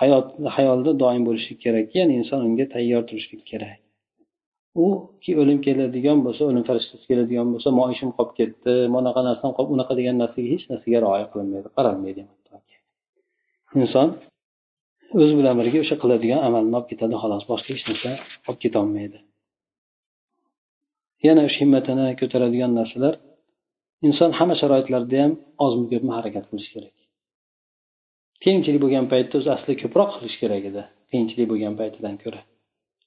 hayot 0.00 0.26
hayolda 0.56 0.90
doim 1.02 1.22
bo'lishlik 1.28 1.58
kerak 1.64 1.86
ya'ni 1.98 2.12
inson 2.20 2.40
unga 2.48 2.66
tayyor 2.74 3.02
turishlik 3.08 3.42
kerak. 3.50 3.78
Uki 4.74 5.32
o'lim 5.40 5.58
keladigan 5.66 6.18
bo'lsa 6.26 6.42
o'lim 6.50 6.64
farishtasi 6.68 7.04
keladigan 7.10 7.48
bo'lsa 7.54 7.68
moyishim 7.80 8.10
qolib 8.16 8.34
ketdi 8.40 8.72
bunaqa 8.94 9.20
narsam 9.28 9.50
qolib 9.56 9.70
unaqa 9.76 9.92
degan 9.98 10.16
narsaga 10.22 10.48
hech 10.54 10.64
narsaga 10.72 10.98
rioya 11.04 11.26
qilinmaydi 11.32 11.68
qaralmaydi. 11.76 12.22
Inson 13.82 14.08
o'zi 15.20 15.34
bilan 15.40 15.54
birga 15.60 15.78
o'sha 15.84 15.96
qiladigan 16.02 16.40
amalini 16.48 16.74
olib 16.78 16.88
ketadi 16.92 17.14
xolos 17.22 17.44
boshqa 17.50 17.70
hech 17.74 17.84
narsa 17.90 18.10
olib 18.48 18.60
ketolmaydi. 18.64 19.18
Yana 21.26 21.42
o'sha 21.48 21.58
himmatini 21.64 22.06
ko'taradigan 22.20 22.72
narsalar 22.78 23.14
inson 24.08 24.30
hamma 24.38 24.54
sharoitlarda 24.62 25.16
ham 25.24 25.32
ozmi 25.64 25.86
ko'pmi 25.92 26.12
harakat 26.18 26.44
qilishi 26.50 26.70
kerak. 26.74 26.94
Qiyinchilik 28.42 28.80
bo'lgan 28.84 29.04
paytda 29.12 29.34
o'zi 29.40 29.50
aslida 29.56 29.74
ko'proq 29.82 30.10
qilish 30.16 30.36
kerak 30.42 30.62
edi 30.70 30.82
qiyinchilik 31.10 31.46
bo'lgan 31.52 31.74
paytidan 31.80 32.14
ko'ra. 32.22 32.40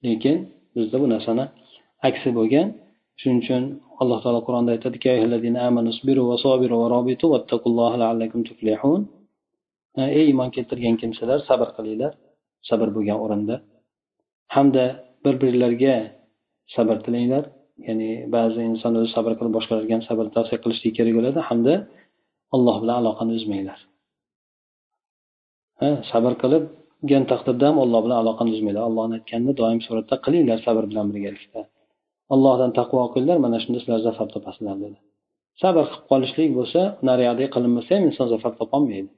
Lekin 0.08 0.38
bizda 0.76 0.98
bu 1.04 1.08
narsani 1.14 1.46
aksi 2.08 2.30
bo'lgan. 2.38 2.68
Shuning 3.20 3.40
uchun 3.44 3.64
alloh 4.02 4.20
taolo 4.24 4.42
qur'onda 4.48 4.72
aytadiki 4.76 5.08
ey 10.18 10.26
iymon 10.32 10.50
keltirgan 10.56 10.96
kimsalar 11.02 11.40
sabr 11.50 11.70
qilinglar. 11.78 12.14
Sabr 12.70 12.88
bo'lgan 12.96 13.18
o'rinda. 13.26 13.56
Hamda 14.56 14.86
bir 15.24 15.36
birlariga 15.44 15.96
sabr 16.76 16.98
tilanglar. 17.06 17.44
Ya'ni 17.88 18.10
ba'zi 18.36 18.62
inson 18.72 18.94
o'zi 19.00 19.10
sabr 19.18 19.32
qilib 19.38 19.54
boshqalarga 19.58 19.94
ham 19.96 20.04
sabr 20.10 20.26
tavsiya 20.36 20.58
qilishlik 20.64 20.94
kerak 20.98 21.14
bo'ladi. 21.18 21.40
Hamda 21.50 21.74
alloh 22.56 22.76
bilan 22.82 22.96
aloqani 23.02 23.34
uzmanglar. 23.40 23.80
Sabr 26.12 26.34
qilib 26.42 26.64
qilibgan 27.06 27.26
taqdirda 27.32 27.66
ham 27.70 27.78
alloh 27.84 28.00
bilan 28.06 28.18
aloqani 28.24 28.52
uzmanglar 28.56 28.84
allohni 28.90 29.14
aytganini 29.20 29.54
doim 29.62 29.80
suratda 29.88 30.16
qilinglar 30.26 30.58
sabr 30.68 30.84
bilan 30.92 31.06
birgalikda 31.12 31.62
allohdan 32.34 32.72
taqvo 32.80 33.02
qilinglar 33.14 33.38
mana 33.46 33.58
shunda 33.64 33.80
sizlar 33.84 34.00
zafar 34.08 34.28
topasizlar 34.36 34.76
dedi. 34.84 34.98
Sabr 35.62 35.84
qilib 35.92 36.06
qolishlik 36.12 36.50
bo'lsa 36.60 36.82
nariyog'dek 37.10 37.50
qilinmasa 37.56 37.90
ham 37.96 38.04
inson 38.10 38.28
zafar 38.34 38.54
topolmaydi. 38.62 39.10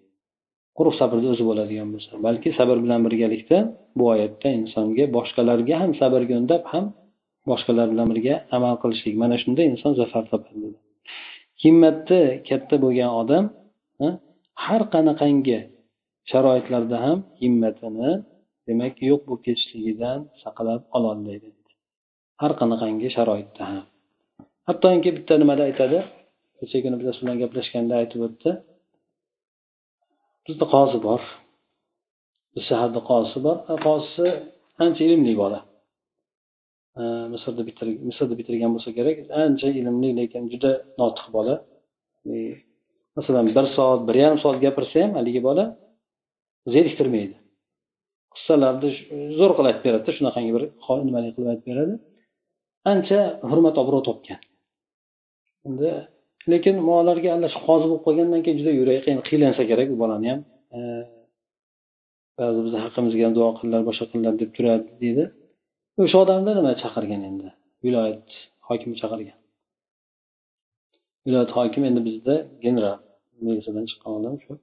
Quruq 0.78 0.96
sabrni 1.02 1.28
o'zi 1.34 1.44
bo'ladigan 1.50 1.88
bo'lsa 1.94 2.12
balki 2.28 2.50
sabr 2.60 2.78
bilan 2.84 3.00
birgalikda 3.08 3.58
bu 3.98 4.04
oyatda 4.14 4.48
insonga 4.60 5.06
boshqalarga 5.18 5.76
ham 5.82 5.92
sabrga 6.02 6.36
undab 6.42 6.64
ham 6.74 6.86
boshqalar 7.52 7.88
bilan 7.94 8.08
birga 8.12 8.36
amal 8.56 8.76
qilishlik. 8.82 9.16
Mana 9.24 9.36
shunda 9.42 9.62
inson 9.72 9.92
zafar 10.02 10.24
topadi 10.32 10.58
dedi. 10.66 10.78
Himmati 11.64 12.22
katta 12.50 12.76
bo'lgan 12.84 13.12
odam 13.22 13.44
har 14.66 14.82
qanaqangi 14.94 15.60
sharoitlarda 16.32 16.98
ham 17.06 17.20
himmatini 17.42 18.12
demak 18.68 18.96
yo'q 19.10 19.22
bo'lib 19.28 19.42
ketishligidan 19.48 20.20
saqlab 20.44 20.82
ololmaydi. 20.98 21.50
Har 22.42 22.52
qanaqangi 22.62 23.10
sharoitda 23.18 23.64
ham. 23.72 23.84
Hattoki 24.68 25.10
bitta 25.18 25.34
nimada 25.42 25.64
aytadi. 25.70 26.00
Kecha 26.60 26.78
kuni 26.84 26.96
biz 27.00 27.08
bilan 27.22 27.38
gaplashganda 27.44 27.94
aytib 28.02 28.22
o'tdi. 28.28 28.52
Bizda 30.46 30.66
qozi 30.76 31.00
bor. 31.08 31.22
Biz 32.54 32.64
shaharda 32.70 33.02
qozisi 33.10 33.40
bor. 33.46 33.58
Qozisi 33.88 34.28
ancha 34.84 35.02
ilmli 35.08 35.34
bola. 35.44 35.60
Misrda 37.34 37.62
misrda 38.10 38.34
bitirgan 38.40 38.72
bo'lsa 38.76 38.90
kerak 38.98 39.18
ancha 39.44 39.68
ilmli 39.80 40.10
lekin 40.20 40.44
juda 40.54 40.72
notiq 41.02 41.28
bola. 41.38 41.56
Masalan 43.18 43.46
bir 43.58 43.66
soat 43.76 44.02
bir 44.08 44.16
yarim 44.24 44.40
soat 44.44 44.58
gapirsa 44.66 44.96
ham 45.04 45.12
haligi 45.20 45.42
bola 45.50 45.66
zeriktirmaydi. 46.74 47.36
Qissalarni 48.36 48.90
zo'r 49.40 49.52
qilib 49.58 49.70
aytib 49.72 49.84
beradida 49.88 50.12
shunaqangi 50.18 50.52
bir 50.56 50.64
nimalik 51.08 51.34
qilib 51.36 51.50
aytib 51.54 51.68
beradi 51.72 51.96
ancha 52.92 53.20
hurmat 53.50 53.76
obro' 53.84 54.04
topgan. 54.08 54.40
Endi 55.68 55.90
lekin 56.52 56.76
molarga 56.90 57.30
aralashib 57.36 57.62
qozi 57.70 57.86
bo'lib 57.90 58.04
qolgandan 58.08 58.42
keyin 58.46 58.58
juda 58.62 58.72
yuragi 58.80 59.02
qiynalsa 59.30 59.64
kerak 59.72 59.88
u 59.94 59.98
bolani 60.04 60.28
ham. 60.32 60.42
Ba'zi 62.40 62.60
bizni 62.66 62.80
haqqimizga 62.86 63.24
ham 63.26 63.34
duo 63.38 63.50
qilinglar 63.58 63.82
boshqa 63.90 64.06
qilinglar 64.10 64.36
deb 64.42 64.50
turadi 64.58 64.88
deydi. 65.04 65.24
O'sha 66.04 66.18
odamni 66.24 66.52
nima 66.60 66.72
chaqirgan 66.84 67.22
endi? 67.30 67.48
Viloyat 67.86 68.28
hokimi 68.68 68.96
chaqirgan. 69.02 69.38
Viloyat 71.26 71.52
hokimi 71.58 71.86
endi 71.90 72.02
bizda 72.10 72.36
general. 72.66 72.98
Chiqqan 73.92 74.12
odam 74.20 74.36
shu. 74.44 74.54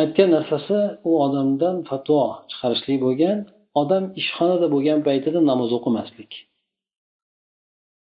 Aytgan 0.00 0.28
narsasi 0.36 0.78
u 1.08 1.10
odamdan 1.26 1.76
fatvo 1.90 2.20
chiqarishlik 2.50 2.98
bo'lgan 3.06 3.38
odam 3.80 4.04
ishxonada 4.20 4.66
bo'lgan 4.74 5.00
paytida 5.08 5.40
namoz 5.50 5.70
o'qimaslik. 5.78 6.32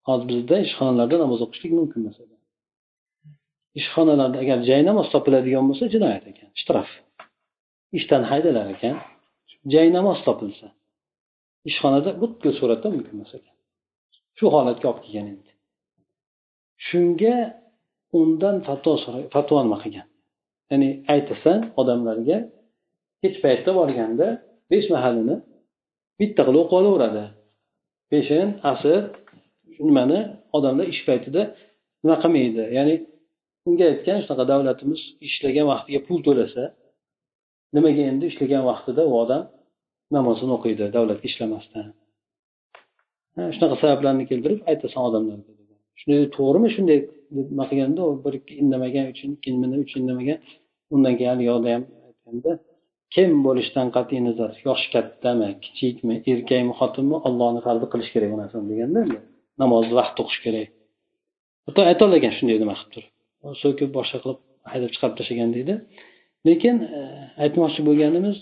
Hozir 0.08 0.26
bizda 0.32 0.56
ishxonalarda 0.66 1.18
namoz 1.24 1.40
o'qishlik 1.46 1.74
mumkin 1.80 2.00
emas 2.04 2.18
ishxonalarda 3.80 4.38
agar 4.44 4.60
jay 4.70 4.82
namoz 4.90 5.08
topiladigan 5.14 5.66
bo'lsa 5.70 5.86
jinoyat 5.94 6.26
ekan 6.32 6.50
shtraf 6.62 6.90
ishdan 7.98 8.24
haydalar 8.32 8.68
ekan 8.76 8.96
jay 9.74 9.88
namoz 9.98 10.20
topilsa 10.28 10.68
ishxonada 11.70 12.10
butkul 12.22 12.52
suratda 12.60 12.88
mumkin 12.96 13.14
emas 13.18 13.32
ekan 13.40 13.56
shu 14.38 14.46
holatga 14.56 14.86
olib 14.92 15.02
kelgan 15.06 15.28
endi. 15.34 15.52
Shunga 16.88 17.38
undan 18.20 18.56
fatvo 18.68 18.94
fatvo 19.36 19.58
nima 19.66 19.78
qilgan? 19.84 20.08
Ya'ni 20.72 20.89
aytasan 21.13 21.59
odamlarga 21.82 22.38
kech 23.22 23.36
paytda 23.43 23.72
borganda 23.80 24.28
besh 24.72 24.88
mahalini 24.95 25.36
bitta 26.20 26.41
qilib 26.47 26.61
o'qib 26.63 26.78
olaveradi. 26.80 27.24
Peshin 28.11 28.47
asr 28.72 29.01
nimani? 29.88 30.20
Odamlar 30.57 30.88
ish 30.93 31.01
paytida 31.09 31.41
nima 32.03 32.15
qilmaydi? 32.24 32.63
Ya'ni 32.78 32.95
unga 33.68 33.86
aytgan 33.91 34.18
shunaqa 34.24 34.45
davlatimiz 34.51 35.01
ishlagan 35.28 35.65
vaqtiga 35.72 35.99
pul 36.07 36.20
to'lasa 36.28 36.63
nimaga 37.76 38.03
endi 38.11 38.26
ishlagan 38.32 38.63
vaqtida 38.70 39.01
u 39.11 39.13
odam 39.24 39.43
namozini 40.15 40.51
o'qiydi 40.57 40.86
davlatga 40.95 41.26
ishlamasdan? 41.32 41.88
Shunaqa 43.55 43.76
sabablarni 43.84 44.24
keltirib 44.32 44.59
aytasan 44.72 45.01
odamlarga. 45.09 45.51
Shunday 45.99 46.20
to'g'rimi? 46.38 46.70
Shunday 46.76 46.99
nima 47.36 47.63
qilganda 47.69 48.01
u 48.09 48.11
bir 48.25 48.34
ikki 48.39 48.53
indamagan 48.61 49.05
ikkinchi 49.11 49.49
uch 49.84 49.93
indamagan 49.99 50.38
undan 50.93 51.13
keyin 51.17 51.30
haligi 51.32 51.47
yoqda 51.51 51.69
ham 51.75 51.84
aytganda 52.07 52.51
kim 53.15 53.30
bo'lishidan 53.47 53.88
qat'iy 53.95 54.19
nazar 54.28 54.51
yoshi 54.67 54.88
kattami 54.95 55.49
kichikmi 55.63 56.15
erkakmi 56.32 56.73
xotinmi 56.80 57.17
ollohni 57.28 57.61
farzi 57.67 57.86
qilish 57.93 58.09
kerak 58.13 58.30
bu 58.34 58.38
narsani 58.41 58.65
deganda 58.71 59.01
namozni 59.61 59.93
vaqtida 59.99 60.21
o'qish 60.25 60.39
kerak 60.45 60.67
hatto 61.67 61.82
aytolgan 61.91 62.34
shunday 62.38 62.57
nima 62.63 62.75
qilib 62.80 62.91
turib 62.93 63.55
so'kib 63.63 63.89
boshqa 63.97 64.17
qilib 64.23 64.39
haydab 64.71 64.89
chiqarib 64.93 65.15
tashlagan 65.19 65.49
deydi 65.55 65.73
lekin 66.47 66.75
aytmoqchi 67.43 67.82
bo'lganimiz 67.88 68.38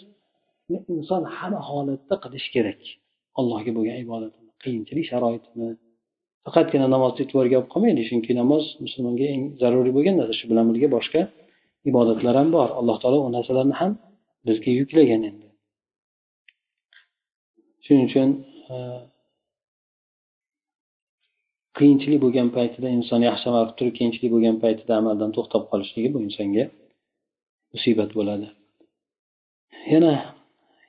inson 0.95 1.23
hamma 1.37 1.59
holatda 1.69 2.15
qilish 2.23 2.47
kerak 2.55 2.81
allohga 3.39 3.71
bo'lgan 3.77 3.97
ibodatini 4.05 4.51
qiyinchilik 4.63 5.05
sharoitini 5.11 5.69
faqatgina 6.45 6.87
namozni 6.95 7.19
e'tiborga 7.25 7.55
olib 7.59 7.69
qolmaydi. 7.73 8.01
Chunki 8.09 8.31
namoz 8.41 8.63
musulmonga 8.83 9.25
eng 9.35 9.43
zaruriy 9.61 9.93
bo'lgan 9.97 10.15
narsa. 10.19 10.33
Shu 10.39 10.45
bilan 10.51 10.65
birga 10.71 10.87
boshqa 10.95 11.21
ibodatlar 11.89 12.35
ham 12.41 12.49
bor. 12.57 12.69
Alloh 12.79 12.97
taolo 13.01 13.17
u 13.27 13.29
narsalarni 13.37 13.75
ham 13.81 13.91
bizga 14.47 14.71
yuklagan 14.79 15.21
endi. 15.29 15.47
Shuning 17.85 18.05
uchun 18.09 18.29
e, 18.73 18.75
qiyinchilik 21.77 22.19
bo'lgan 22.25 22.49
paytida 22.57 22.87
inson 22.97 23.21
yaxshi 23.29 23.45
amal 23.51 23.63
qilib 23.65 23.77
turib 23.79 23.93
qiyinchilik 23.97 24.31
bo'lgan 24.35 24.57
paytida 24.63 24.93
amaldan 25.01 25.31
to'xtab 25.35 25.63
qolishligi 25.71 26.09
bu 26.15 26.19
insonga 26.27 26.65
musibat 27.73 28.11
bo'ladi. 28.17 28.47
Yana 29.93 30.13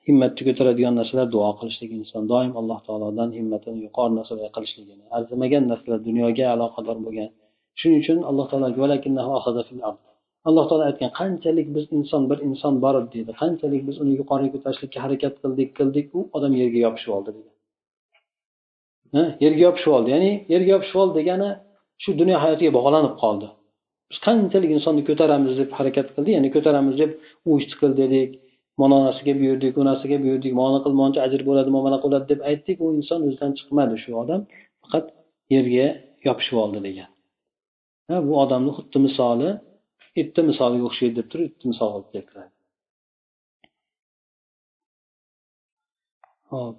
himmatni 0.09 0.43
ko'taradigan 0.49 0.95
narsalar 1.01 1.27
duo 1.35 1.51
qilishlik 1.59 1.91
inson. 1.99 2.23
Doim 2.33 2.53
alloh 2.61 2.79
taolodan 2.87 3.31
himmatini 3.39 3.79
yuqori 3.87 4.13
narsalar 4.19 4.49
qilishligini 4.57 5.05
arzimagan 5.17 5.65
narsalar 5.73 5.99
dunyoga 6.09 6.47
aloqador 6.55 6.97
bo'lgan. 7.07 7.31
Shuning 7.81 7.99
uchun 8.03 8.19
alloh 8.31 8.47
taolo 8.51 8.67
alloh 10.49 10.65
taolo 10.69 10.85
aytgan 10.91 11.11
qanchalik 11.21 11.67
biz 11.77 11.85
inson 11.99 12.23
bir 12.31 12.39
inson 12.49 12.75
bor 12.85 12.95
deydi 13.15 13.33
qanchalik 13.43 13.83
biz 13.89 13.97
uni 14.03 14.13
yuqoriga 14.21 14.51
ko'tarishlikka 14.55 14.99
harakat 15.05 15.35
qildik 15.43 15.71
qildik? 15.79 16.07
U 16.19 16.21
odam 16.37 16.53
yerga 16.61 16.79
yopishib 16.87 17.13
oldi 17.17 17.31
dedi. 17.37 17.51
Yerga 19.45 19.63
yopishib 19.67 19.93
oldi. 19.97 20.09
Ya'ni 20.15 20.31
yerga 20.53 20.71
yopishib 20.75 20.99
oldi 21.03 21.15
degani 21.21 21.51
shu 22.03 22.11
dunyo 22.21 22.37
hayotiga 22.45 22.71
bog'lanib 22.79 23.15
qoldi. 23.23 23.49
Biz 24.11 24.19
qanchalik 24.27 24.71
insonni 24.77 25.03
ko'taramiz 25.09 25.53
deb 25.61 25.71
harakat 25.79 26.07
qildik 26.15 26.33
ya'ni 26.37 26.49
ko'taramiz 26.57 26.95
deb 27.03 27.11
u 27.49 27.51
ishni 27.61 27.75
qil 27.81 27.93
dedik. 28.03 28.31
Mana 28.81 28.97
narsaga 29.07 29.33
buyurdik 29.41 29.75
u 29.81 29.83
narsaga 29.91 30.17
buyurdik 30.25 30.53
mana 30.63 30.79
qil 30.85 30.95
mancha 31.01 31.21
ajr 31.27 31.41
bo'ladi 31.49 31.71
mana 31.77 31.99
qiladi 32.05 32.27
deb 32.33 32.41
aytdik 32.51 32.77
u 32.85 32.87
inson 32.99 33.21
o'zidan 33.27 33.53
chiqmadi 33.59 33.95
shu 34.03 34.11
odam 34.23 34.41
faqat 34.83 35.05
yerga 35.55 35.87
yopishib 36.27 36.57
oldi 36.65 36.81
degan. 36.89 37.11
Bu 38.29 38.33
odamni 38.45 38.71
xuddi 38.77 38.99
misoli 39.07 39.51
itni 40.23 40.43
misoliga 40.51 40.85
o'xshaydi 40.91 41.15
deb 41.21 41.29
turib 41.33 41.47
itni 41.53 41.67
misol 41.73 41.89
olib 41.97 42.09
keltiradi. 42.15 42.51
Hop 46.53 46.77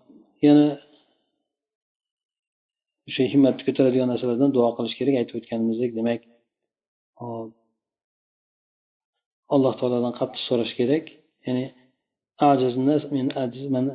yana 0.48 0.68
o'sha 3.10 3.24
himmatni 3.34 3.64
ko'taradigan 3.68 4.08
narsalardan 4.14 4.52
duo 4.58 4.70
qilish 4.78 4.96
kerak 5.00 5.16
aytib 5.22 5.36
o'tganimizdek 5.40 5.92
demak 6.00 6.22
hop 7.22 7.52
alloh 9.56 9.74
taolodan 9.80 10.14
qattiq 10.20 10.42
so'rash 10.50 10.74
kerak 10.80 11.06
ya'ni 11.46 11.66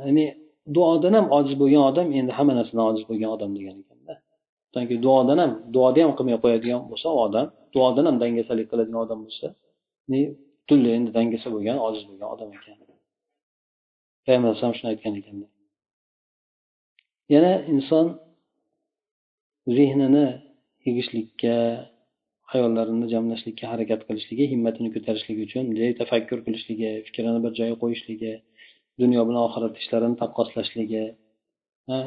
ya'ni 0.07 0.25
duodan 0.77 1.15
ham 1.19 1.27
ojiz 1.39 1.55
bo'lgan 1.63 1.83
odam 1.91 2.07
endi 2.19 2.33
hamma 2.39 2.53
narsadan 2.59 2.85
ojiz 2.91 3.05
bo'lgan 3.11 3.31
odam 3.37 3.51
degan 3.57 3.77
ekanda. 3.83 4.15
Chunki 4.73 4.95
duodan 5.05 5.39
ham 5.43 5.53
duoni 5.75 6.01
ham 6.05 6.13
qilmay 6.19 6.37
qo'yadigan 6.45 6.81
bo'lsa 6.91 7.09
odam 7.25 7.47
duodan 7.75 8.05
ham 8.09 8.17
dangasalik 8.23 8.67
qiladigan 8.71 9.01
odam 9.05 9.19
bo'lsa 9.27 9.47
butunlay 10.13 10.93
endi 10.99 11.11
dangasa 11.19 11.49
bo'lgan 11.55 11.77
ojiz 11.87 12.03
bo'lgan 12.09 12.29
odam 12.35 12.49
ekan. 12.59 12.77
Payg'ambar 14.25 14.49
alayhisalom 14.49 14.75
shuni 14.79 14.89
aytgan 14.93 15.15
ekan 15.21 15.37
yana 17.35 17.53
inson 17.73 18.07
zehnini 19.77 20.27
yig'ishlikka 20.85 21.57
ayollarini 22.55 23.07
jamlashlikka 23.15 23.65
harakat 23.73 24.01
qilishligi 24.09 24.45
himmatini 24.53 24.89
ko'tarishligi 24.95 25.43
uchun 25.49 25.65
tafakkur 26.01 26.39
qilishligi 26.47 26.91
fikrini 27.07 27.41
bir 27.45 27.53
joyga 27.59 27.77
qo'yishligi 27.83 28.33
dunyo 29.03 29.23
bilan 29.29 29.43
oxirat 29.49 29.75
ishlarini 29.83 30.17
taqqoslashligi 30.23 31.05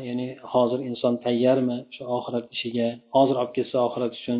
ya'ni 0.07 0.27
hozir 0.53 0.79
inson 0.89 1.13
tayyormi 1.25 1.77
shu 1.95 2.03
oxirat 2.17 2.45
ishiga? 2.55 2.87
Hozir 3.15 3.35
olib 3.41 3.53
ketsa 3.57 3.77
oxirat 3.87 4.13
uchun 4.19 4.39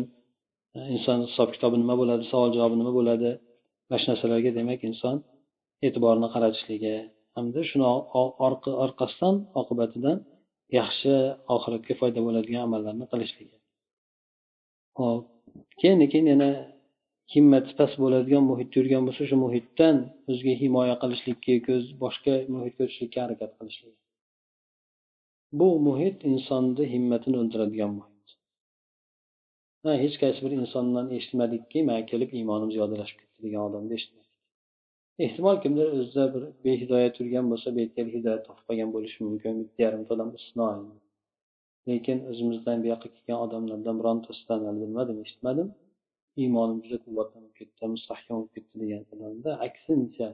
inson 0.94 1.18
hisob 1.28 1.48
kitobi 1.54 1.76
nima 1.82 1.94
bo'ladi 2.00 2.24
savol 2.32 2.50
javobi 2.56 2.76
nima 2.80 2.92
bo'ladi? 2.98 3.30
Mana 3.88 3.98
shu 4.00 4.06
narsalarga 4.12 4.50
demak 4.58 4.80
inson 4.90 5.16
e'tiborini 5.86 6.28
qaratishligi 6.34 6.96
hamda 7.36 7.60
shuni 7.70 7.86
orqasidan 8.86 9.34
oqibatidan 9.60 10.16
yaxshi 10.78 11.12
oxiratga 11.54 11.94
foyda 12.00 12.20
bo'ladigan 12.26 12.62
amallarni 12.68 13.06
qilishligi. 13.12 13.56
Hop. 14.98 15.35
Keyin 15.80 16.00
keyin 16.12 16.26
yana 16.34 16.50
himmati 17.34 17.72
past 17.78 17.96
bo'ladigan 18.02 18.44
muhitda 18.50 18.74
yurgan 18.78 19.02
bo'lsa 19.08 19.22
shu 19.30 19.36
muhitdan 19.44 19.96
o'ziga 20.30 20.54
himoya 20.62 20.94
qilishlikka 21.02 21.54
ko'z 21.68 21.84
boshqa 22.02 22.34
muhitga 22.54 22.80
o'tishlikka 22.86 23.18
harakat 23.24 23.52
qilishlik. 23.58 23.96
Bu 25.58 25.68
muhit 25.88 26.18
insonni 26.32 26.84
himmatini 26.92 27.36
o'ldiradigan 27.42 27.92
muhit. 27.98 28.26
Ha 29.84 29.92
hech 30.02 30.16
qaysi 30.22 30.40
bir 30.44 30.52
insondan 30.60 31.06
eshitmadikki 31.18 31.78
man 31.90 32.00
kelib 32.10 32.30
iymonim 32.38 32.70
ziyodalashib 32.74 33.18
ketdi 33.22 33.38
degan 33.46 33.62
odamni 33.68 33.92
eshitmadik. 33.98 34.32
Ehtimol 35.24 35.56
kimdir 35.64 35.86
o'zida 35.98 36.24
bir 36.34 36.42
behidoyat 36.66 37.14
yurgan 37.20 37.46
bo'lsa 37.52 37.68
bu 37.76 37.84
hidoyat 38.16 38.42
topib 38.48 38.64
qolgan 38.68 38.90
bo'lishi 38.96 39.18
mumkin 39.26 39.52
bitta 39.60 39.78
yarimta 39.86 40.10
odam 40.16 40.30
istisno 40.38 40.64
lekin 41.90 42.18
o'zimizdan 42.30 42.76
bu 42.82 42.86
yoqqa 42.92 43.08
kelgan 43.14 43.38
odamlardan 43.46 43.94
birontasidan 44.00 44.76
bilmadim 44.82 45.16
eshitmadim. 45.24 45.68
Iymonim 46.42 46.78
juda 46.84 46.98
quvvatlanib 47.06 47.52
ketdi 47.58 47.84
mustahkam 47.94 48.34
bo'lib 48.38 48.52
ketdi 48.56 48.74
degan 48.82 49.02
odamda. 49.14 49.50
Aksincha 49.66 50.28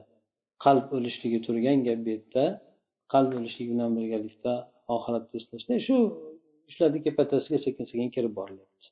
qalb 0.65 0.85
o'lishligi 0.97 1.39
turgan 1.45 1.79
gap 1.87 1.99
bu 2.05 2.09
yerda. 2.15 2.43
Qalb 3.13 3.31
o'lishligi 3.37 3.71
bilan 3.73 3.91
birgalikda 3.97 4.53
oxiratni 4.95 5.35
eslashda 5.39 5.73
shu 5.87 5.97
ishlarni 6.69 6.99
kepatasiga 7.05 7.57
sekin 7.65 7.85
sekin 7.91 8.09
kirib 8.15 8.33
borilyapti. 8.39 8.87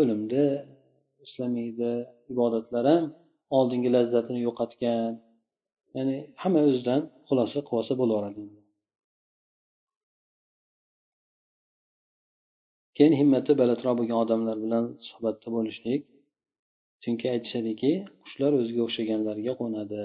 O'limni 0.00 0.44
eslamaydi 1.24 1.92
ibodatlar 2.32 2.84
ham 2.92 3.04
oldingi 3.58 3.90
lazzatini 3.96 4.40
yo'qotgan. 4.48 5.12
Ya'ni 5.96 6.16
hamma 6.42 6.60
o'zidan 6.68 7.00
xulosa 7.28 7.58
qilib 7.58 7.78
olsa 7.80 7.94
bo'laveradi. 8.00 8.42
Keyin 12.96 13.14
himmati 13.20 13.52
balandroq 13.60 13.94
bo'lgan 14.00 14.18
odamlar 14.24 14.56
bilan 14.64 14.84
suhbatda 15.08 15.48
bo'lishlik. 15.56 16.00
Chunki 17.02 17.26
aytishadiki 17.34 17.92
qushlar 18.24 18.52
o'ziga 18.60 18.80
o'xshaganlarga 18.86 19.52
qo'nadi. 19.60 20.02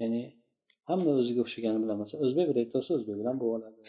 Ya'ni 0.00 0.22
hamma 0.88 1.10
o'ziga 1.20 1.40
o'xshagani 1.44 1.78
bilan 1.84 1.96
masalan 2.02 2.22
o'zbek 2.26 2.44
bir 2.50 2.56
yerda 2.60 2.72
bo'lsa 2.76 2.90
o'zbek 2.98 3.16
bilan 3.20 3.36
bo'lib 3.40 3.54
oladi. 3.58 3.82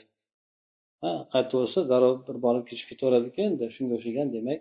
Ha 1.03 1.11
qayerda 1.31 1.53
bo'lsa 1.59 1.79
darrov 1.91 2.15
bir 2.27 2.37
borib 2.45 2.65
kechib 2.69 2.87
ketaveradiku 2.91 3.39
endi 3.47 3.65
shunga 3.75 3.93
o'xshagan 3.97 4.27
demak 4.37 4.59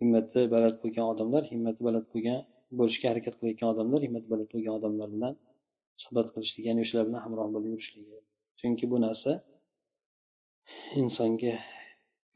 himmati 0.00 0.40
baland 0.54 0.76
bo'lgan 0.82 1.06
odamlar 1.12 1.42
himmati 1.52 1.80
baland 1.88 2.06
bo'lgan 2.12 2.40
bo'lishga 2.78 3.06
harakat 3.12 3.34
qilayotgan 3.38 3.68
odamlar 3.74 4.00
himmati 4.06 4.28
baland 4.32 4.50
bo'lgan 4.54 4.74
odamlar 4.78 5.08
bilan 5.16 5.34
suhbat 6.02 6.26
qilishlik 6.34 6.64
ya'ni 6.68 6.80
o'shalar 6.84 7.04
bilan 7.08 7.20
hamroh 7.26 7.48
bo'lib 7.54 7.70
yurishligi. 7.74 8.18
Chunki 8.60 8.84
bu 8.92 8.96
narsa 9.06 9.32
insonga 11.02 11.54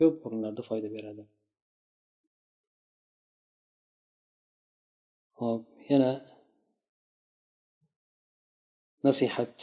ko'p 0.02 0.16
o'rinlarda 0.26 0.62
foyda 0.70 0.88
beradi. 0.96 1.24
Hop 5.40 5.64
yana 5.90 6.12
nasihat 9.06 9.54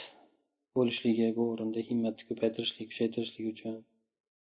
bo'lishligi 0.77 1.27
bu 1.37 1.43
o'rinda 1.51 1.79
himmatni 1.89 2.23
ko'paytirishlik 2.29 2.87
kuchaytirishlik 2.91 3.45
uchun 3.53 3.75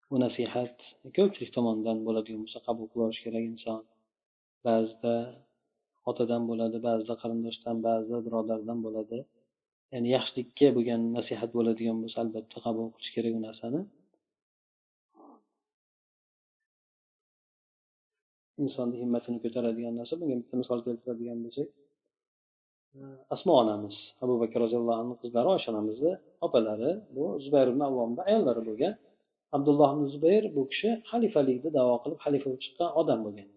bu 0.09 0.15
nasihat 0.25 0.75
ko'pchilik 1.17 1.51
tomonidan 1.57 1.97
bo'ladigan 2.07 2.41
bo'lsa 2.45 2.59
qabul 2.67 2.87
qilib 2.93 3.19
kerak 3.25 3.43
inson. 3.51 3.79
Ba'zida 4.67 5.15
otadan 6.09 6.43
bo'ladi 6.49 6.77
ba'zida 6.87 7.13
qarindoshdan 7.21 7.77
ba'zida 7.87 8.19
birodardan 8.25 8.79
bo'ladi. 8.85 9.19
Ya'ni 9.93 10.09
yaxshilikka 10.15 10.67
bo'lgan 10.77 11.01
nasihat 11.17 11.49
bo'ladigan 11.57 11.97
bo'lsa 12.03 12.17
albatta 12.23 12.57
qabul 12.65 12.87
qilish 12.95 13.11
kerak 13.15 13.33
u 13.39 13.41
narsani. 13.47 13.81
Insonni 18.63 18.95
himmatini 19.01 19.37
ko'taradigan 19.43 19.93
narsa 19.99 20.13
bunga 20.19 20.35
bitta 20.41 20.55
misol 20.61 20.79
keltiradigan 20.85 21.39
bo'lsak 21.45 21.67
e, 22.97 22.99
asmo 23.35 23.53
onamiz 23.63 23.95
abu 24.23 24.33
bakr 24.41 24.57
roziyallohu 24.65 24.99
anhu 25.03 25.15
qizlari 25.21 25.47
oysha 25.55 25.67
onamizni 25.73 26.11
opalari 26.45 26.91
bu 27.15 27.25
zubayr 27.43 27.67
ibn 27.73 27.81
avvomni 27.89 28.21
ayollari 28.29 28.61
bo'lgan. 28.69 28.93
Abdulloh 29.57 29.89
ibn 29.95 30.05
zubayr 30.15 30.43
bu 30.55 30.61
kishi 30.71 30.89
xalifalikni 31.09 31.69
davo 31.77 31.93
qilib 32.03 32.19
xalifa 32.25 32.45
bo'lib 32.47 32.61
chiqqan 32.65 32.89
odam 33.01 33.19
bo'lgan. 33.25 33.49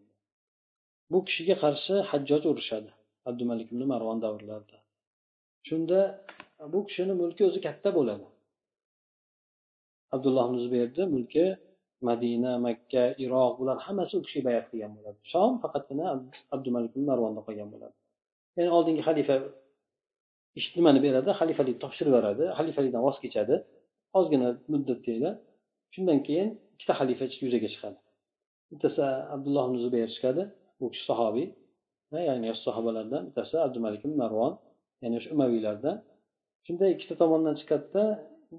Bu 1.12 1.18
kishiga 1.26 1.56
qarshi 1.64 1.94
hajjoj 2.10 2.42
urushadi 2.52 2.90
abdumalik 3.28 3.68
ibn 3.72 3.82
marvon 3.92 4.18
davrlarida. 4.24 4.78
Shunda 5.68 6.00
e, 6.62 6.64
bu 6.72 6.78
kishini 6.88 7.14
mulki 7.20 7.42
o'zi 7.48 7.60
katta 7.66 7.88
bo'ladi. 7.98 8.26
Abdulloh 10.14 10.44
ibn 10.48 10.58
zubayrni 10.64 11.04
mulki 11.14 11.44
madina 12.08 12.52
makka 12.66 13.04
iroq 13.24 13.52
bular 13.60 13.76
hammasi 13.86 14.14
u 14.18 14.22
kishi 14.26 14.40
bayat 14.48 14.66
qilgan 14.70 14.92
bo'ladi. 14.96 15.18
Shom 15.32 15.52
faqatgina 15.62 16.06
abdumalik 16.54 16.92
marvonda 17.10 17.40
qolgan 17.46 17.68
bo'ladi. 17.74 17.94
Ya'ni 18.56 18.70
oldingi 18.76 19.02
xalifa 19.08 19.36
nimani 20.78 21.00
beradi? 21.06 21.30
Xalifalik 21.40 21.76
topshirib 21.82 22.10
yuboradi 22.12 22.44
xalifalikdan 22.58 23.02
voz 23.06 23.16
kechadi. 23.24 23.54
Ozgina 24.18 24.48
muddatda 24.72 25.30
shundan 25.94 26.18
keyin 26.26 26.48
ikkita 26.74 26.94
xalifa 27.00 27.24
yuzaga 27.44 27.68
chiqadi. 27.74 27.98
Bittasi 28.70 29.02
abdulloh 29.34 29.64
ibn 29.68 29.76
zubayr 29.84 30.08
chiqadi 30.16 30.42
bu 30.78 30.86
kishi 30.92 31.04
sahobiy. 31.10 31.46
Ya'ni 32.28 32.46
yosh 32.50 32.60
sahobalardan 32.66 33.22
bittasi 33.28 33.54
abdumalik 33.66 34.02
marvon 34.22 34.52
ya'ni 35.02 35.14
o'sha 35.20 35.30
umaviylardan. 35.36 35.96
Shunda 36.66 36.84
ikkita 36.94 37.14
tomondan 37.22 37.54
chiqadida 37.60 38.04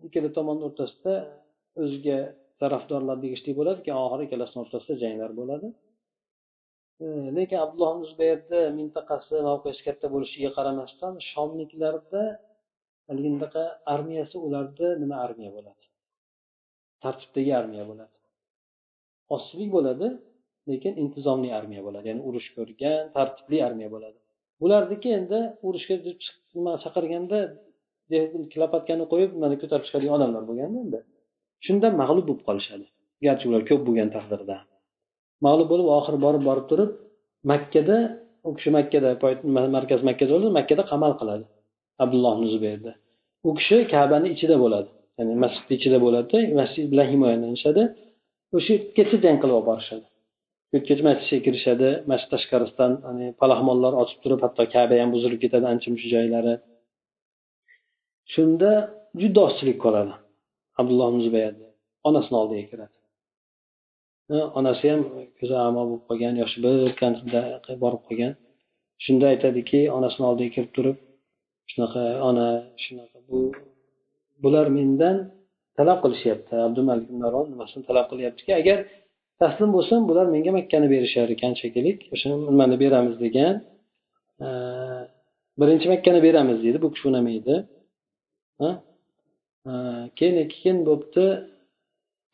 ikkala 0.08 0.30
tomonni 0.38 0.64
o'rtasida 0.70 1.14
o'ziga 1.84 2.20
tarafdorlar 2.62 3.18
tegishli 3.24 3.52
bo'ladi 3.60 3.80
keyin 3.86 4.00
oxiri 4.06 4.24
ikkalasini 4.28 4.60
o'rtasida 4.64 4.96
janglar 5.04 5.32
bo'ladi. 5.40 5.68
E, 7.04 7.08
lekin 7.38 7.58
abdulloh 7.66 7.94
zubayrni 8.12 8.62
mintaqasi 8.80 9.36
mavqesi 9.50 9.82
katta 9.88 10.08
bo'lishiga 10.16 10.52
qaramasdan 10.58 11.14
shomliklarda 11.30 12.24
haligi 13.08 13.66
armiyasi 13.94 14.36
ularni 14.48 14.90
nima 15.04 15.16
armiya 15.26 15.52
bo'ladi? 15.58 15.84
Tartibdagi 17.04 17.52
armiya 17.62 17.86
bo'ladi. 17.92 18.16
Ozchilik 19.36 19.70
bo'ladi 19.78 20.08
lekin 20.70 20.94
intizomli 21.04 21.50
armiya 21.60 21.82
bo'ladi. 21.88 22.06
Ya'ni 22.12 22.22
urush 22.30 22.50
ko'rgan 22.58 23.02
tartibli 23.18 23.58
armiya 23.68 23.90
bo'ladi. 23.96 24.20
Bularniki 24.62 25.10
endi 25.20 25.40
urushga 25.68 25.96
chaqirganda 26.84 27.40
lopatkani 28.62 29.06
qo'yib 29.14 29.32
mana 29.44 29.56
ko'tarib 29.62 29.86
chiqadigan 29.88 30.16
odamlar 30.18 30.44
bo'lganda 30.50 30.80
endi 30.86 31.00
shunda 31.66 31.88
mag'lub 32.02 32.26
bo'lib 32.30 32.44
qolishadi. 32.48 32.86
Garchi 33.26 33.46
ular 33.50 33.62
ko'p 33.70 33.82
bo'lgan 33.88 34.10
taqdirda. 34.16 34.58
Mag'lub 35.46 35.68
bo'lib 35.72 35.88
oxiri 35.98 36.18
borib 36.26 36.44
borib 36.50 36.66
turib 36.72 36.92
makkada 37.52 37.98
u 38.48 38.50
kishi 38.58 38.70
makkada 38.78 39.10
markaz 39.78 40.00
makkada 40.10 40.32
bo'ladi 40.36 40.54
makkada 40.60 40.84
qamal 40.92 41.14
qiladi. 41.20 41.46
Abdulloh 42.04 42.36
zubayrni 42.54 42.94
u 43.48 43.50
kishi 43.58 43.78
kabani 43.94 44.28
ichida 44.36 44.56
bo'ladi. 44.64 44.90
Ya'ni 45.18 45.34
masjidni 45.44 45.74
ichida 45.80 45.98
bo'ladi. 46.06 46.38
Masjid 46.60 46.86
bilan 46.92 47.08
himoyalanishadi. 47.14 47.84
O'sha 48.58 48.72
yergacha 48.76 49.18
jang 49.26 49.38
qilib 49.42 49.56
olib 49.58 49.68
borishadi. 49.72 50.06
Yergacha 50.74 51.04
masjidga 51.10 51.40
kirishadi. 51.46 51.90
Masjid 52.12 52.30
tashqarisidan 52.34 52.92
palaxmonlar 53.42 53.94
ochib 54.02 54.20
turib 54.24 54.40
hatto 54.46 54.64
kaba 54.76 54.94
ham 55.02 55.10
buzilib 55.16 55.40
ketadi 55.44 55.66
ancha 55.74 55.88
muncha 55.92 56.08
joylari. 56.16 56.54
Shunda 58.34 58.72
juda 59.22 59.40
ozchilik 59.48 59.78
qoladi. 59.86 60.14
Abdulloh 60.80 61.10
zubayrni 61.26 61.68
onasini 62.08 62.38
oldiga 62.42 62.66
kiradi 62.72 62.96
onasi 64.60 64.86
ham 64.92 65.02
ko'zi 65.40 65.56
amo 65.68 65.82
bo'lib 65.90 66.04
qolgan 66.10 66.34
yoshi 66.42 66.58
bir 66.64 67.78
borib 67.84 68.02
qolgan. 68.08 68.34
Shunda 69.06 69.26
aytadiki 69.34 69.80
onasini 69.98 70.26
oldiga 70.30 70.52
kirib 70.56 70.72
turib 70.78 70.98
shunaqa 71.72 72.04
ona 72.30 72.48
shunaqa 72.84 73.18
bu 73.28 73.40
bular 74.44 74.68
mendan 74.78 75.18
talab 75.78 76.00
qilishyapti. 76.04 76.54
Abdumalik 76.68 77.08
nimasini 77.54 77.84
talab 77.90 78.06
qilyaptiki 78.12 78.52
agar 78.62 78.78
taslim 79.42 79.70
bo'lsam 79.76 80.02
bular 80.10 80.26
menga 80.36 80.52
makkani 80.60 80.88
berishar 80.94 81.28
ekan 81.36 81.54
shekilli 81.62 81.92
o'sha 82.14 82.28
nimani 82.50 82.76
beramiz 82.84 83.16
degan 83.26 83.56
birinchi 85.62 85.88
makkani 85.94 86.20
beramiz 86.28 86.58
deydi 86.64 86.78
bu 86.84 86.88
kishi 86.94 87.06
unamaydi 87.12 87.56
keyin 90.18 90.36
keyin 90.54 90.78
bo'pti 90.90 91.24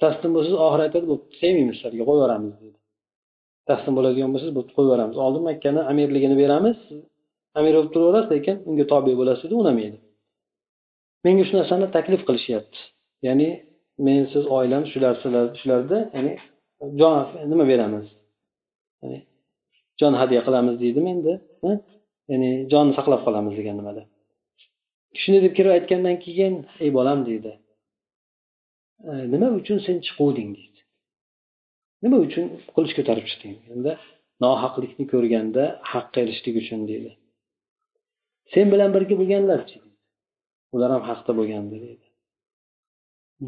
taslim 0.01 0.32
bo'lsangiz 0.36 0.59
oxiri 0.65 0.82
aytadi 0.88 1.05
bo'pti 1.11 1.34
sevmaymiz 1.41 1.75
sizlarga 1.77 2.03
qo'yib 2.09 2.19
yuboramiz 2.21 2.53
deydi 2.61 2.80
taslim 3.69 3.93
bo'ladigan 3.97 4.30
bo'lsangiz 4.34 4.55
bo'pti 4.57 4.71
qo'yib 4.75 4.89
yuboramiz 4.89 5.17
oldin 5.25 5.43
makkani 5.49 5.82
amirligini 5.91 6.36
beramiz. 6.43 6.77
Amir 7.59 7.73
bo'lib 7.77 7.91
turaverasiz 7.95 8.30
lekin 8.36 8.55
unga 8.69 8.86
tobe 8.91 9.13
bo'lasiz 9.21 9.43
dedi 9.45 9.55
unamaydi. 9.63 9.97
Menga 11.25 11.43
shu 11.47 11.53
narsani 11.59 11.88
taklif 11.97 12.21
qilishyapti. 12.27 12.80
Ya'ni 13.27 13.49
men 14.05 14.21
siz 14.34 14.43
oilam 14.57 14.84
shular 14.91 15.13
sizlar 15.21 15.45
shularda 15.59 15.97
ya'ni 16.15 16.32
jon 16.99 17.15
nima 17.51 17.65
beramiz? 17.71 18.05
Ya'ni 19.01 19.17
jon 19.99 20.13
hadya 20.21 20.41
qilamiz 20.47 20.75
deydimi 20.84 21.09
endi 21.15 21.34
ya'ni 22.32 22.49
jonni 22.71 22.93
saqlab 22.97 23.21
qolamiz 23.25 23.53
degan 23.59 23.75
nimada. 23.80 24.01
Shunday 25.22 25.41
deb 25.45 25.53
kirib 25.57 25.72
aytgandan 25.78 26.18
keyin 26.26 26.53
ey 26.84 26.89
bolam 26.97 27.20
deydi. 27.30 27.51
Nima 29.34 29.47
uchun 29.60 29.78
sen 29.86 29.97
chiquvding? 30.07 30.49
deydi. 30.57 30.80
Nima 32.03 32.18
uchun 32.26 32.45
qilich 32.76 32.93
ko'tarib 32.97 33.26
chiqding? 33.30 33.55
Endi 33.74 33.91
nohaqlikni 34.43 35.05
ko'rganda 35.14 35.64
haqqa 35.91 36.18
erishishlik 36.24 36.55
uchun 36.62 36.82
deydi. 36.89 37.12
Sen 38.53 38.66
bilan 38.74 38.89
birga 38.95 39.16
bo'lganlarchi 39.22 39.78
ular 40.76 40.89
ham 40.95 41.03
haqda 41.10 41.32
bo'lgandi 41.39 41.76
deydi. 41.86 42.05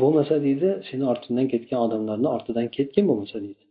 Bo'lmasa 0.02 0.36
deydi 0.46 0.70
seni 0.90 1.04
ortingdan 1.12 1.48
ketgan 1.54 1.80
odamlarni 1.86 2.28
ortidan 2.36 2.68
ketgin 2.78 3.06
bo'lmasa 3.10 3.38
deydi. 3.46 3.64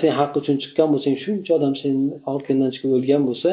Sen 0.00 0.12
haq 0.20 0.32
uchun 0.40 0.56
chiqqan 0.62 0.88
bo'lsang 0.94 1.16
shuncha 1.24 1.50
odam 1.58 1.74
seni 1.82 2.02
orqangdan 2.32 2.70
chiqib 2.74 2.90
o'lgan 2.98 3.22
bo'lsa 3.28 3.50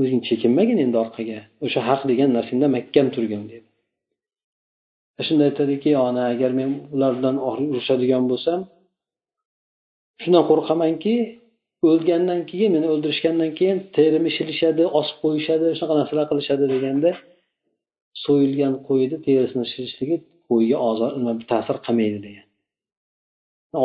o'zing 0.00 0.20
chekinmagin 0.28 0.78
endi 0.84 0.96
orqaga. 1.04 1.38
O'sha 1.66 1.80
haq 1.88 2.00
degan 2.10 2.30
narsangda 2.36 2.68
mahkam 2.76 3.08
turgin 3.16 3.44
dedi 3.52 3.66
shunda 5.26 5.44
aytadiki 5.50 5.90
ona 5.98 6.22
agar 6.32 6.50
men 6.60 6.70
ulardan 6.94 7.36
urushadigan 7.48 8.24
bo'lsam 8.30 8.60
shundan 10.22 10.44
qo'rqamanki 10.50 11.14
o'lgandan 11.90 12.40
keyin 12.50 12.70
meni 12.76 12.86
o'ldirishgandan 12.92 13.50
keyin 13.58 13.78
terim 13.96 14.24
shilishadi 14.36 14.84
osib 15.00 15.16
qo'yishadi 15.24 15.66
shunaqa 15.78 15.94
narsalar 16.00 16.26
qilishadi 16.30 16.64
deganda 16.74 17.10
so'yilgan 18.24 18.74
qo'yni 18.88 19.16
terisini 19.26 19.66
shilishligi 19.72 20.16
qo'yga 20.48 20.76
ozor 20.90 21.10
ta'sir 21.52 21.76
qilmaydi 21.86 22.18
degan. 22.26 22.46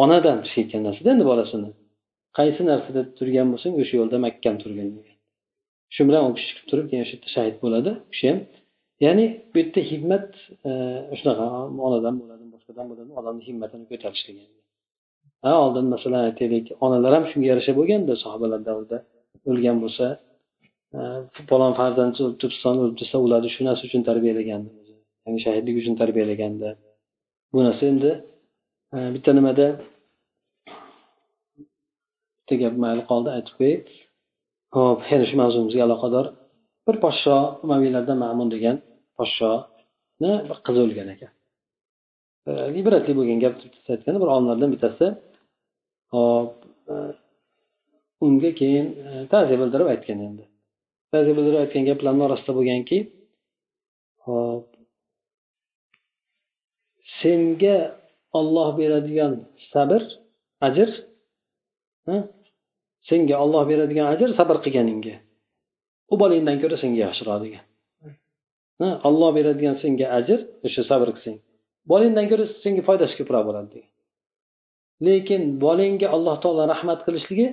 Onadan 0.03 0.38
tushayotgan 0.45 0.82
narsada 0.88 1.09
endi 1.16 1.26
bolasini. 1.32 1.70
Qaysi 2.38 2.62
narsada 2.72 3.01
turgan 3.18 3.47
bo'lsang 3.53 3.74
o'sha 3.82 3.93
yo'lda 3.99 4.18
mahkam 4.26 4.55
turgin 4.64 4.89
degan. 4.97 5.11
Shu 5.96 6.02
bilan 6.08 6.24
u 6.28 6.32
kishi 6.36 6.48
chiqib 6.50 6.66
turib 6.72 6.86
keyin 6.89 7.04
o'sha 7.06 7.16
yerda 7.16 7.30
shahid 7.36 7.56
bo'ladi 7.64 7.92
u 7.98 8.10
kishi 8.14 8.26
ham. 8.32 8.39
Ya'ni 9.06 9.26
bu 9.52 9.58
yerda 9.62 9.82
himmat 9.92 10.28
e, 10.70 10.72
shunaqa 11.20 11.46
onadan 11.88 12.16
bo'ladi 12.22 12.44
boshqadan 12.54 12.86
bo'ladi 12.92 13.12
odamni 13.20 13.44
himmatini 13.50 13.86
ko'tarishligi 13.92 14.46
ha 15.46 15.52
oldin 15.66 15.86
masalan 15.94 16.22
aytaylik 16.30 16.66
onalar 16.86 17.12
ham 17.18 17.26
shunga 17.32 17.48
yarasha 17.52 17.74
bo'lganda 17.80 18.14
sahobalar 18.24 18.62
davrida 18.70 18.98
o'lgan 19.50 19.78
bo'lsa 19.84 20.06
e, 20.98 21.00
falon 21.50 21.74
farzand 21.80 22.14
o'lib 22.24 22.38
turibsan 22.42 22.76
o'lib 22.82 22.96
tursa 23.00 23.18
ularni 23.26 23.50
shu 23.56 23.62
narsa 23.70 23.84
uchun 23.89 24.02
tarbiyalagandi 24.10 24.70
ya'ni 25.26 25.39
shahidlik 25.46 25.76
uchun 25.82 25.96
tarbiyalaganda. 26.02 26.70
Bu 27.54 27.60
narsa 27.68 27.84
endi 27.92 28.12
e, 28.96 28.98
bitta 29.16 29.32
nimada 29.39 29.68
bitta 32.38 32.56
gap 32.64 32.76
mayli 32.84 33.04
qoldi 33.12 33.30
aytib 33.38 33.54
qo'yay 33.60 33.78
ho'p 34.76 34.99
yana 35.11 35.26
shu 35.30 35.36
mavzumizga 35.41 35.82
aloqador. 35.88 36.26
Bir 36.88 36.95
podsho 37.03 37.36
umaviylardan 37.65 38.17
ma'mun 38.24 38.47
degan 38.55 38.78
podshoni 39.17 40.32
bir 40.49 40.57
qizi 40.65 40.80
o'lgan 40.86 41.07
ekan. 41.15 41.32
E, 42.49 42.51
ibratli 42.82 43.13
bo'lgan 43.19 43.39
gap 43.43 43.55
aytganda 43.93 44.19
bir 44.24 44.30
olimlardan 44.36 44.69
bittasi. 44.74 45.05
Hop 46.13 46.55
e, 46.93 46.95
unga 48.26 48.51
keyin 48.59 48.88
e, 49.07 49.09
ta'ziya 49.32 49.57
bildirib 49.61 49.88
aytgan 49.93 50.19
endi. 50.28 50.43
Ta'ziya 51.11 51.34
bildirib 51.38 51.59
aytgan 51.63 51.84
gaplarni 51.89 52.22
orasida 52.28 52.51
bo'lganki 52.59 52.97
hop 54.26 54.67
senga 57.19 57.78
olloh 58.39 58.69
beradigan 58.80 59.34
sabr 59.72 60.01
ajr 60.67 60.89
senga 63.10 63.36
olloh 63.43 63.64
beradigan 63.72 64.08
ajr 64.14 64.30
sabr 64.39 64.58
qilganingga. 64.66 65.16
U 66.12 66.14
bolangdan 66.22 66.58
ko'ra 66.62 66.78
senga 66.84 66.99
yaxshiroq 67.06 67.39
degan. 67.45 67.64
Olloh 69.10 69.32
beradigan 69.38 69.76
senga 69.84 70.08
ajr 70.20 70.39
o'sha 70.66 70.82
sabr 70.91 71.08
qilsang. 71.16 71.38
Bolangdan 71.91 72.26
ko'ra 72.32 72.45
senga 72.64 72.82
foydasi 72.89 73.14
ko'proq 73.20 73.43
bo'ladi 73.47 73.70
degan. 73.76 73.91
Lekin 75.08 75.41
bolangga 75.66 76.08
alloh 76.16 76.36
taolo 76.43 76.64
rahmat 76.74 76.99
qilishligi 77.08 77.47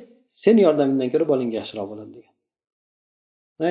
seni 0.44 0.60
yordamingdan 0.66 1.08
ko'ra 1.12 1.24
bolangga 1.32 1.56
yaxshiroq 1.60 1.86
bo'ladi 1.92 2.12
degan. 2.18 2.34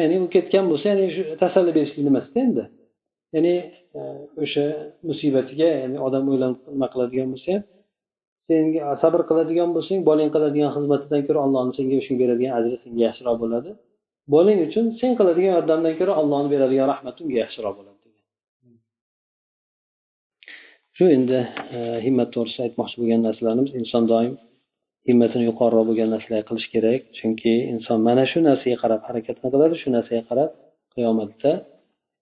Ya'ni 0.04 0.16
u 0.24 0.28
ketgan 0.36 0.66
bo'lsa 0.72 0.86
ya'ni 0.92 1.06
shu 1.16 1.22
tasalli 1.44 1.72
berishlik 1.78 2.04
nimasida 2.08 2.40
endi? 2.46 2.64
Ya'ni 3.36 3.54
e, 3.98 4.00
o'sha 4.44 4.66
musibatiga 5.10 5.70
ya'ni 5.82 5.98
odam 6.08 6.24
o'ylanib 6.32 6.60
nima 6.74 6.88
qiladigan 6.94 7.28
bo'lsa 7.34 7.50
ham 7.56 7.64
senga 8.48 8.84
sabr 9.04 9.22
qiladigan 9.30 9.70
bo'lsang 9.76 10.00
bolang 10.10 10.30
qiladigan 10.36 10.72
xizmatidan 10.76 11.22
ko'ra 11.28 11.40
allohni 11.46 11.72
senga 11.78 11.98
shunga 12.06 12.20
beradigan 12.24 12.54
ajri 12.60 12.76
senga 12.84 13.02
yaxshiroq 13.08 13.38
bo'ladi. 13.44 13.70
Bolang 14.34 14.60
uchun 14.68 14.86
sen 15.02 15.12
qiladigan 15.20 15.52
yordamdan 15.58 15.94
ko'ra 16.00 16.14
allohni 16.22 16.50
beradigan 16.56 16.88
rahmati 16.94 17.20
unga 17.26 17.38
yaxshiroq 17.44 17.76
bo'ladi 17.80 17.98
shu 20.98 21.06
endi 21.18 21.40
e, 21.78 21.80
himmat 22.06 22.30
to'g'risida 22.36 22.64
aytmoqchi 22.68 22.96
bo'lgan 23.02 23.22
narsalarimiz 23.28 23.72
inson 23.82 24.04
doim 24.12 24.34
himmatini 25.10 25.44
yuqoriroq 25.50 25.86
bo'lgan 25.90 26.10
narsalar 26.16 26.42
qilish 26.50 26.68
kerak. 26.74 27.02
Chunki 27.18 27.54
inson 27.74 27.98
mana 28.08 28.24
shu 28.32 28.40
narsaga 28.50 28.78
qarab 28.84 29.02
harakat 29.08 29.38
qiladi 29.54 29.76
shu 29.82 29.90
narsaga 29.98 30.24
qarab 30.30 30.50
qiyomatda 30.94 31.52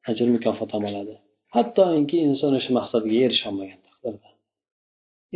ajr 0.09 0.27
mukofot 0.35 0.69
ham 0.75 0.83
oladi. 0.89 1.13
Hattoki 1.55 2.17
inson 2.29 2.51
o'sha 2.59 2.71
maqsadiga 2.79 3.17
erisholmagan 3.27 3.79
taqdirda. 3.87 4.29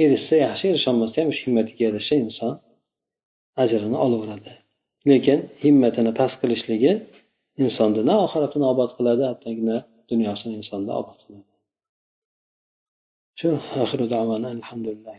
erishsa 0.03 0.35
yaxshi 0.45 0.65
erisholmasa 0.71 1.15
ham 1.21 1.29
o'sha 1.31 1.43
himmatiga 1.45 1.81
yarasha 1.87 2.15
inson 2.23 2.53
ajrini 3.63 3.97
olaveradi 4.05 4.53
lekin 5.09 5.39
himmatini 5.63 6.11
past 6.19 6.35
qilishligi 6.41 6.91
insonni 7.63 8.01
na 8.09 8.15
oxiratini 8.25 8.65
obod 8.73 8.89
qiladi 8.97 9.23
hattoki 9.29 9.63
na 9.69 9.77
dunyosini 10.09 10.53
insonni 10.59 10.91
obod 11.01 11.17
qiladi 11.23 11.47
shu 13.39 13.47
alhamdulillah 14.55 15.15